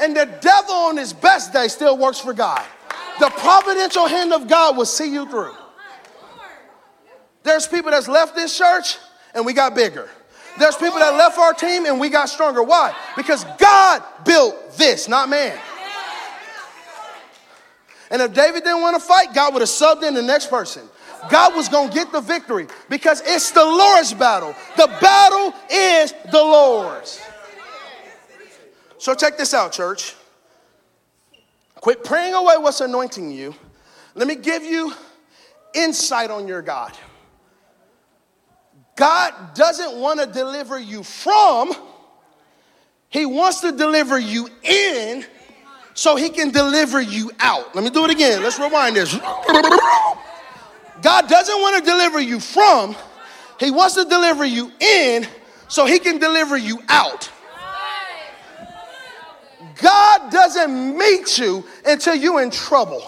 And 0.01 0.13
the 0.13 0.25
devil 0.41 0.75
on 0.75 0.97
his 0.97 1.13
best 1.13 1.53
day 1.53 1.69
still 1.69 1.97
works 1.97 2.19
for 2.19 2.33
God. 2.33 2.61
The 3.21 3.29
providential 3.29 4.05
hand 4.05 4.33
of 4.33 4.49
God 4.49 4.75
will 4.75 4.85
see 4.85 5.13
you 5.13 5.29
through. 5.29 5.55
There's 7.43 7.67
people 7.67 7.91
that's 7.91 8.09
left 8.09 8.35
this 8.35 8.57
church 8.57 8.97
and 9.33 9.45
we 9.45 9.53
got 9.53 9.75
bigger. 9.75 10.09
There's 10.59 10.75
people 10.75 10.99
that 10.99 11.13
left 11.13 11.37
our 11.37 11.53
team 11.53 11.85
and 11.85 12.01
we 12.01 12.09
got 12.09 12.27
stronger. 12.27 12.63
Why? 12.63 12.93
Because 13.15 13.45
God 13.57 14.03
built 14.25 14.73
this, 14.73 15.07
not 15.07 15.29
man. 15.29 15.57
And 18.11 18.21
if 18.21 18.33
David 18.33 18.65
didn't 18.65 18.81
want 18.81 18.97
to 18.97 19.01
fight, 19.01 19.33
God 19.33 19.53
would 19.53 19.61
have 19.61 19.69
subbed 19.69 20.03
in 20.03 20.13
the 20.13 20.21
next 20.21 20.49
person. 20.49 20.83
God 21.29 21.55
was 21.55 21.69
going 21.69 21.89
to 21.89 21.93
get 21.93 22.11
the 22.11 22.21
victory 22.21 22.67
because 22.89 23.21
it's 23.25 23.51
the 23.51 23.63
Lord's 23.63 24.13
battle. 24.13 24.55
The 24.77 24.87
battle 25.01 25.53
is 25.71 26.13
the 26.31 26.41
Lord's. 26.41 27.21
So 28.97 29.13
check 29.13 29.37
this 29.37 29.53
out, 29.53 29.71
church. 29.71 30.15
Quit 31.75 32.03
praying 32.03 32.33
away 32.33 32.55
what's 32.57 32.79
anointing 32.79 33.31
you. 33.31 33.53
Let 34.15 34.27
me 34.27 34.35
give 34.35 34.63
you 34.63 34.93
insight 35.73 36.31
on 36.31 36.47
your 36.47 36.61
God. 36.61 36.93
God 38.95 39.55
doesn't 39.55 39.99
want 39.99 40.19
to 40.19 40.25
deliver 40.25 40.79
you 40.79 41.03
from, 41.03 41.73
He 43.09 43.25
wants 43.25 43.61
to 43.61 43.71
deliver 43.71 44.19
you 44.19 44.47
in 44.63 45.25
so 45.93 46.15
He 46.15 46.29
can 46.29 46.51
deliver 46.51 47.01
you 47.01 47.31
out. 47.39 47.75
Let 47.75 47.83
me 47.83 47.89
do 47.89 48.05
it 48.05 48.11
again. 48.11 48.43
Let's 48.43 48.59
rewind 48.59 48.95
this. 48.95 49.17
God 51.03 51.27
doesn't 51.27 51.61
want 51.61 51.83
to 51.83 51.91
deliver 51.91 52.19
you 52.19 52.39
from, 52.39 52.95
He 53.59 53.69
wants 53.69 53.95
to 53.95 54.05
deliver 54.05 54.45
you 54.45 54.71
in 54.79 55.27
so 55.67 55.85
He 55.85 55.99
can 55.99 56.17
deliver 56.17 56.57
you 56.57 56.79
out. 56.89 57.29
God 59.81 60.31
doesn't 60.31 60.97
meet 60.97 61.37
you 61.37 61.65
until 61.85 62.15
you're 62.15 62.41
in 62.41 62.51
trouble. 62.51 63.03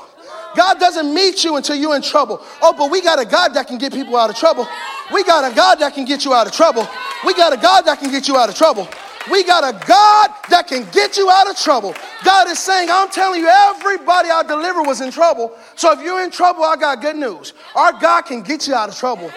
God 0.55 0.79
doesn't 0.79 1.13
meet 1.13 1.43
you 1.43 1.55
until 1.55 1.75
you're 1.75 1.95
in 1.95 2.01
trouble. 2.01 2.41
Oh, 2.61 2.73
but 2.77 2.89
we 2.91 3.01
got 3.01 3.19
a 3.19 3.25
God 3.25 3.53
that 3.53 3.67
can 3.67 3.77
get 3.77 3.93
people 3.93 4.15
out 4.15 4.29
of 4.29 4.35
trouble. 4.35 4.67
We 5.13 5.23
got 5.23 5.49
a 5.49 5.55
God 5.55 5.75
that 5.79 5.93
can 5.93 6.05
get 6.05 6.25
you 6.25 6.33
out 6.33 6.47
of 6.47 6.53
trouble. 6.53 6.87
We 7.25 7.33
got 7.33 7.53
a 7.53 7.57
God 7.57 7.81
that 7.85 7.99
can 7.99 8.11
get 8.11 8.27
you 8.27 8.37
out 8.37 8.49
of 8.49 8.55
trouble. 8.55 8.87
We 9.31 9.43
got 9.43 9.63
a 9.63 9.87
God 9.87 10.29
that 10.49 10.67
can 10.67 10.87
get 10.91 11.17
you 11.17 11.29
out 11.31 11.49
of 11.49 11.57
trouble. 11.57 11.95
God 12.23 12.47
is 12.47 12.59
saying, 12.59 12.89
I'm 12.91 13.09
telling 13.09 13.41
you, 13.41 13.47
everybody 13.47 14.29
I 14.29 14.43
deliver 14.43 14.83
was 14.83 15.01
in 15.01 15.11
trouble. 15.11 15.57
So 15.75 15.91
if 15.91 16.01
you're 16.01 16.23
in 16.23 16.29
trouble, 16.29 16.63
I 16.63 16.75
got 16.75 17.01
good 17.01 17.15
news. 17.15 17.53
Our 17.75 17.93
God 17.93 18.23
can 18.23 18.41
get 18.43 18.67
you 18.67 18.75
out 18.75 18.89
of 18.89 18.95
trouble. 18.95 19.31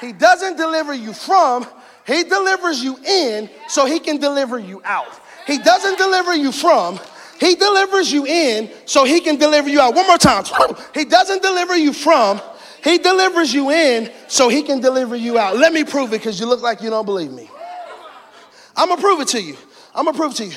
He 0.00 0.12
doesn't 0.12 0.56
deliver 0.56 0.94
you 0.94 1.12
from, 1.12 1.66
He 2.06 2.22
delivers 2.22 2.82
you 2.82 2.96
in 3.04 3.50
so 3.68 3.86
He 3.86 3.98
can 3.98 4.18
deliver 4.18 4.58
you 4.58 4.80
out. 4.84 5.20
He 5.46 5.58
doesn't 5.58 5.98
deliver 5.98 6.34
you 6.34 6.52
from, 6.52 7.00
He 7.40 7.56
delivers 7.56 8.12
you 8.12 8.24
in 8.24 8.70
so 8.86 9.04
He 9.04 9.20
can 9.20 9.36
deliver 9.36 9.68
you 9.68 9.80
out. 9.80 9.96
One 9.96 10.06
more 10.06 10.16
time. 10.16 10.44
He 10.94 11.04
doesn't 11.04 11.42
deliver 11.42 11.76
you 11.76 11.92
from, 11.92 12.40
He 12.84 12.98
delivers 12.98 13.52
you 13.52 13.70
in 13.70 14.12
so 14.28 14.48
He 14.48 14.62
can 14.62 14.80
deliver 14.80 15.16
you 15.16 15.38
out. 15.38 15.56
Let 15.56 15.72
me 15.72 15.82
prove 15.82 16.12
it 16.12 16.18
because 16.18 16.38
you 16.38 16.46
look 16.46 16.62
like 16.62 16.80
you 16.82 16.88
don't 16.88 17.04
believe 17.04 17.32
me. 17.32 17.49
I'm 18.80 18.88
gonna 18.88 18.98
prove 18.98 19.20
it 19.20 19.28
to 19.28 19.42
you. 19.42 19.58
I'm 19.94 20.06
gonna 20.06 20.16
prove 20.16 20.32
it 20.32 20.36
to 20.36 20.46
you. 20.46 20.56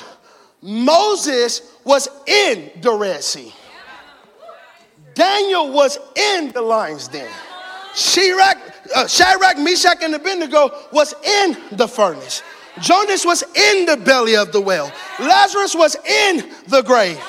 Moses 0.62 1.62
was 1.84 2.08
in 2.26 2.72
the 2.80 2.94
Red 2.94 3.22
Sea. 3.22 3.54
Daniel 5.14 5.74
was 5.74 6.00
in 6.16 6.54
the 6.54 6.62
lion's 6.62 7.10
den. 7.10 7.30
Shadrach, 7.94 8.58
uh, 8.96 9.08
Shadrach, 9.08 9.58
Meshach, 9.58 10.02
and 10.02 10.16
Abednego 10.16 10.72
was 10.94 11.14
in 11.22 11.58
the 11.74 11.86
furnace. 11.86 12.42
Jonas 12.80 13.26
was 13.26 13.44
in 13.44 13.86
the 13.86 13.98
belly 13.98 14.38
of 14.38 14.54
the 14.54 14.62
whale. 14.62 14.90
Lazarus 15.20 15.76
was 15.76 15.96
in 15.96 16.50
the 16.68 16.82
grave. 16.82 17.22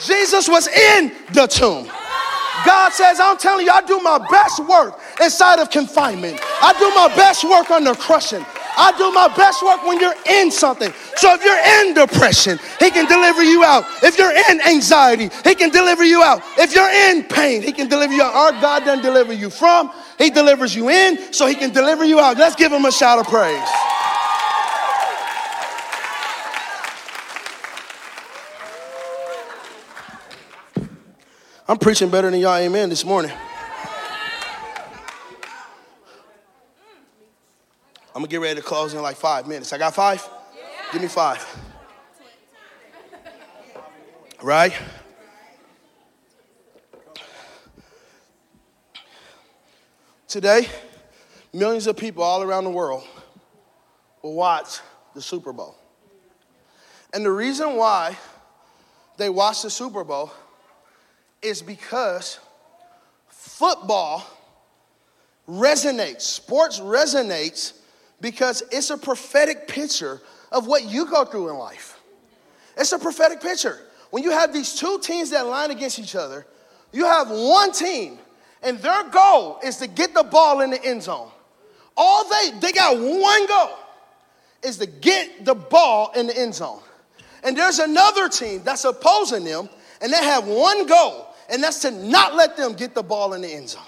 Jesus 0.00 0.48
was 0.48 0.68
in 0.68 1.12
the 1.32 1.48
tomb. 1.48 1.90
God 2.64 2.92
says, 2.92 3.18
I'm 3.18 3.36
telling 3.36 3.66
you, 3.66 3.72
I 3.72 3.80
do 3.80 3.98
my 3.98 4.24
best 4.30 4.64
work 4.64 5.00
inside 5.22 5.58
of 5.58 5.70
confinement. 5.70 6.40
I 6.62 6.72
do 6.78 6.88
my 6.94 7.14
best 7.16 7.44
work 7.44 7.70
under 7.70 7.94
crushing. 7.94 8.44
I 8.78 8.92
do 8.98 9.10
my 9.12 9.28
best 9.34 9.64
work 9.64 9.84
when 9.86 9.98
you're 9.98 10.14
in 10.28 10.50
something. 10.50 10.92
So 11.16 11.32
if 11.32 11.42
you're 11.42 11.64
in 11.80 11.94
depression, 11.94 12.58
He 12.78 12.90
can 12.90 13.06
deliver 13.06 13.42
you 13.42 13.64
out. 13.64 13.84
If 14.02 14.18
you're 14.18 14.34
in 14.50 14.60
anxiety, 14.60 15.30
He 15.44 15.54
can 15.54 15.70
deliver 15.70 16.04
you 16.04 16.22
out. 16.22 16.42
If 16.58 16.74
you're 16.74 16.90
in 16.90 17.24
pain, 17.24 17.62
He 17.62 17.72
can 17.72 17.88
deliver 17.88 18.12
you 18.12 18.22
out. 18.22 18.34
Our 18.34 18.52
God 18.60 18.84
doesn't 18.84 19.02
deliver 19.02 19.32
you 19.32 19.48
from, 19.48 19.90
He 20.18 20.28
delivers 20.28 20.74
you 20.74 20.90
in 20.90 21.32
so 21.32 21.46
He 21.46 21.54
can 21.54 21.72
deliver 21.72 22.04
you 22.04 22.20
out. 22.20 22.36
Let's 22.36 22.54
give 22.54 22.70
Him 22.70 22.84
a 22.84 22.92
shout 22.92 23.18
of 23.18 23.26
praise. 23.26 23.68
I'm 31.68 31.78
preaching 31.78 32.10
better 32.10 32.30
than 32.30 32.38
y'all, 32.38 32.56
amen, 32.56 32.90
this 32.90 33.04
morning. 33.04 33.32
I'm 38.16 38.22
gonna 38.22 38.30
get 38.30 38.40
ready 38.40 38.58
to 38.58 38.66
close 38.66 38.94
in 38.94 39.02
like 39.02 39.18
five 39.18 39.46
minutes. 39.46 39.74
I 39.74 39.76
got 39.76 39.94
five? 39.94 40.26
Give 40.90 41.02
me 41.02 41.06
five. 41.06 41.46
Right? 44.42 44.72
Today, 50.26 50.66
millions 51.52 51.86
of 51.86 51.98
people 51.98 52.22
all 52.22 52.42
around 52.42 52.64
the 52.64 52.70
world 52.70 53.06
will 54.22 54.32
watch 54.32 54.78
the 55.14 55.20
Super 55.20 55.52
Bowl. 55.52 55.76
And 57.12 57.22
the 57.22 57.30
reason 57.30 57.76
why 57.76 58.16
they 59.18 59.28
watch 59.28 59.60
the 59.60 59.68
Super 59.68 60.04
Bowl 60.04 60.32
is 61.42 61.60
because 61.60 62.38
football 63.28 64.24
resonates, 65.46 66.22
sports 66.22 66.80
resonates 66.80 67.74
because 68.20 68.62
it's 68.70 68.90
a 68.90 68.98
prophetic 68.98 69.68
picture 69.68 70.20
of 70.52 70.66
what 70.66 70.84
you 70.84 71.06
go 71.06 71.24
through 71.24 71.50
in 71.50 71.56
life. 71.56 72.00
It's 72.76 72.92
a 72.92 72.98
prophetic 72.98 73.40
picture. 73.40 73.80
When 74.10 74.22
you 74.22 74.30
have 74.30 74.52
these 74.52 74.74
two 74.74 74.98
teams 75.00 75.30
that 75.30 75.46
line 75.46 75.70
against 75.70 75.98
each 75.98 76.14
other, 76.14 76.46
you 76.92 77.04
have 77.04 77.28
one 77.30 77.72
team, 77.72 78.18
and 78.62 78.78
their 78.78 79.04
goal 79.10 79.58
is 79.62 79.76
to 79.78 79.86
get 79.86 80.14
the 80.14 80.22
ball 80.22 80.60
in 80.60 80.70
the 80.70 80.82
end 80.82 81.02
zone. 81.02 81.30
All 81.96 82.28
they 82.28 82.58
they 82.60 82.72
got 82.72 82.96
one 82.98 83.46
goal 83.46 83.76
is 84.62 84.78
to 84.78 84.86
get 84.86 85.44
the 85.44 85.54
ball 85.54 86.12
in 86.16 86.26
the 86.26 86.38
end 86.38 86.54
zone. 86.54 86.80
And 87.42 87.56
there's 87.56 87.78
another 87.78 88.28
team 88.28 88.62
that's 88.64 88.84
opposing 88.84 89.44
them, 89.44 89.68
and 90.00 90.12
they 90.12 90.16
have 90.16 90.46
one 90.46 90.86
goal, 90.86 91.34
and 91.48 91.62
that's 91.62 91.80
to 91.80 91.90
not 91.90 92.34
let 92.34 92.56
them 92.56 92.74
get 92.74 92.94
the 92.94 93.02
ball 93.02 93.34
in 93.34 93.42
the 93.42 93.48
end 93.48 93.70
zone. 93.70 93.82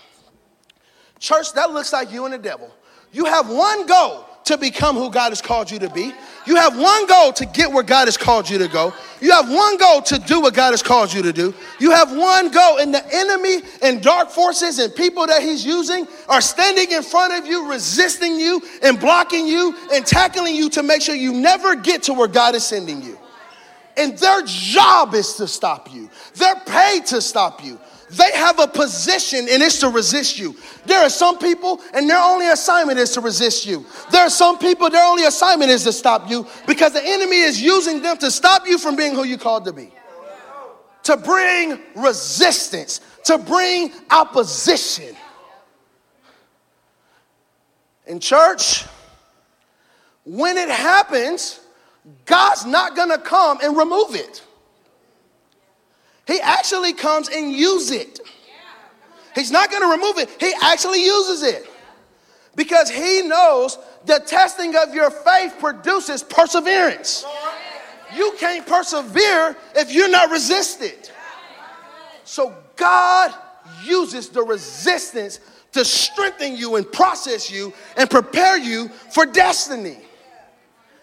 Church, 1.18 1.52
that 1.54 1.72
looks 1.72 1.92
like 1.92 2.12
you 2.12 2.24
and 2.24 2.34
the 2.34 2.38
devil. 2.38 2.72
You 3.12 3.24
have 3.24 3.48
one 3.48 3.86
goal 3.86 4.24
to 4.44 4.56
become 4.56 4.96
who 4.96 5.10
God 5.10 5.30
has 5.30 5.42
called 5.42 5.70
you 5.70 5.78
to 5.80 5.90
be. 5.90 6.12
You 6.46 6.56
have 6.56 6.78
one 6.78 7.06
goal 7.06 7.32
to 7.34 7.44
get 7.44 7.70
where 7.70 7.82
God 7.82 8.06
has 8.06 8.16
called 8.16 8.48
you 8.48 8.56
to 8.58 8.68
go. 8.68 8.94
You 9.20 9.32
have 9.32 9.50
one 9.50 9.76
goal 9.76 10.00
to 10.02 10.18
do 10.18 10.40
what 10.40 10.54
God 10.54 10.70
has 10.70 10.82
called 10.82 11.12
you 11.12 11.22
to 11.22 11.32
do. 11.32 11.52
You 11.78 11.90
have 11.90 12.16
one 12.16 12.50
goal, 12.50 12.78
and 12.78 12.94
the 12.94 13.04
enemy 13.14 13.60
and 13.82 14.02
dark 14.02 14.30
forces 14.30 14.78
and 14.78 14.94
people 14.94 15.26
that 15.26 15.42
he's 15.42 15.66
using 15.66 16.08
are 16.28 16.40
standing 16.40 16.90
in 16.92 17.02
front 17.02 17.34
of 17.34 17.46
you, 17.46 17.70
resisting 17.70 18.36
you 18.36 18.62
and 18.82 18.98
blocking 18.98 19.46
you 19.46 19.76
and 19.92 20.06
tackling 20.06 20.54
you 20.54 20.70
to 20.70 20.82
make 20.82 21.02
sure 21.02 21.14
you 21.14 21.34
never 21.34 21.74
get 21.74 22.04
to 22.04 22.14
where 22.14 22.28
God 22.28 22.54
is 22.54 22.64
sending 22.64 23.02
you. 23.02 23.18
And 23.98 24.16
their 24.16 24.42
job 24.46 25.12
is 25.14 25.34
to 25.34 25.46
stop 25.46 25.92
you, 25.92 26.08
they're 26.36 26.60
paid 26.66 27.04
to 27.06 27.20
stop 27.20 27.62
you. 27.62 27.78
They 28.10 28.30
have 28.32 28.58
a 28.58 28.66
position 28.66 29.40
and 29.50 29.62
it's 29.62 29.80
to 29.80 29.88
resist 29.88 30.38
you. 30.38 30.56
There 30.86 31.00
are 31.00 31.10
some 31.10 31.38
people 31.38 31.80
and 31.92 32.08
their 32.08 32.18
only 32.18 32.48
assignment 32.48 32.98
is 32.98 33.12
to 33.12 33.20
resist 33.20 33.66
you. 33.66 33.84
There 34.10 34.22
are 34.22 34.30
some 34.30 34.58
people 34.58 34.88
their 34.88 35.04
only 35.04 35.24
assignment 35.24 35.70
is 35.70 35.84
to 35.84 35.92
stop 35.92 36.30
you 36.30 36.46
because 36.66 36.92
the 36.92 37.04
enemy 37.04 37.40
is 37.40 37.60
using 37.60 38.00
them 38.00 38.16
to 38.18 38.30
stop 38.30 38.66
you 38.66 38.78
from 38.78 38.96
being 38.96 39.14
who 39.14 39.24
you 39.24 39.36
called 39.36 39.66
to 39.66 39.72
be. 39.72 39.92
To 41.04 41.16
bring 41.16 41.80
resistance, 41.96 43.00
to 43.24 43.38
bring 43.38 43.92
opposition. 44.10 45.14
In 48.06 48.20
church, 48.20 48.86
when 50.24 50.56
it 50.56 50.70
happens, 50.70 51.60
God's 52.24 52.64
not 52.64 52.96
gonna 52.96 53.18
come 53.18 53.58
and 53.62 53.76
remove 53.76 54.14
it. 54.14 54.42
He 56.28 56.40
actually 56.40 56.92
comes 56.92 57.30
and 57.30 57.50
uses 57.50 57.90
it. 57.90 58.20
He's 59.34 59.50
not 59.50 59.70
going 59.70 59.82
to 59.82 59.88
remove 59.88 60.18
it. 60.18 60.28
He 60.38 60.52
actually 60.62 61.02
uses 61.02 61.42
it 61.42 61.66
because 62.54 62.90
he 62.90 63.22
knows 63.22 63.78
the 64.04 64.20
testing 64.26 64.76
of 64.76 64.94
your 64.94 65.10
faith 65.10 65.56
produces 65.58 66.22
perseverance. 66.22 67.24
You 68.14 68.34
can't 68.38 68.66
persevere 68.66 69.56
if 69.74 69.90
you're 69.90 70.10
not 70.10 70.30
resisted. 70.30 71.10
So 72.24 72.54
God 72.76 73.34
uses 73.84 74.28
the 74.28 74.42
resistance 74.42 75.40
to 75.72 75.82
strengthen 75.82 76.56
you 76.56 76.76
and 76.76 76.90
process 76.92 77.50
you 77.50 77.72
and 77.96 78.08
prepare 78.10 78.58
you 78.58 78.88
for 78.88 79.24
destiny. 79.24 79.98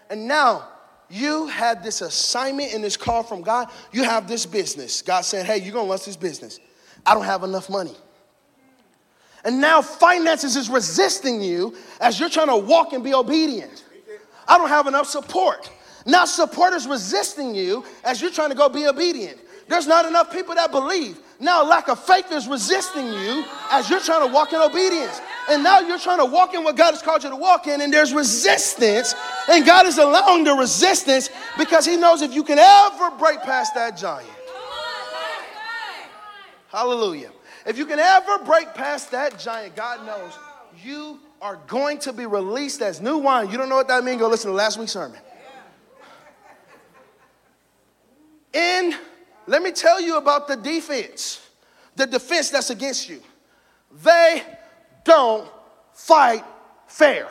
And 0.08 0.28
now 0.28 0.68
you 1.08 1.46
had 1.46 1.82
this 1.84 2.00
assignment 2.00 2.74
and 2.74 2.82
this 2.82 2.96
call 2.96 3.22
from 3.22 3.42
God. 3.42 3.70
You 3.92 4.04
have 4.04 4.26
this 4.26 4.44
business. 4.44 5.02
God 5.02 5.22
said, 5.22 5.46
hey, 5.46 5.58
you're 5.58 5.72
going 5.72 5.86
to 5.86 5.90
launch 5.90 6.04
this 6.04 6.16
business. 6.16 6.58
I 7.04 7.14
don't 7.14 7.24
have 7.24 7.44
enough 7.44 7.70
money. 7.70 7.94
And 9.44 9.60
now 9.60 9.80
finances 9.80 10.56
is 10.56 10.68
resisting 10.68 11.40
you 11.40 11.76
as 12.00 12.18
you're 12.18 12.28
trying 12.28 12.48
to 12.48 12.56
walk 12.56 12.92
and 12.92 13.04
be 13.04 13.14
obedient. 13.14 13.84
I 14.48 14.58
don't 14.58 14.68
have 14.68 14.88
enough 14.88 15.06
support. 15.06 15.70
Now 16.04 16.24
support 16.24 16.72
is 16.72 16.86
resisting 16.88 17.54
you 17.54 17.84
as 18.04 18.20
you're 18.20 18.30
trying 18.32 18.50
to 18.50 18.56
go 18.56 18.68
be 18.68 18.86
obedient. 18.86 19.38
There's 19.68 19.86
not 19.86 20.04
enough 20.04 20.32
people 20.32 20.54
that 20.56 20.70
believe. 20.70 21.18
Now 21.38 21.64
lack 21.64 21.88
of 21.88 22.02
faith 22.04 22.30
is 22.32 22.48
resisting 22.48 23.06
you 23.06 23.44
as 23.70 23.90
you're 23.90 24.00
trying 24.00 24.26
to 24.26 24.32
walk 24.32 24.52
in 24.52 24.60
obedience. 24.60 25.20
And 25.48 25.62
now 25.62 25.80
you're 25.80 25.98
trying 25.98 26.18
to 26.18 26.24
walk 26.24 26.54
in 26.54 26.64
what 26.64 26.76
God 26.76 26.92
has 26.92 27.02
called 27.02 27.22
you 27.22 27.30
to 27.30 27.36
walk 27.36 27.66
in, 27.66 27.80
and 27.80 27.92
there's 27.92 28.12
resistance. 28.12 29.14
And 29.48 29.64
God 29.64 29.86
is 29.86 29.98
allowing 29.98 30.44
the 30.44 30.54
resistance 30.54 31.30
because 31.56 31.86
He 31.86 31.96
knows 31.96 32.22
if 32.22 32.34
you 32.34 32.42
can 32.42 32.58
ever 32.58 33.10
break 33.16 33.40
past 33.42 33.74
that 33.74 33.96
giant. 33.96 34.28
Hallelujah. 36.68 37.30
If 37.64 37.78
you 37.78 37.86
can 37.86 37.98
ever 37.98 38.38
break 38.44 38.74
past 38.74 39.10
that 39.12 39.38
giant, 39.38 39.76
God 39.76 40.04
knows 40.04 40.32
you 40.82 41.20
are 41.40 41.56
going 41.68 41.98
to 42.00 42.12
be 42.12 42.26
released 42.26 42.82
as 42.82 43.00
new 43.00 43.18
wine. 43.18 43.50
You 43.50 43.56
don't 43.56 43.68
know 43.68 43.76
what 43.76 43.88
that 43.88 44.04
means? 44.04 44.20
Go 44.20 44.28
listen 44.28 44.50
to 44.50 44.56
last 44.56 44.78
week's 44.78 44.92
sermon. 44.92 45.18
And 48.52 48.94
let 49.46 49.62
me 49.62 49.70
tell 49.70 50.00
you 50.00 50.16
about 50.16 50.48
the 50.48 50.56
defense, 50.56 51.46
the 51.94 52.06
defense 52.06 52.50
that's 52.50 52.70
against 52.70 53.08
you. 53.08 53.22
They 54.02 54.42
don't 55.06 55.48
fight 55.94 56.44
fair. 56.86 57.28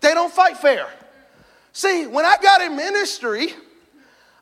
They 0.00 0.12
don't 0.12 0.32
fight 0.32 0.58
fair. 0.58 0.86
See, 1.72 2.06
when 2.06 2.26
I 2.26 2.36
got 2.42 2.60
in 2.60 2.76
ministry, 2.76 3.54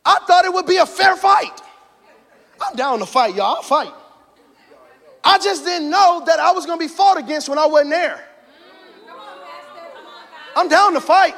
I 0.05 0.19
thought 0.27 0.45
it 0.45 0.53
would 0.53 0.67
be 0.67 0.79
a 0.79 0.87
fair 0.87 1.17
fight. 1.17 1.61
I'm 2.61 2.75
down 2.75 2.99
to 2.99 3.07
fight, 3.07 3.37
y'all. 3.37 3.57
I'll 3.57 3.63
fight. 3.63 3.93
I 5.25 5.39
just 5.39 5.65
didn't 5.65 5.89
know 5.89 6.25
that 6.27 6.41
I 6.41 6.51
was 6.51 6.67
going 6.67 6.79
to 6.79 6.85
be 6.85 6.89
fought 6.89 7.19
against 7.19 7.49
when 7.49 7.59
I 7.59 7.67
wasn't 7.67 7.91
there. 7.91 8.25
I'm 10.57 10.69
down 10.69 10.95
to 10.95 11.01
fight. 11.01 11.37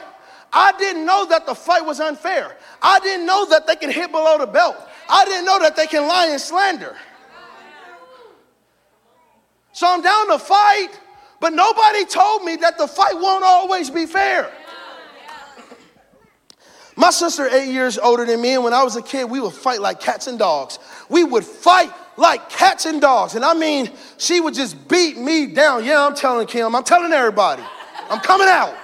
I 0.52 0.72
didn't 0.78 1.04
know 1.04 1.26
that 1.26 1.46
the 1.46 1.54
fight 1.54 1.84
was 1.84 2.00
unfair. 2.00 2.56
I 2.80 3.00
didn't 3.00 3.26
know 3.26 3.44
that 3.46 3.66
they 3.66 3.76
can 3.76 3.90
hit 3.90 4.10
below 4.10 4.38
the 4.38 4.46
belt. 4.46 4.76
I 5.08 5.24
didn't 5.24 5.44
know 5.44 5.58
that 5.60 5.76
they 5.76 5.86
can 5.86 6.06
lie 6.08 6.28
and 6.28 6.40
slander. 6.40 6.96
So 9.74 9.88
I'm 9.88 10.02
down 10.02 10.28
to 10.28 10.38
fight, 10.38 10.88
but 11.40 11.52
nobody 11.52 12.04
told 12.04 12.44
me 12.44 12.54
that 12.56 12.78
the 12.78 12.86
fight 12.86 13.14
won't 13.18 13.44
always 13.44 13.90
be 13.90 14.06
fair. 14.06 14.50
My 16.96 17.10
sister, 17.10 17.48
eight 17.48 17.72
years 17.72 17.98
older 17.98 18.24
than 18.24 18.40
me, 18.40 18.54
and 18.54 18.62
when 18.62 18.72
I 18.72 18.84
was 18.84 18.94
a 18.94 19.02
kid, 19.02 19.28
we 19.28 19.40
would 19.40 19.52
fight 19.52 19.80
like 19.80 19.98
cats 19.98 20.28
and 20.28 20.38
dogs. 20.38 20.78
We 21.08 21.24
would 21.24 21.44
fight 21.44 21.92
like 22.16 22.48
cats 22.48 22.86
and 22.86 23.00
dogs. 23.00 23.34
And 23.34 23.44
I 23.44 23.52
mean, 23.52 23.90
she 24.16 24.40
would 24.40 24.54
just 24.54 24.86
beat 24.86 25.18
me 25.18 25.46
down. 25.46 25.84
Yeah, 25.84 26.06
I'm 26.06 26.14
telling 26.14 26.46
Kim, 26.46 26.76
I'm 26.76 26.84
telling 26.84 27.12
everybody, 27.12 27.64
I'm 28.08 28.20
coming 28.20 28.46
out. 28.48 28.76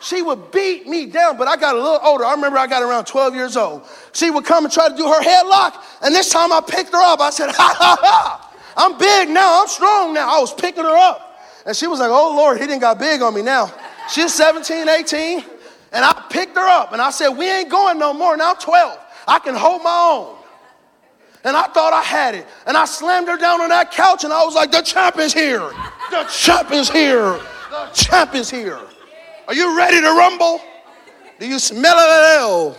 She 0.00 0.22
would 0.22 0.50
beat 0.50 0.88
me 0.88 1.06
down, 1.06 1.38
but 1.38 1.46
I 1.46 1.56
got 1.56 1.76
a 1.76 1.78
little 1.78 2.00
older. 2.02 2.24
I 2.24 2.32
remember 2.32 2.58
I 2.58 2.66
got 2.66 2.82
around 2.82 3.04
12 3.04 3.36
years 3.36 3.56
old. 3.56 3.86
She 4.12 4.28
would 4.28 4.44
come 4.44 4.64
and 4.64 4.74
try 4.74 4.88
to 4.88 4.96
do 4.96 5.06
her 5.06 5.22
headlock, 5.22 5.80
and 6.02 6.12
this 6.12 6.30
time 6.30 6.52
I 6.52 6.60
picked 6.60 6.90
her 6.90 7.00
up. 7.00 7.20
I 7.20 7.30
said, 7.30 7.50
ha 7.50 7.74
ha 7.78 7.96
ha. 8.00 8.45
I'm 8.76 8.98
big 8.98 9.28
now. 9.28 9.62
I'm 9.62 9.68
strong 9.68 10.14
now. 10.14 10.36
I 10.36 10.40
was 10.40 10.52
picking 10.52 10.84
her 10.84 10.96
up. 10.96 11.40
And 11.64 11.74
she 11.76 11.86
was 11.86 11.98
like, 11.98 12.10
oh, 12.10 12.36
Lord, 12.36 12.60
he 12.60 12.66
didn't 12.66 12.80
got 12.80 12.98
big 12.98 13.22
on 13.22 13.34
me 13.34 13.42
now. 13.42 13.72
She's 14.08 14.32
17, 14.34 14.88
18. 14.88 15.44
And 15.92 16.04
I 16.04 16.26
picked 16.30 16.56
her 16.56 16.68
up 16.68 16.92
and 16.92 17.00
I 17.00 17.10
said, 17.10 17.30
we 17.30 17.50
ain't 17.50 17.70
going 17.70 17.98
no 17.98 18.12
more. 18.12 18.36
Now 18.36 18.50
I'm 18.50 18.56
12. 18.56 18.98
I 19.26 19.38
can 19.38 19.54
hold 19.54 19.82
my 19.82 20.10
own. 20.12 20.36
And 21.42 21.56
I 21.56 21.68
thought 21.68 21.92
I 21.92 22.02
had 22.02 22.34
it. 22.34 22.46
And 22.66 22.76
I 22.76 22.84
slammed 22.84 23.28
her 23.28 23.36
down 23.36 23.60
on 23.60 23.68
that 23.70 23.92
couch 23.92 24.24
and 24.24 24.32
I 24.32 24.44
was 24.44 24.54
like, 24.54 24.70
the 24.72 24.82
champ 24.82 25.18
is 25.18 25.32
here. 25.32 25.70
The 26.10 26.24
champ 26.24 26.70
is 26.72 26.90
here. 26.90 27.40
The 27.70 27.88
champ 27.94 28.34
is 28.34 28.50
here. 28.50 28.80
Are 29.48 29.54
you 29.54 29.76
ready 29.76 30.00
to 30.00 30.08
rumble? 30.08 30.60
Do 31.38 31.48
you 31.48 31.58
smell 31.58 31.96
it? 31.98 32.76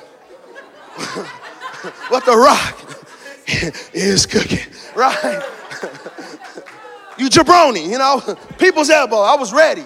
what 2.09 2.25
the 2.25 2.35
rock 2.35 3.05
is 3.93 4.25
cooking, 4.25 4.65
right? 4.95 5.43
you 7.17 7.29
jabroni, 7.29 7.89
you 7.89 7.97
know, 7.97 8.21
people's 8.57 8.89
elbow. 8.89 9.17
I 9.17 9.35
was 9.35 9.53
ready. 9.53 9.85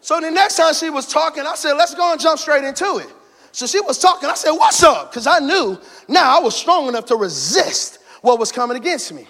So 0.00 0.20
the 0.20 0.30
next 0.30 0.56
time 0.56 0.74
she 0.74 0.90
was 0.90 1.06
talking, 1.06 1.44
I 1.46 1.54
said, 1.54 1.74
let's 1.74 1.94
go 1.94 2.12
and 2.12 2.20
jump 2.20 2.38
straight 2.38 2.64
into 2.64 2.98
it. 2.98 3.12
So 3.52 3.66
she 3.66 3.80
was 3.80 3.98
talking. 3.98 4.28
I 4.28 4.34
said, 4.34 4.52
What's 4.52 4.82
up? 4.82 5.10
Because 5.10 5.26
I 5.26 5.38
knew 5.38 5.78
now 6.08 6.38
I 6.38 6.40
was 6.40 6.56
strong 6.56 6.88
enough 6.88 7.04
to 7.06 7.16
resist 7.16 7.98
what 8.22 8.38
was 8.38 8.50
coming 8.50 8.78
against 8.78 9.12
me. 9.12 9.26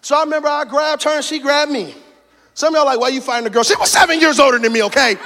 So 0.00 0.16
I 0.16 0.22
remember 0.22 0.48
I 0.48 0.64
grabbed 0.64 1.02
her 1.02 1.16
and 1.16 1.24
she 1.24 1.40
grabbed 1.40 1.72
me. 1.72 1.94
Some 2.54 2.74
of 2.74 2.78
y'all 2.78 2.86
like, 2.86 3.00
Why 3.00 3.08
you 3.08 3.20
fighting 3.20 3.44
the 3.44 3.50
girl? 3.50 3.64
She 3.64 3.74
was 3.76 3.90
seven 3.90 4.20
years 4.20 4.38
older 4.38 4.58
than 4.58 4.72
me, 4.72 4.82
okay? 4.84 5.16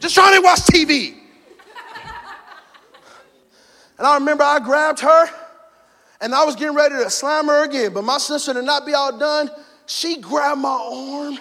Just 0.00 0.14
trying 0.14 0.34
to 0.34 0.42
watch 0.42 0.60
TV. 0.60 1.14
And 3.96 4.06
I 4.06 4.14
remember 4.14 4.44
I 4.44 4.60
grabbed 4.60 5.00
her 5.00 5.28
and 6.20 6.34
I 6.34 6.44
was 6.44 6.56
getting 6.56 6.74
ready 6.74 6.96
to 6.96 7.10
slam 7.10 7.46
her 7.46 7.64
again. 7.64 7.92
But 7.92 8.04
my 8.04 8.18
sister, 8.18 8.52
to 8.54 8.62
not 8.62 8.84
be 8.86 8.94
outdone, 8.94 9.50
she 9.86 10.20
grabbed 10.20 10.60
my 10.60 10.68
arm 10.68 11.38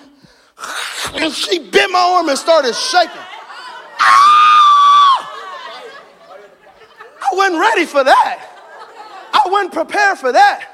and 1.16 1.34
she 1.34 1.60
bit 1.60 1.90
my 1.92 2.00
arm 2.00 2.30
and 2.30 2.38
started 2.38 2.74
shaking. 2.76 3.22
I 7.20 7.30
wasn't 7.34 7.60
ready 7.60 7.86
for 7.86 8.04
that. 8.04 8.50
I 9.34 9.50
wasn't 9.50 9.74
prepared 9.74 10.18
for 10.18 10.32
that. 10.32 10.74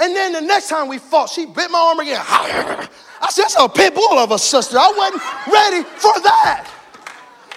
And 0.00 0.14
then 0.14 0.32
the 0.32 0.40
next 0.40 0.68
time 0.68 0.86
we 0.88 0.98
fought, 0.98 1.28
she 1.28 1.44
bit 1.44 1.70
my 1.70 1.78
arm 1.78 1.98
again. 1.98 2.22
I 3.20 3.30
said, 3.30 3.42
that's 3.42 3.56
a 3.58 3.68
pit 3.68 3.94
bull 3.94 4.18
of 4.18 4.30
a 4.30 4.38
sister. 4.38 4.78
I 4.78 4.92
wasn't 4.96 5.22
ready 5.52 5.82
for 5.82 6.20
that. 6.22 6.70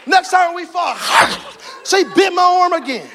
Next 0.07 0.31
time 0.31 0.55
we 0.55 0.65
fought, 0.65 0.97
she 1.85 2.03
bit 2.15 2.33
my 2.33 2.41
arm 2.41 2.73
again. 2.73 3.07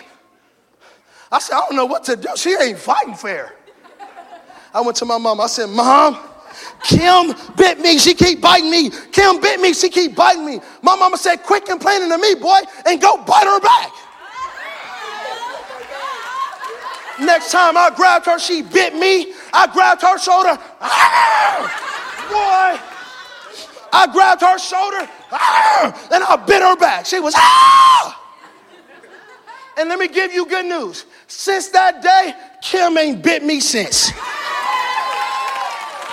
I 1.31 1.39
said, 1.39 1.57
I 1.57 1.61
don't 1.61 1.77
know 1.77 1.87
what 1.87 2.05
to 2.05 2.17
do. 2.17 2.29
She 2.37 2.57
ain't 2.61 2.79
fighting 2.79 3.15
fair. 3.15 3.55
I 4.73 4.81
went 4.81 4.97
to 4.99 5.05
my 5.05 5.19
mom. 5.19 5.41
I 5.41 5.47
said, 5.47 5.69
Mom, 5.71 6.19
Kim 6.83 7.35
bit 7.57 7.81
me. 7.81 7.99
She 7.99 8.15
keep 8.15 8.41
biting 8.41 8.71
me. 8.71 8.91
Kim 9.13 9.41
bit 9.41 9.61
me. 9.61 9.73
She 9.73 9.89
keep 9.89 10.15
biting 10.15 10.45
me. 10.45 10.61
My 10.83 10.97
mama 10.97 11.17
said, 11.17 11.43
quit 11.43 11.65
complaining 11.65 12.11
to 12.11 12.19
me, 12.19 12.35
boy, 12.35 12.59
and 12.87 13.01
go 13.01 13.17
bite 13.25 13.45
her 13.45 13.61
back. 13.61 13.93
Next 17.19 17.51
time 17.51 17.77
I 17.77 17.91
grabbed 17.97 18.27
her, 18.27 18.39
she 18.39 18.63
bit 18.63 18.95
me. 18.95 19.33
I 19.53 19.67
grabbed 19.73 20.03
her 20.03 20.19
shoulder. 20.19 20.57
Boy, 22.29 22.81
I 23.93 24.07
grabbed 24.13 24.43
her 24.43 24.59
shoulder 24.59 25.09
and 26.13 26.25
I 26.25 26.45
bit 26.47 26.61
her 26.63 26.77
back. 26.77 27.07
She 27.07 27.19
was, 27.19 27.35
ah! 27.37 28.23
And 29.79 29.89
let 29.89 29.99
me 29.99 30.09
give 30.09 30.33
you 30.33 30.47
good 30.47 30.67
news. 30.67 31.07
Since 31.27 31.75
that 31.75 32.03
day, 32.03 32.35
Kim 32.63 32.97
ain't 32.99 33.23
bit 33.23 33.43
me 33.43 33.59
since. 33.59 34.15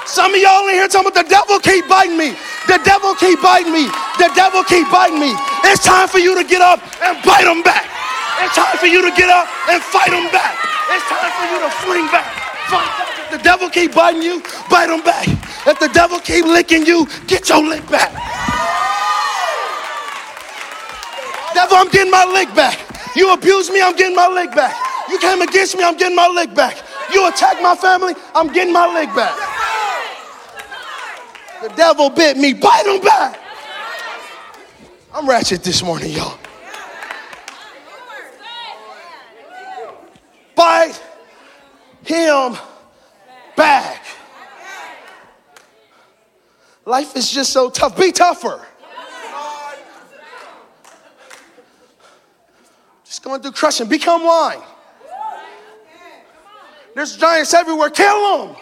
Some 0.10 0.34
of 0.34 0.40
y'all 0.42 0.68
in 0.70 0.76
here 0.76 0.90
talking 0.90 1.10
about 1.14 1.22
the 1.22 1.30
devil 1.30 1.62
keep 1.62 1.86
biting 1.88 2.18
me. 2.18 2.34
The 2.66 2.82
devil 2.82 3.14
keep 3.16 3.42
biting 3.42 3.74
me. 3.74 3.86
The 4.18 4.30
devil 4.34 4.66
keep 4.66 4.90
biting 4.90 5.22
me. 5.22 5.34
It's 5.70 5.86
time 5.86 6.10
for 6.10 6.18
you 6.18 6.34
to 6.38 6.44
get 6.46 6.62
up 6.62 6.82
and 7.02 7.18
bite 7.22 7.46
them 7.46 7.62
back. 7.62 7.86
It's 8.42 8.58
time 8.58 8.78
for 8.78 8.90
you 8.90 9.02
to 9.06 9.14
get 9.14 9.30
up 9.30 9.46
and 9.70 9.82
fight 9.82 10.10
them 10.10 10.30
back. 10.34 10.58
It's 10.90 11.06
time 11.06 11.32
for 11.34 11.46
you 11.50 11.58
to 11.62 11.70
fling 11.86 12.08
back. 12.10 12.30
Back. 12.70 12.90
If 13.26 13.38
the 13.38 13.44
devil 13.44 13.70
keep 13.70 13.94
biting 13.94 14.22
you, 14.22 14.42
bite 14.70 14.88
them 14.88 15.02
back. 15.02 15.28
If 15.66 15.80
the 15.80 15.90
devil 15.94 16.20
keep 16.20 16.46
licking 16.46 16.86
you, 16.86 17.08
get 17.28 17.50
your 17.50 17.62
lick 17.62 17.86
back. 17.90 18.10
Devil, 21.54 21.78
I'm 21.78 21.90
getting 21.90 22.12
my 22.12 22.26
lick 22.26 22.54
back. 22.56 22.82
You 23.16 23.32
abuse 23.32 23.70
me, 23.70 23.82
I'm 23.82 23.96
getting 23.96 24.16
my 24.16 24.28
lick 24.28 24.52
back. 24.56 24.93
You 25.10 25.20
came 25.20 25.42
against 25.42 25.78
me, 25.78 25.84
I'm 25.84 25.98
getting 25.98 26.16
my 26.16 26.28
leg 26.28 26.56
back. 26.56 26.78
You 27.14 27.28
attack 27.28 27.62
my 27.62 27.76
family, 27.76 28.14
I'm 28.34 28.52
getting 28.52 28.74
my 28.74 28.88
leg 28.94 29.14
back. 29.16 29.38
The 31.62 31.70
devil 31.70 32.10
bit 32.10 32.38
me, 32.38 32.54
bite 32.54 32.86
him 32.86 33.02
back. 33.02 33.40
I'm 35.14 35.28
ratchet 35.30 35.64
this 35.64 35.84
morning, 35.84 36.12
y'all. 36.12 36.38
Bite 40.56 41.02
him 42.04 42.58
back. 43.56 44.04
Life 46.86 47.16
is 47.16 47.32
just 47.32 47.54
so 47.54 47.70
tough. 47.70 47.98
Be 47.98 48.12
tougher. 48.12 48.66
Just 53.06 53.24
going 53.24 53.42
through 53.42 53.52
crushing. 53.52 53.88
Become 53.88 54.26
wine. 54.26 54.62
There's 56.96 57.18
giants 57.18 57.54
everywhere. 57.54 57.90
Kill 57.90 58.48
them. 58.48 58.56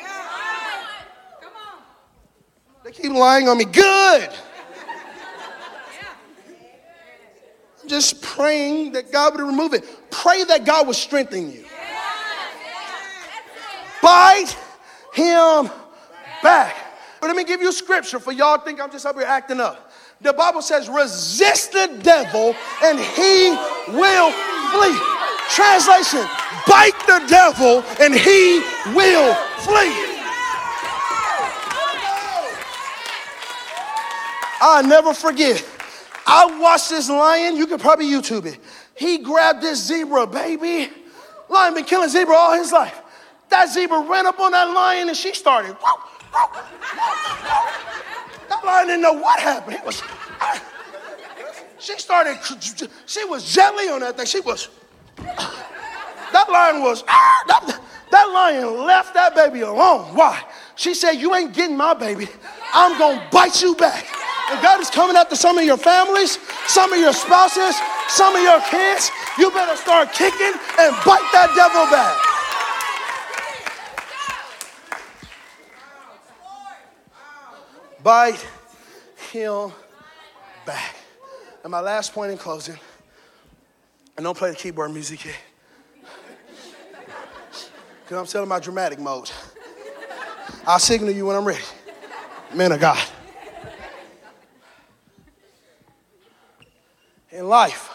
They 2.83 2.91
keep 2.91 3.11
lying 3.11 3.47
on 3.47 3.57
me. 3.57 3.65
Good. 3.65 4.29
I'm 7.81 7.87
just 7.87 8.21
praying 8.21 8.93
that 8.93 9.11
God 9.11 9.33
would 9.33 9.41
remove 9.41 9.73
it. 9.73 9.85
Pray 10.09 10.43
that 10.45 10.65
God 10.65 10.87
would 10.87 10.95
strengthen 10.95 11.51
you. 11.51 11.65
Bite 14.01 14.57
him 15.13 15.69
back. 16.41 16.75
But 17.19 17.27
let 17.27 17.35
me 17.35 17.43
give 17.43 17.61
you 17.61 17.69
a 17.69 17.73
scripture 17.73 18.19
for 18.19 18.31
y'all 18.31 18.57
think 18.57 18.81
I'm 18.81 18.91
just 18.91 19.05
up 19.05 19.15
here 19.15 19.25
acting 19.25 19.59
up. 19.59 19.91
The 20.21 20.33
Bible 20.33 20.61
says, 20.61 20.89
resist 20.89 21.71
the 21.71 21.99
devil 22.01 22.55
and 22.83 22.99
he 22.99 23.49
will 23.95 24.31
flee. 24.71 25.20
Translation, 25.53 26.25
bite 26.65 26.97
the 27.07 27.25
devil 27.27 27.83
and 27.99 28.15
he 28.15 28.61
will 28.95 29.33
flee. 29.59 30.07
I'll 34.61 34.83
never 34.83 35.13
forget. 35.13 35.65
I 36.25 36.45
watched 36.61 36.89
this 36.89 37.09
lion, 37.09 37.57
you 37.57 37.67
could 37.67 37.81
probably 37.81 38.05
YouTube 38.05 38.45
it. 38.45 38.59
He 38.95 39.17
grabbed 39.17 39.61
this 39.61 39.85
zebra, 39.85 40.27
baby. 40.27 40.89
Lion 41.49 41.73
been 41.73 41.83
killing 41.83 42.09
zebra 42.09 42.35
all 42.35 42.53
his 42.53 42.71
life. 42.71 43.01
That 43.49 43.69
zebra 43.69 43.99
ran 44.01 44.27
up 44.27 44.39
on 44.39 44.51
that 44.53 44.71
lion 44.71 45.09
and 45.09 45.17
she 45.17 45.33
started. 45.33 45.75
That 48.47 48.63
lion 48.63 48.87
didn't 48.87 49.01
know 49.01 49.13
what 49.13 49.39
happened. 49.39 49.77
It 49.77 49.85
was, 49.85 50.01
she 51.79 51.97
started, 51.97 52.37
she 53.05 53.25
was 53.25 53.51
jelly 53.53 53.89
on 53.89 53.99
that 54.01 54.15
thing. 54.15 54.27
She 54.27 54.39
was, 54.39 54.69
that 56.33 56.47
lion 56.49 56.81
was, 56.81 57.03
ah, 57.07 57.43
that, 57.47 57.79
that 58.11 58.25
lion 58.33 58.85
left 58.85 59.13
that 59.13 59.35
baby 59.35 59.61
alone. 59.61 60.15
Why? 60.15 60.41
She 60.75 60.93
said, 60.93 61.13
You 61.13 61.35
ain't 61.35 61.53
getting 61.53 61.77
my 61.77 61.93
baby. 61.93 62.27
I'm 62.73 62.97
going 62.97 63.19
to 63.19 63.27
bite 63.31 63.61
you 63.61 63.75
back. 63.75 64.05
And 64.49 64.61
God 64.61 64.81
is 64.81 64.89
coming 64.89 65.15
after 65.15 65.35
some 65.35 65.57
of 65.57 65.63
your 65.63 65.77
families, 65.77 66.39
some 66.67 66.91
of 66.91 66.99
your 66.99 67.13
spouses, 67.13 67.75
some 68.07 68.35
of 68.35 68.41
your 68.41 68.61
kids. 68.61 69.11
You 69.37 69.51
better 69.51 69.77
start 69.77 70.11
kicking 70.11 70.53
and 70.79 70.95
bite 71.05 71.29
that 71.33 71.53
devil 71.55 71.85
back. 71.91 72.31
bite 78.03 78.45
him 79.31 79.71
back. 80.65 80.95
And 81.63 81.71
my 81.71 81.81
last 81.81 82.13
point 82.13 82.31
in 82.31 82.37
closing, 82.37 82.77
and 84.17 84.23
don't 84.23 84.37
play 84.37 84.49
the 84.49 84.55
keyboard 84.55 84.91
music 84.91 85.25
yet. 85.25 85.35
Because 88.03 88.17
I'm 88.17 88.25
still 88.25 88.43
in 88.43 88.49
my 88.49 88.59
dramatic 88.59 88.99
mode. 88.99 89.31
I'll 90.67 90.79
signal 90.79 91.11
you 91.11 91.25
when 91.25 91.35
I'm 91.35 91.45
ready. 91.45 91.63
Man 92.53 92.71
of 92.71 92.79
God. 92.79 93.01
In 97.31 97.47
life, 97.47 97.89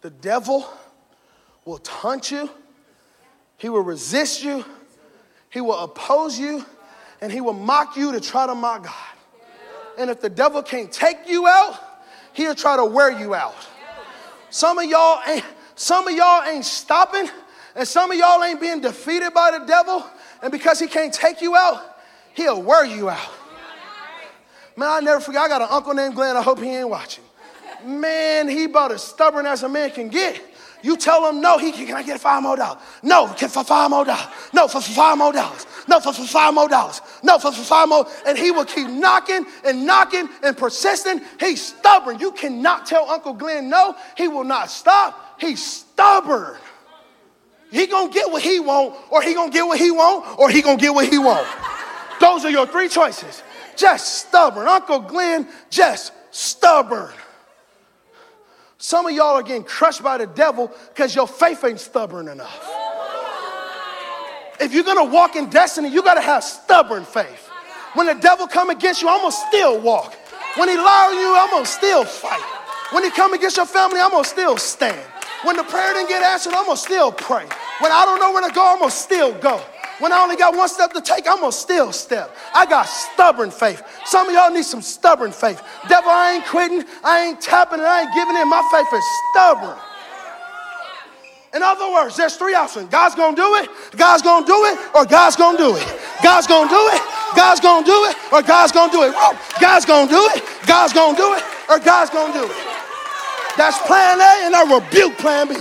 the 0.00 0.10
devil 0.10 0.66
will 1.64 1.78
taunt 1.78 2.30
you, 2.30 2.48
he 3.58 3.68
will 3.68 3.82
resist 3.82 4.42
you, 4.42 4.64
he 5.50 5.60
will 5.60 5.78
oppose 5.78 6.38
you, 6.38 6.64
and 7.20 7.30
he 7.30 7.42
will 7.42 7.52
mock 7.52 7.96
you 7.96 8.12
to 8.12 8.20
try 8.20 8.46
to 8.46 8.54
mock 8.54 8.84
God. 8.84 8.94
And 9.98 10.08
if 10.08 10.20
the 10.20 10.30
devil 10.30 10.62
can't 10.62 10.90
take 10.90 11.28
you 11.28 11.46
out, 11.46 11.78
he'll 12.32 12.54
try 12.54 12.76
to 12.76 12.84
wear 12.84 13.10
you 13.10 13.34
out. 13.34 13.54
Some 14.50 14.78
of 14.78 14.84
y'all 14.84 15.20
ain't, 15.26 15.44
some 15.74 16.08
of 16.08 16.14
y'all 16.14 16.42
ain't 16.44 16.64
stopping, 16.64 17.28
and 17.74 17.86
some 17.86 18.10
of 18.10 18.16
y'all 18.16 18.42
ain't 18.42 18.60
being 18.60 18.80
defeated 18.80 19.32
by 19.32 19.56
the 19.58 19.64
devil. 19.64 20.04
And 20.42 20.52
because 20.52 20.78
he 20.78 20.86
can't 20.86 21.12
take 21.12 21.40
you 21.40 21.56
out, 21.56 21.98
he'll 22.34 22.62
wear 22.62 22.84
you 22.84 23.10
out. 23.10 23.30
Man, 24.76 24.88
I 24.88 25.00
never 25.00 25.20
forget. 25.20 25.42
I 25.42 25.48
got 25.48 25.62
an 25.62 25.68
uncle 25.70 25.92
named 25.92 26.14
Glenn. 26.14 26.36
I 26.36 26.42
hope 26.42 26.60
he 26.60 26.68
ain't 26.68 26.88
watching. 26.88 27.24
Man, 27.84 28.48
he 28.48 28.64
about 28.64 28.92
as 28.92 29.02
stubborn 29.02 29.46
as 29.46 29.64
a 29.64 29.68
man 29.68 29.90
can 29.90 30.08
get. 30.08 30.40
You 30.82 30.96
tell 30.96 31.28
him 31.28 31.40
no, 31.40 31.58
he 31.58 31.72
can 31.72 31.92
I 31.94 32.02
get 32.02 32.20
five 32.20 32.42
more 32.42 32.56
dollars? 32.56 32.82
No, 33.02 33.26
can 33.36 33.48
for 33.48 33.64
five 33.64 33.90
more 33.90 34.04
dollars. 34.04 34.28
No, 34.52 34.68
for, 34.68 34.80
five 34.80 35.18
more 35.18 35.32
dollars. 35.32 35.66
No, 35.88 35.98
for, 35.98 36.12
five 36.12 36.54
more 36.54 36.68
dollars. 36.68 37.00
No, 37.22 37.38
for, 37.38 37.50
for 37.50 37.64
five 37.64 37.88
more. 37.88 38.06
And 38.26 38.38
he 38.38 38.50
will 38.50 38.64
keep 38.64 38.88
knocking 38.88 39.44
and 39.64 39.84
knocking 39.84 40.28
and 40.42 40.56
persisting. 40.56 41.20
He's 41.40 41.64
stubborn. 41.66 42.20
You 42.20 42.32
cannot 42.32 42.86
tell 42.86 43.10
Uncle 43.10 43.32
Glenn 43.34 43.68
no. 43.68 43.96
He 44.16 44.28
will 44.28 44.44
not 44.44 44.70
stop. 44.70 45.40
He's 45.40 45.64
stubborn. 45.64 46.56
He 47.70 47.86
gonna 47.86 48.12
get 48.12 48.30
what 48.30 48.42
he 48.42 48.60
want, 48.60 48.94
or 49.10 49.20
he 49.20 49.34
gonna 49.34 49.50
get 49.50 49.66
what 49.66 49.78
he 49.78 49.90
want, 49.90 50.38
or 50.38 50.48
he 50.48 50.62
gonna 50.62 50.80
get 50.80 50.94
what 50.94 51.08
he 51.08 51.18
want. 51.18 51.46
Those 52.20 52.44
are 52.44 52.50
your 52.50 52.66
three 52.66 52.88
choices. 52.88 53.42
Just 53.76 54.26
stubborn. 54.26 54.66
Uncle 54.66 55.00
Glenn, 55.00 55.46
just 55.70 56.12
stubborn. 56.30 57.12
Some 58.78 59.06
of 59.06 59.12
y'all 59.12 59.34
are 59.34 59.42
getting 59.42 59.64
crushed 59.64 60.04
by 60.04 60.18
the 60.18 60.26
devil 60.26 60.72
because 60.94 61.14
your 61.14 61.26
faith 61.26 61.64
ain't 61.64 61.80
stubborn 61.80 62.28
enough. 62.28 62.64
If 64.60 64.72
you're 64.72 64.84
gonna 64.84 65.04
walk 65.04 65.34
in 65.34 65.50
destiny, 65.50 65.88
you 65.88 66.02
gotta 66.02 66.20
have 66.20 66.44
stubborn 66.44 67.04
faith. 67.04 67.48
When 67.94 68.06
the 68.06 68.14
devil 68.14 68.46
come 68.46 68.70
against 68.70 69.02
you, 69.02 69.08
I'm 69.08 69.18
gonna 69.20 69.32
still 69.32 69.80
walk. 69.80 70.14
When 70.56 70.68
he 70.68 70.76
lie 70.76 71.08
on 71.10 71.18
you, 71.18 71.36
I'm 71.36 71.50
gonna 71.50 71.66
still 71.66 72.04
fight. 72.04 72.42
When 72.92 73.02
he 73.02 73.10
come 73.10 73.34
against 73.34 73.56
your 73.56 73.66
family, 73.66 74.00
I'm 74.00 74.10
gonna 74.10 74.24
still 74.24 74.56
stand. 74.56 75.04
When 75.42 75.56
the 75.56 75.64
prayer 75.64 75.92
didn't 75.94 76.08
get 76.08 76.22
answered, 76.22 76.52
I'm 76.54 76.66
gonna 76.66 76.76
still 76.76 77.10
pray. 77.10 77.46
When 77.80 77.92
I 77.92 78.04
don't 78.04 78.20
know 78.20 78.32
where 78.32 78.46
to 78.46 78.54
go, 78.54 78.64
I'm 78.64 78.78
gonna 78.78 78.90
still 78.90 79.32
go. 79.40 79.60
When 79.98 80.12
I 80.12 80.22
only 80.22 80.36
got 80.36 80.54
one 80.54 80.68
step 80.68 80.92
to 80.92 81.00
take, 81.00 81.28
I'm 81.28 81.40
gonna 81.40 81.50
still 81.50 81.92
step. 81.92 82.34
I 82.54 82.66
got 82.66 82.84
stubborn 82.84 83.50
faith. 83.50 83.82
Some 84.04 84.28
of 84.28 84.34
y'all 84.34 84.50
need 84.50 84.64
some 84.64 84.82
stubborn 84.82 85.32
faith. 85.32 85.60
Devil, 85.88 86.10
I 86.10 86.34
ain't 86.34 86.46
quitting, 86.46 86.84
I 87.02 87.26
ain't 87.26 87.40
tapping, 87.40 87.80
I 87.80 88.02
ain't 88.02 88.14
giving 88.14 88.36
in. 88.36 88.48
My 88.48 88.62
faith 88.70 88.86
is 88.94 89.04
stubborn. 89.30 89.76
In 91.54 91.62
other 91.62 91.90
words, 91.90 92.16
there's 92.16 92.36
three 92.36 92.54
options. 92.54 92.90
God's 92.90 93.16
gonna 93.16 93.34
do 93.34 93.56
it, 93.56 93.68
God's 93.96 94.22
gonna 94.22 94.46
do 94.46 94.66
it, 94.66 94.78
or 94.94 95.04
God's 95.04 95.34
gonna 95.34 95.58
do 95.58 95.74
it. 95.74 96.00
God's 96.22 96.46
gonna 96.46 96.70
do 96.70 96.88
it, 96.92 97.02
God's 97.34 97.60
gonna 97.60 97.86
do 97.86 98.04
it, 98.04 98.16
or 98.32 98.42
God's 98.42 98.72
gonna 98.72 98.92
do 98.92 99.02
it. 99.02 99.14
God's 99.58 99.84
gonna 99.84 100.10
do 100.10 100.28
it, 100.34 100.42
God's 100.66 100.92
gonna 100.92 101.16
do 101.16 101.34
it, 101.34 101.42
or 101.68 101.78
God's 101.80 102.10
gonna 102.10 102.32
do 102.32 102.44
it. 102.44 102.56
That's 103.56 103.78
plan 103.88 104.20
A, 104.20 104.46
and 104.46 104.54
I 104.54 104.62
rebuke 104.78 105.18
plan 105.18 105.48
B. 105.48 105.54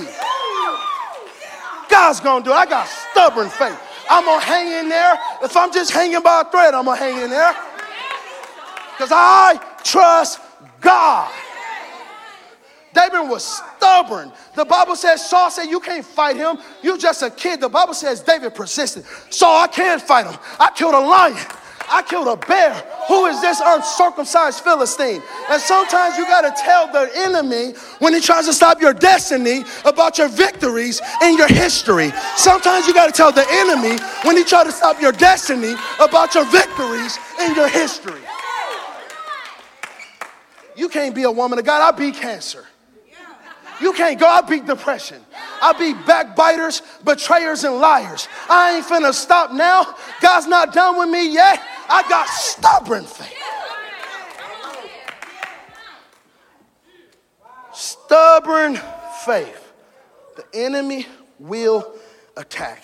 God's 1.89 2.19
gonna 2.19 2.43
do 2.43 2.51
it. 2.51 2.55
I 2.55 2.65
got 2.67 2.87
stubborn 2.87 3.49
faith. 3.49 3.86
I'm 4.09 4.25
gonna 4.25 4.41
hang 4.41 4.67
in 4.67 4.89
there. 4.89 5.19
If 5.41 5.55
I'm 5.55 5.71
just 5.71 5.91
hanging 5.91 6.21
by 6.21 6.41
a 6.41 6.51
thread, 6.51 6.73
I'm 6.73 6.85
gonna 6.85 6.97
hang 6.97 7.21
in 7.21 7.29
there. 7.29 7.55
Because 8.91 9.11
I 9.11 9.59
trust 9.83 10.39
God. 10.81 11.31
David 12.93 13.29
was 13.29 13.61
stubborn. 13.77 14.31
The 14.55 14.65
Bible 14.65 14.95
says 14.95 15.29
Saul 15.29 15.51
said, 15.51 15.65
You 15.65 15.79
can't 15.79 16.03
fight 16.03 16.35
him. 16.35 16.57
You're 16.81 16.97
just 16.97 17.21
a 17.21 17.29
kid. 17.29 17.61
The 17.61 17.69
Bible 17.69 17.93
says 17.93 18.21
David 18.21 18.55
persisted. 18.55 19.05
Saul, 19.29 19.63
I 19.63 19.67
can't 19.67 20.01
fight 20.01 20.25
him. 20.25 20.39
I 20.59 20.71
killed 20.71 20.95
a 20.95 20.99
lion. 20.99 21.37
I 21.89 22.01
killed 22.01 22.27
a 22.27 22.35
bear. 22.35 22.73
Who 23.07 23.25
is 23.27 23.39
this 23.39 23.61
uncircumcised 23.63 24.61
Philistine? 24.61 25.21
And 25.49 25.61
sometimes 25.61 26.17
you 26.17 26.25
got 26.25 26.41
to 26.41 26.61
tell 26.61 26.91
the 26.91 27.09
enemy 27.15 27.73
when 27.99 28.13
he 28.13 28.19
tries 28.19 28.45
to 28.47 28.53
stop 28.53 28.81
your 28.81 28.93
destiny 28.93 29.63
about 29.85 30.17
your 30.17 30.27
victories 30.27 31.01
and 31.21 31.37
your 31.37 31.47
history. 31.47 32.11
Sometimes 32.35 32.87
you 32.87 32.93
got 32.93 33.07
to 33.07 33.13
tell 33.13 33.31
the 33.31 33.45
enemy 33.49 33.97
when 34.23 34.35
he 34.35 34.43
tries 34.43 34.65
to 34.65 34.71
stop 34.71 35.01
your 35.01 35.13
destiny 35.13 35.75
about 35.99 36.35
your 36.35 36.45
victories 36.45 37.17
and 37.39 37.55
your 37.55 37.69
history. 37.69 38.21
You 40.75 40.89
can't 40.89 41.15
be 41.15 41.23
a 41.23 41.31
woman 41.31 41.57
of 41.57 41.65
God. 41.65 41.81
I 41.81 41.97
beat 41.97 42.15
cancer. 42.15 42.65
You 43.79 43.93
can't 43.93 44.19
go. 44.19 44.27
I 44.27 44.41
beat 44.41 44.65
depression. 44.65 45.21
I 45.61 45.73
beat 45.73 46.05
backbiters, 46.05 46.81
betrayers, 47.03 47.63
and 47.63 47.75
liars. 47.75 48.27
I 48.49 48.77
ain't 48.77 48.85
finna 48.85 49.13
stop 49.13 49.51
now. 49.51 49.95
God's 50.21 50.47
not 50.47 50.73
done 50.73 50.97
with 50.97 51.09
me 51.09 51.31
yet. 51.31 51.61
I 51.89 52.03
got 52.09 52.27
stubborn 52.27 53.05
faith. 53.05 53.33
Stubborn 57.73 58.79
faith. 59.25 59.73
The 60.35 60.45
enemy 60.53 61.07
will 61.39 61.93
attack. 62.35 62.83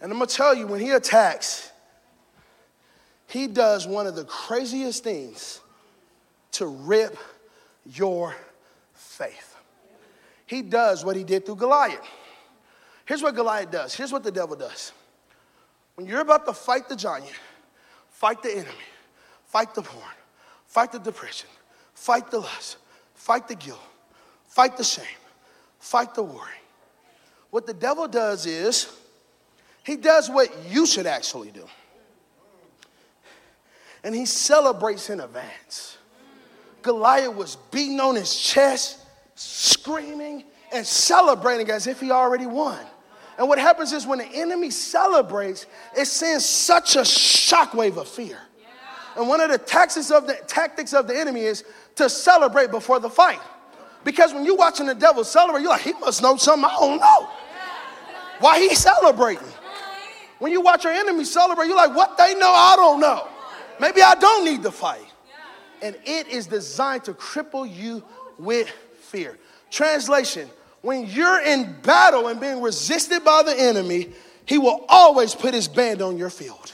And 0.00 0.12
I'm 0.12 0.18
gonna 0.18 0.26
tell 0.26 0.54
you, 0.54 0.66
when 0.66 0.80
he 0.80 0.90
attacks, 0.90 1.70
he 3.26 3.46
does 3.46 3.86
one 3.86 4.06
of 4.06 4.14
the 4.14 4.24
craziest 4.24 5.02
things 5.02 5.60
to 6.52 6.66
rip 6.66 7.16
your 7.86 8.36
faith. 8.92 9.56
He 10.46 10.62
does 10.62 11.04
what 11.04 11.16
he 11.16 11.24
did 11.24 11.46
through 11.46 11.56
Goliath. 11.56 12.06
Here's 13.06 13.22
what 13.22 13.34
Goliath 13.34 13.70
does. 13.70 13.94
Here's 13.94 14.12
what 14.12 14.22
the 14.22 14.30
devil 14.30 14.56
does. 14.56 14.92
When 15.94 16.06
you're 16.06 16.20
about 16.20 16.46
to 16.46 16.52
fight 16.52 16.88
the 16.88 16.96
giant, 16.96 17.30
fight 18.10 18.42
the 18.42 18.50
enemy, 18.50 18.68
fight 19.46 19.74
the 19.74 19.82
porn, 19.82 20.04
fight 20.66 20.90
the 20.92 20.98
depression, 20.98 21.48
fight 21.94 22.30
the 22.30 22.40
lust, 22.40 22.78
fight 23.14 23.46
the 23.46 23.54
guilt, 23.54 23.78
fight 24.46 24.76
the 24.76 24.84
shame, 24.84 25.04
fight 25.78 26.14
the 26.14 26.22
worry. 26.22 26.48
What 27.50 27.66
the 27.66 27.74
devil 27.74 28.08
does 28.08 28.46
is, 28.46 28.90
he 29.84 29.96
does 29.96 30.30
what 30.30 30.48
you 30.68 30.86
should 30.86 31.06
actually 31.06 31.50
do. 31.50 31.64
And 34.02 34.14
he 34.14 34.26
celebrates 34.26 35.10
in 35.10 35.20
advance. 35.20 35.98
Goliath 36.82 37.34
was 37.34 37.56
beating 37.70 38.00
on 38.00 38.16
his 38.16 38.34
chest, 38.34 38.98
screaming 39.34 40.44
and 40.72 40.86
celebrating 40.86 41.70
as 41.70 41.86
if 41.86 42.00
he 42.00 42.10
already 42.10 42.46
won. 42.46 42.84
And 43.38 43.48
what 43.48 43.58
happens 43.58 43.92
is 43.92 44.06
when 44.06 44.18
the 44.18 44.26
enemy 44.26 44.70
celebrates, 44.70 45.66
it 45.96 46.06
sends 46.06 46.46
such 46.46 46.96
a 46.96 47.00
shockwave 47.00 47.96
of 47.96 48.08
fear. 48.08 48.38
And 49.16 49.28
one 49.28 49.40
of 49.40 49.50
the 49.50 49.58
tactics 49.58 50.10
of 50.10 50.26
the 50.26 50.34
tactics 50.46 50.92
of 50.92 51.06
the 51.06 51.18
enemy 51.18 51.42
is 51.42 51.64
to 51.96 52.08
celebrate 52.08 52.70
before 52.70 53.00
the 53.00 53.10
fight. 53.10 53.40
Because 54.04 54.34
when 54.34 54.44
you're 54.44 54.56
watching 54.56 54.86
the 54.86 54.94
devil 54.94 55.24
celebrate, 55.24 55.62
you're 55.62 55.70
like, 55.70 55.80
he 55.80 55.94
must 55.94 56.22
know 56.22 56.36
something 56.36 56.64
I 56.64 56.76
don't 56.78 57.00
know. 57.00 57.28
Why 58.40 58.60
he 58.60 58.74
celebrating? 58.74 59.48
When 60.38 60.52
you 60.52 60.60
watch 60.60 60.84
your 60.84 60.92
enemy 60.92 61.24
celebrate, 61.24 61.68
you're 61.68 61.76
like, 61.76 61.94
what 61.94 62.18
they 62.18 62.34
know, 62.34 62.50
I 62.50 62.74
don't 62.76 63.00
know. 63.00 63.28
Maybe 63.80 64.02
I 64.02 64.14
don't 64.14 64.44
need 64.44 64.62
to 64.64 64.70
fight. 64.70 65.06
And 65.80 65.96
it 66.04 66.28
is 66.28 66.46
designed 66.46 67.04
to 67.04 67.14
cripple 67.14 67.72
you 67.72 68.02
with 68.38 68.68
fear. 69.00 69.38
Translation 69.70 70.50
when 70.84 71.06
you're 71.06 71.40
in 71.40 71.74
battle 71.82 72.28
and 72.28 72.38
being 72.38 72.60
resisted 72.60 73.24
by 73.24 73.42
the 73.42 73.58
enemy, 73.58 74.10
he 74.44 74.58
will 74.58 74.84
always 74.86 75.34
put 75.34 75.54
his 75.54 75.66
band 75.66 76.02
on 76.02 76.18
your 76.18 76.28
field. 76.28 76.72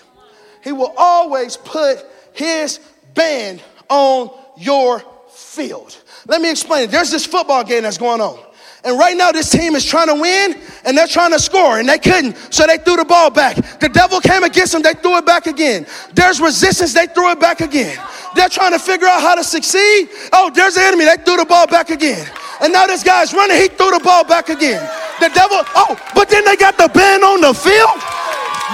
He 0.65 0.73
will 0.73 0.93
always 0.99 1.57
put 1.57 2.05
his 2.33 2.81
band 3.15 3.63
on 3.89 4.31
your 4.59 5.05
field. 5.29 5.97
Let 6.27 6.43
me 6.43 6.51
explain 6.51 6.85
it. 6.85 6.91
There's 6.91 7.13
this 7.13 7.25
football 7.25 7.63
game 7.63 7.85
that's 7.85 7.99
going 7.99 8.21
on. 8.21 8.39
And 8.83 8.99
right 8.99 9.17
now, 9.17 9.31
this 9.31 9.49
team 9.49 9.77
is 9.77 9.85
trying 9.85 10.09
to 10.09 10.15
win 10.15 10.59
and 10.85 10.99
they're 10.99 11.07
trying 11.07 11.33
to 11.33 11.39
score, 11.39 11.79
and 11.79 11.89
they 11.89 11.99
couldn't, 11.99 12.35
so 12.53 12.67
they 12.67 12.79
threw 12.79 12.97
the 12.97 13.05
ball 13.05 13.31
back. 13.31 13.79
The 13.79 13.91
devil 13.91 14.21
came 14.21 14.43
against 14.43 14.73
them, 14.73 14.83
they 14.83 14.95
threw 14.95 15.19
it 15.19 15.27
back 15.27 15.47
again. 15.47 15.87
There's 16.15 16.41
resistance, 16.41 16.95
they 16.95 17.07
threw 17.07 17.31
it 17.31 17.39
back 17.39 17.61
again. 17.61 17.97
They're 18.35 18.49
trying 18.49 18.73
to 18.73 18.79
figure 18.79 19.07
out 19.07 19.21
how 19.21 19.35
to 19.35 19.45
succeed. 19.45 20.09
Oh, 20.33 20.51
there's 20.55 20.75
the 20.75 20.83
enemy, 20.83 21.05
they 21.05 21.17
threw 21.17 21.37
the 21.37 21.45
ball 21.45 21.67
back 21.67 21.91
again. 21.91 22.27
And 22.61 22.73
now 22.73 22.87
this 22.87 23.03
guy's 23.03 23.33
running, 23.33 23.57
he 23.57 23.69
threw 23.69 23.91
the 23.91 24.01
ball 24.05 24.25
back 24.25 24.49
again. 24.49 24.81
The 25.19 25.29
devil, 25.35 25.59
oh, 25.75 25.97
but 26.15 26.29
then 26.29 26.45
they 26.45 26.57
got 26.57 26.77
the 26.77 26.89
band 26.89 27.25
on 27.25 27.41
the 27.41 27.53
field. 27.53 27.99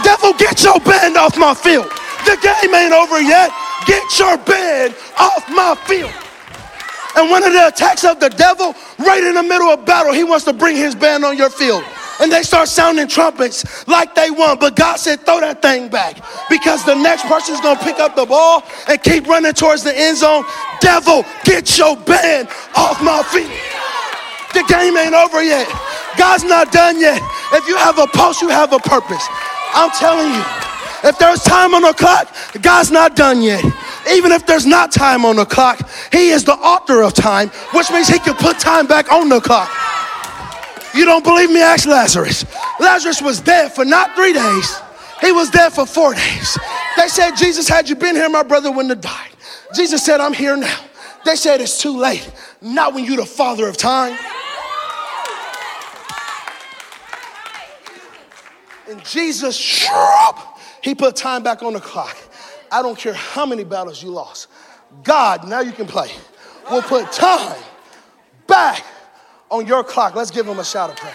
Devil, 0.04 0.34
get 0.34 0.62
your 0.62 0.78
band 0.80 1.16
off 1.16 1.38
my 1.38 1.54
field. 1.54 1.90
The 2.26 2.36
game 2.42 2.74
ain't 2.74 2.92
over 2.92 3.20
yet. 3.20 3.50
Get 3.86 4.18
your 4.18 4.36
band 4.38 4.94
off 5.18 5.48
my 5.48 5.74
field. 5.86 6.12
And 7.16 7.30
one 7.30 7.42
of 7.44 7.52
the 7.52 7.68
attacks 7.68 8.04
of 8.04 8.20
the 8.20 8.28
devil, 8.28 8.74
right 8.98 9.24
in 9.24 9.34
the 9.34 9.42
middle 9.42 9.68
of 9.68 9.86
battle, 9.86 10.12
he 10.12 10.22
wants 10.22 10.44
to 10.44 10.52
bring 10.52 10.76
his 10.76 10.94
band 10.94 11.24
on 11.24 11.38
your 11.38 11.48
field. 11.48 11.82
And 12.20 12.32
they 12.32 12.42
start 12.42 12.68
sounding 12.68 13.08
trumpets 13.08 13.86
like 13.86 14.14
they 14.14 14.30
won. 14.30 14.58
But 14.58 14.76
God 14.76 14.96
said, 14.96 15.20
throw 15.20 15.40
that 15.40 15.60
thing 15.60 15.88
back. 15.88 16.16
Because 16.48 16.84
the 16.84 16.94
next 16.94 17.26
person's 17.26 17.60
gonna 17.60 17.80
pick 17.80 17.98
up 17.98 18.16
the 18.16 18.26
ball 18.26 18.64
and 18.88 19.02
keep 19.02 19.26
running 19.26 19.52
towards 19.52 19.84
the 19.84 19.96
end 19.96 20.16
zone. 20.16 20.44
Devil, 20.80 21.24
get 21.44 21.76
your 21.76 21.96
band 21.96 22.48
off 22.74 23.02
my 23.02 23.22
feet. 23.24 23.50
The 24.54 24.64
game 24.72 24.96
ain't 24.96 25.14
over 25.14 25.42
yet. 25.42 25.68
God's 26.16 26.44
not 26.44 26.72
done 26.72 26.98
yet. 26.98 27.20
If 27.52 27.68
you 27.68 27.76
have 27.76 27.98
a 27.98 28.06
pulse, 28.06 28.40
you 28.40 28.48
have 28.48 28.72
a 28.72 28.78
purpose. 28.78 29.24
I'm 29.74 29.90
telling 29.90 30.32
you, 30.32 30.44
if 31.04 31.18
there's 31.18 31.42
time 31.42 31.74
on 31.74 31.82
the 31.82 31.92
clock, 31.92 32.34
God's 32.62 32.90
not 32.90 33.14
done 33.14 33.42
yet. 33.42 33.62
Even 34.10 34.32
if 34.32 34.46
there's 34.46 34.64
not 34.64 34.92
time 34.92 35.24
on 35.26 35.36
the 35.36 35.44
clock, 35.44 35.86
He 36.10 36.30
is 36.30 36.44
the 36.44 36.54
author 36.54 37.02
of 37.02 37.12
time, 37.12 37.48
which 37.74 37.90
means 37.90 38.08
He 38.08 38.18
can 38.18 38.34
put 38.34 38.58
time 38.58 38.86
back 38.86 39.12
on 39.12 39.28
the 39.28 39.40
clock. 39.40 39.70
You 40.96 41.04
don't 41.04 41.22
believe 41.22 41.50
me? 41.50 41.60
Ask 41.60 41.86
Lazarus. 41.86 42.44
Lazarus 42.80 43.20
was 43.20 43.40
dead 43.40 43.72
for 43.72 43.84
not 43.84 44.14
three 44.14 44.32
days, 44.32 44.80
he 45.20 45.32
was 45.32 45.50
dead 45.50 45.72
for 45.72 45.86
four 45.86 46.14
days. 46.14 46.58
They 46.96 47.08
said, 47.08 47.32
Jesus, 47.32 47.68
had 47.68 47.88
you 47.88 47.96
been 47.96 48.16
here, 48.16 48.28
my 48.28 48.42
brother 48.42 48.70
wouldn't 48.70 48.90
have 48.90 49.00
died. 49.00 49.30
Jesus 49.74 50.04
said, 50.04 50.20
I'm 50.20 50.32
here 50.32 50.56
now. 50.56 50.80
They 51.24 51.36
said 51.36 51.60
it's 51.60 51.80
too 51.80 51.96
late. 51.96 52.30
Not 52.62 52.94
when 52.94 53.04
you're 53.04 53.16
the 53.16 53.26
father 53.26 53.68
of 53.68 53.76
time. 53.76 54.18
And 58.88 59.04
Jesus, 59.04 59.86
he 60.82 60.94
put 60.94 61.16
time 61.16 61.42
back 61.42 61.62
on 61.62 61.72
the 61.72 61.80
clock. 61.80 62.16
I 62.70 62.80
don't 62.82 62.96
care 62.96 63.14
how 63.14 63.44
many 63.44 63.64
battles 63.64 64.02
you 64.02 64.10
lost. 64.10 64.48
God, 65.02 65.46
now 65.48 65.60
you 65.60 65.72
can 65.72 65.86
play, 65.86 66.10
We'll 66.70 66.82
put 66.82 67.12
time 67.12 67.60
back 68.46 68.84
on 69.50 69.66
your 69.66 69.84
clock. 69.84 70.14
Let's 70.14 70.30
give 70.30 70.46
him 70.46 70.58
a 70.58 70.64
shout 70.64 70.90
of 70.90 70.96
praise. 70.96 71.14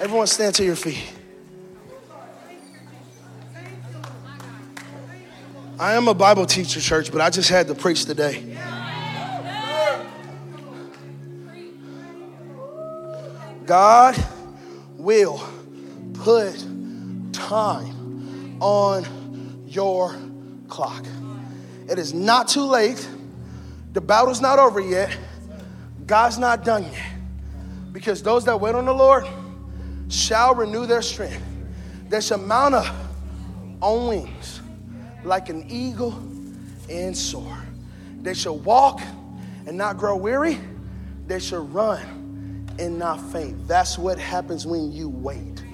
Everyone 0.00 0.26
stand 0.26 0.54
to 0.54 0.64
your 0.64 0.76
feet. 0.76 1.12
I 5.78 5.94
am 5.94 6.08
a 6.08 6.14
Bible 6.14 6.46
teacher, 6.46 6.80
church, 6.80 7.10
but 7.10 7.20
I 7.20 7.30
just 7.30 7.48
had 7.48 7.66
to 7.68 7.74
preach 7.74 8.04
today. 8.04 8.56
God 13.64 14.16
will 14.96 15.42
put 16.12 16.54
time 17.32 18.58
on 18.60 19.19
your 19.70 20.16
clock. 20.68 21.04
It 21.88 21.98
is 21.98 22.12
not 22.12 22.48
too 22.48 22.64
late. 22.64 23.08
The 23.92 24.00
battle's 24.00 24.40
not 24.40 24.58
over 24.58 24.80
yet. 24.80 25.16
God's 26.06 26.38
not 26.38 26.64
done 26.64 26.84
yet. 26.84 27.12
Because 27.92 28.22
those 28.22 28.44
that 28.44 28.60
wait 28.60 28.74
on 28.74 28.84
the 28.84 28.92
Lord 28.94 29.26
shall 30.08 30.54
renew 30.54 30.86
their 30.86 31.02
strength. 31.02 31.42
They 32.08 32.20
shall 32.20 32.38
mount 32.38 32.74
up 32.74 32.94
on 33.80 34.08
wings 34.08 34.60
like 35.24 35.48
an 35.48 35.66
eagle 35.68 36.12
and 36.88 37.16
soar. 37.16 37.58
They 38.22 38.34
shall 38.34 38.58
walk 38.58 39.00
and 39.66 39.76
not 39.76 39.96
grow 39.96 40.16
weary. 40.16 40.58
They 41.26 41.38
shall 41.38 41.64
run 41.64 42.66
and 42.78 42.98
not 42.98 43.20
faint. 43.30 43.68
That's 43.68 43.98
what 43.98 44.18
happens 44.18 44.66
when 44.66 44.92
you 44.92 45.08
wait. 45.08 45.64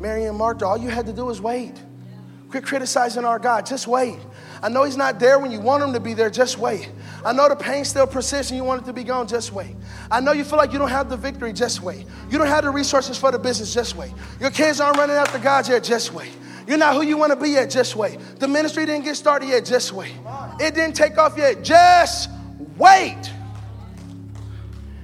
Mary 0.00 0.24
and 0.24 0.36
Martha, 0.36 0.66
all 0.66 0.78
you 0.78 0.88
had 0.88 1.06
to 1.06 1.12
do 1.12 1.26
was 1.26 1.40
wait. 1.40 1.74
Quit 2.56 2.64
criticizing 2.64 3.26
our 3.26 3.38
God. 3.38 3.66
Just 3.66 3.86
wait. 3.86 4.18
I 4.62 4.70
know 4.70 4.84
He's 4.84 4.96
not 4.96 5.20
there 5.20 5.38
when 5.38 5.50
you 5.52 5.60
want 5.60 5.82
Him 5.82 5.92
to 5.92 6.00
be 6.00 6.14
there. 6.14 6.30
Just 6.30 6.56
wait. 6.56 6.90
I 7.22 7.34
know 7.34 7.50
the 7.50 7.54
pain 7.54 7.84
still 7.84 8.06
persists 8.06 8.50
and 8.50 8.56
you 8.56 8.64
want 8.64 8.80
it 8.80 8.86
to 8.86 8.94
be 8.94 9.04
gone. 9.04 9.28
Just 9.28 9.52
wait. 9.52 9.76
I 10.10 10.20
know 10.20 10.32
you 10.32 10.42
feel 10.42 10.56
like 10.56 10.72
you 10.72 10.78
don't 10.78 10.88
have 10.88 11.10
the 11.10 11.18
victory. 11.18 11.52
Just 11.52 11.82
wait. 11.82 12.06
You 12.30 12.38
don't 12.38 12.46
have 12.46 12.64
the 12.64 12.70
resources 12.70 13.18
for 13.18 13.30
the 13.30 13.38
business. 13.38 13.74
Just 13.74 13.94
wait. 13.94 14.10
Your 14.40 14.50
kids 14.50 14.80
aren't 14.80 14.96
running 14.96 15.16
after 15.16 15.38
God 15.38 15.68
yet. 15.68 15.84
Just 15.84 16.14
wait. 16.14 16.32
You're 16.66 16.78
not 16.78 16.94
who 16.94 17.02
you 17.02 17.18
want 17.18 17.30
to 17.30 17.36
be 17.36 17.50
yet. 17.50 17.68
Just 17.68 17.94
wait. 17.94 18.18
The 18.38 18.48
ministry 18.48 18.86
didn't 18.86 19.04
get 19.04 19.16
started 19.16 19.50
yet. 19.50 19.66
Just 19.66 19.92
wait. 19.92 20.14
It 20.58 20.74
didn't 20.74 20.96
take 20.96 21.18
off 21.18 21.36
yet. 21.36 21.62
Just 21.62 22.30
wait. 22.78 23.30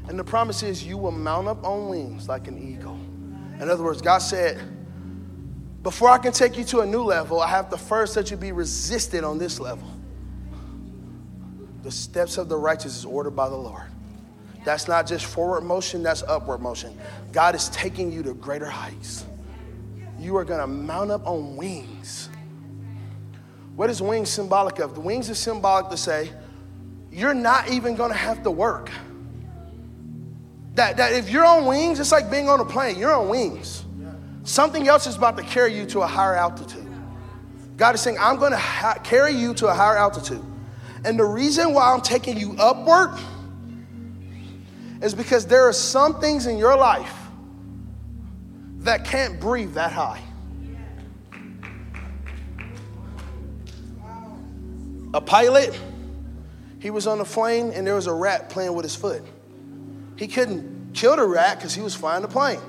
And 0.09 0.19
the 0.19 0.25
promise 0.25 0.63
is 0.63 0.87
you 0.87 0.97
will 0.97 1.13
mount 1.13 1.49
up 1.49 1.63
on 1.67 1.91
wings 1.91 2.31
like 2.31 2.49
an 2.49 2.57
eagle. 2.57 2.99
In 3.61 3.69
other 3.69 3.83
words, 3.85 4.01
God 4.01 4.19
said, 4.19 4.59
before 5.83 6.11
I 6.11 6.19
can 6.19 6.33
take 6.33 6.57
you 6.57 6.65
to 6.65 6.81
a 6.81 6.87
new 6.87 7.03
level, 7.03 7.41
I 7.41 7.49
have 7.49 7.69
to 7.71 7.77
first 7.77 8.15
let 8.17 8.31
you 8.31 8.37
be 8.37 8.53
resisted 8.53 9.25
on 9.25 9.39
this 9.39 9.59
level. 9.59 9.89
The 11.83 11.91
steps 11.91 12.39
of 12.39 12.49
the 12.49 12.57
righteous 12.57 12.97
is 12.97 13.05
ordered 13.05 13.33
by 13.33 13.49
the 13.49 13.57
Lord. 13.57 13.83
That's 14.65 14.87
not 14.87 15.09
just 15.09 15.27
forward 15.27 15.63
motion, 15.63 16.05
that's 16.05 16.23
upward 16.23 16.61
motion. 16.61 16.97
God 17.33 17.57
is 17.57 17.69
taking 17.71 18.13
you 18.13 18.23
to 18.23 18.35
greater 18.35 18.71
heights. 18.71 19.25
You 20.21 20.37
are 20.37 20.45
going 20.45 20.61
to 20.61 20.69
mount 20.69 21.11
up 21.11 21.27
on 21.27 21.57
wings. 21.57 22.29
What 23.75 23.91
is 23.91 24.01
wings 24.01 24.31
symbolic 24.31 24.79
of? 24.79 24.95
The 24.95 25.01
wings 25.01 25.29
is 25.31 25.39
symbolic 25.39 25.91
to 25.91 25.97
say, 25.97 26.31
you're 27.11 27.35
not 27.35 27.71
even 27.71 27.97
going 27.97 28.13
to 28.13 28.17
have 28.17 28.45
to 28.45 28.51
work. 28.53 28.91
That, 30.75 30.97
that 30.99 31.13
if 31.13 31.29
you're 31.29 31.45
on 31.45 31.67
wings, 31.67 31.99
it's 31.99 32.13
like 32.13 32.31
being 32.31 32.49
on 32.49 32.61
a 32.61 32.65
plane. 32.65 32.99
You're 32.99 33.13
on 33.13 33.29
wings. 33.29 33.82
Something 34.45 34.89
else 34.89 35.07
is 35.07 35.17
about 35.17 35.37
to 35.37 35.43
carry 35.43 35.75
you 35.75 35.87
to 35.87 36.01
a 36.01 36.07
higher 36.07 36.35
altitude. 36.35 36.87
God 37.77 37.95
is 37.95 38.01
saying, 38.01 38.19
I'm 38.21 38.37
going 38.37 38.53
to 38.53 38.59
ha- 38.59 38.99
carry 39.03 39.33
you 39.33 39.55
to 39.55 39.69
a 39.69 39.75
higher 39.75 39.97
altitude. 39.97 40.43
And 41.05 41.19
the 41.19 41.25
reason 41.25 41.75
why 41.75 41.93
I'm 41.93 42.01
taking 42.01 42.37
you 42.37 42.55
upward 42.59 43.19
is 45.01 45.15
because 45.15 45.47
there 45.47 45.67
are 45.67 45.73
some 45.73 46.21
things 46.21 46.47
in 46.47 46.59
your 46.59 46.77
life 46.77 47.15
that 48.79 49.05
can't 49.05 49.41
breathe 49.41 49.75
that 49.75 49.93
high. 49.93 50.21
A 55.15 55.21
pilot, 55.21 55.79
he 56.79 56.91
was 56.91 57.07
on 57.07 57.21
a 57.21 57.25
plane 57.25 57.73
and 57.73 57.87
there 57.87 57.95
was 57.95 58.07
a 58.07 58.15
rat 58.15 58.49
playing 58.49 58.75
with 58.75 58.85
his 58.85 58.97
foot. 58.97 59.23
He 60.17 60.27
couldn't 60.27 60.95
kill 60.95 61.17
the 61.17 61.25
rat 61.25 61.59
because 61.59 61.75
he 61.75 61.83
was 61.83 61.95
flying 61.95 62.23
the 62.23 62.29
plane. 62.29 62.61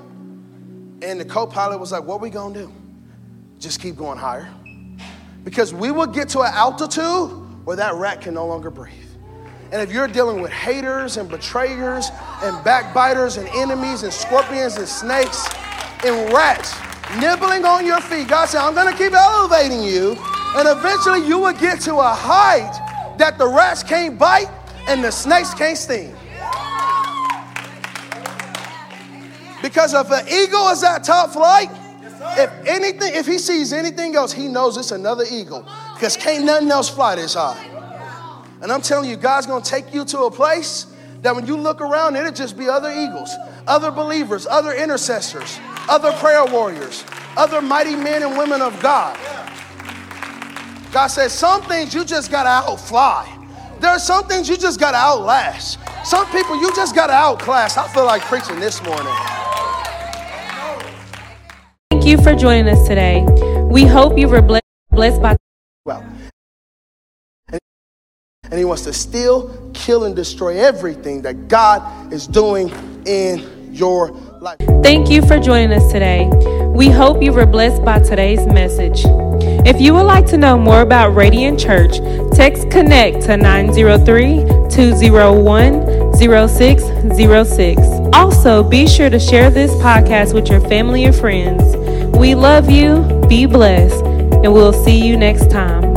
And 1.04 1.20
the 1.20 1.24
co 1.24 1.46
pilot 1.46 1.78
was 1.78 1.92
like, 1.92 2.04
What 2.04 2.20
we 2.20 2.30
to 2.30 2.52
do? 2.54 2.72
Just 3.58 3.80
keep 3.80 3.96
going 3.96 4.18
higher. 4.18 4.48
Because 5.44 5.74
we 5.74 5.90
will 5.90 6.06
get 6.06 6.30
to 6.30 6.40
an 6.40 6.52
altitude 6.54 7.30
where 7.66 7.76
that 7.76 7.94
rat 7.94 8.22
can 8.22 8.34
no 8.34 8.46
longer 8.46 8.70
breathe. 8.70 8.94
And 9.70 9.82
if 9.82 9.92
you're 9.92 10.08
dealing 10.08 10.40
with 10.40 10.50
haters 10.50 11.16
and 11.16 11.28
betrayers 11.28 12.10
and 12.42 12.64
backbiters 12.64 13.36
and 13.36 13.48
enemies 13.48 14.02
and 14.02 14.12
scorpions 14.12 14.76
and 14.76 14.88
snakes 14.88 15.46
and 16.04 16.32
rats 16.32 16.74
nibbling 17.20 17.64
on 17.64 17.84
your 17.84 18.00
feet, 18.00 18.28
God 18.28 18.46
said, 18.46 18.60
I'm 18.60 18.74
to 18.74 18.96
keep 18.96 19.12
elevating 19.12 19.82
you. 19.82 20.16
And 20.56 20.68
eventually 20.68 21.26
you 21.26 21.38
will 21.38 21.52
get 21.52 21.80
to 21.82 21.96
a 21.96 22.14
height 22.14 23.16
that 23.18 23.36
the 23.36 23.46
rats 23.46 23.82
can't 23.82 24.18
bite 24.18 24.48
and 24.88 25.02
the 25.02 25.10
snakes 25.10 25.52
can't 25.52 25.76
sting. 25.76 26.14
Because 29.64 29.94
if 29.94 30.10
an 30.10 30.28
eagle 30.28 30.68
is 30.68 30.82
that 30.82 31.04
top 31.04 31.30
flight, 31.30 31.70
if 32.36 32.50
anything, 32.66 33.14
if 33.14 33.24
he 33.24 33.38
sees 33.38 33.72
anything 33.72 34.14
else, 34.14 34.30
he 34.30 34.46
knows 34.46 34.76
it's 34.76 34.90
another 34.90 35.24
eagle. 35.30 35.66
Because 35.94 36.18
can't 36.18 36.44
nothing 36.44 36.70
else 36.70 36.90
fly 36.90 37.14
this 37.14 37.32
high. 37.32 37.56
And 38.60 38.70
I'm 38.70 38.82
telling 38.82 39.08
you, 39.08 39.16
God's 39.16 39.46
gonna 39.46 39.64
take 39.64 39.94
you 39.94 40.04
to 40.04 40.24
a 40.24 40.30
place 40.30 40.86
that 41.22 41.34
when 41.34 41.46
you 41.46 41.56
look 41.56 41.80
around, 41.80 42.14
it'll 42.14 42.30
just 42.30 42.58
be 42.58 42.68
other 42.68 42.92
eagles, 42.92 43.34
other 43.66 43.90
believers, 43.90 44.46
other 44.46 44.74
intercessors, 44.74 45.58
other 45.88 46.12
prayer 46.12 46.44
warriors, 46.44 47.02
other 47.34 47.62
mighty 47.62 47.96
men 47.96 48.22
and 48.22 48.36
women 48.36 48.60
of 48.60 48.78
God. 48.82 49.18
God 50.92 51.06
says 51.06 51.32
some 51.32 51.62
things 51.62 51.94
you 51.94 52.04
just 52.04 52.30
gotta 52.30 52.50
outfly. 52.50 53.26
There 53.80 53.90
are 53.90 53.98
some 53.98 54.28
things 54.28 54.46
you 54.46 54.58
just 54.58 54.78
gotta 54.78 54.98
outlast. 54.98 55.78
Some 56.04 56.26
people 56.32 56.60
you 56.60 56.70
just 56.76 56.94
gotta 56.94 57.14
outclass. 57.14 57.78
I 57.78 57.88
feel 57.88 58.04
like 58.04 58.20
preaching 58.24 58.60
this 58.60 58.82
morning. 58.82 59.14
Thank 62.04 62.18
you 62.18 62.22
for 62.22 62.34
joining 62.34 62.68
us 62.68 62.86
today. 62.86 63.24
We 63.70 63.86
hope 63.86 64.18
you 64.18 64.28
were 64.28 64.42
blessed 64.42 65.22
by. 65.22 65.38
Well, 65.86 66.04
and 67.48 68.58
he 68.58 68.66
wants 68.66 68.82
to 68.82 68.92
steal, 68.92 69.70
kill, 69.72 70.04
and 70.04 70.14
destroy 70.14 70.58
everything 70.62 71.22
that 71.22 71.48
God 71.48 72.12
is 72.12 72.26
doing 72.26 72.70
in 73.06 73.72
your 73.72 74.10
life. 74.10 74.58
Thank 74.82 75.08
you 75.08 75.22
for 75.22 75.38
joining 75.38 75.72
us 75.72 75.90
today. 75.90 76.28
We 76.74 76.90
hope 76.90 77.22
you 77.22 77.32
were 77.32 77.46
blessed 77.46 77.82
by 77.86 78.00
today's 78.00 78.46
message. 78.48 79.00
If 79.66 79.80
you 79.80 79.94
would 79.94 80.02
like 80.02 80.26
to 80.26 80.36
know 80.36 80.58
more 80.58 80.82
about 80.82 81.14
Radiant 81.14 81.58
Church, 81.58 81.96
text 82.36 82.70
Connect 82.70 83.22
to 83.22 83.38
903 83.38 84.44
201 84.68 86.12
0606. 86.18 87.80
Also, 88.12 88.62
be 88.62 88.86
sure 88.86 89.08
to 89.08 89.18
share 89.18 89.50
this 89.50 89.72
podcast 89.76 90.34
with 90.34 90.50
your 90.50 90.60
family 90.68 91.06
and 91.06 91.14
friends. 91.14 91.83
We 92.16 92.34
love 92.34 92.70
you, 92.70 93.02
be 93.28 93.46
blessed, 93.46 94.04
and 94.04 94.52
we'll 94.52 94.72
see 94.72 95.04
you 95.04 95.16
next 95.16 95.50
time. 95.50 95.93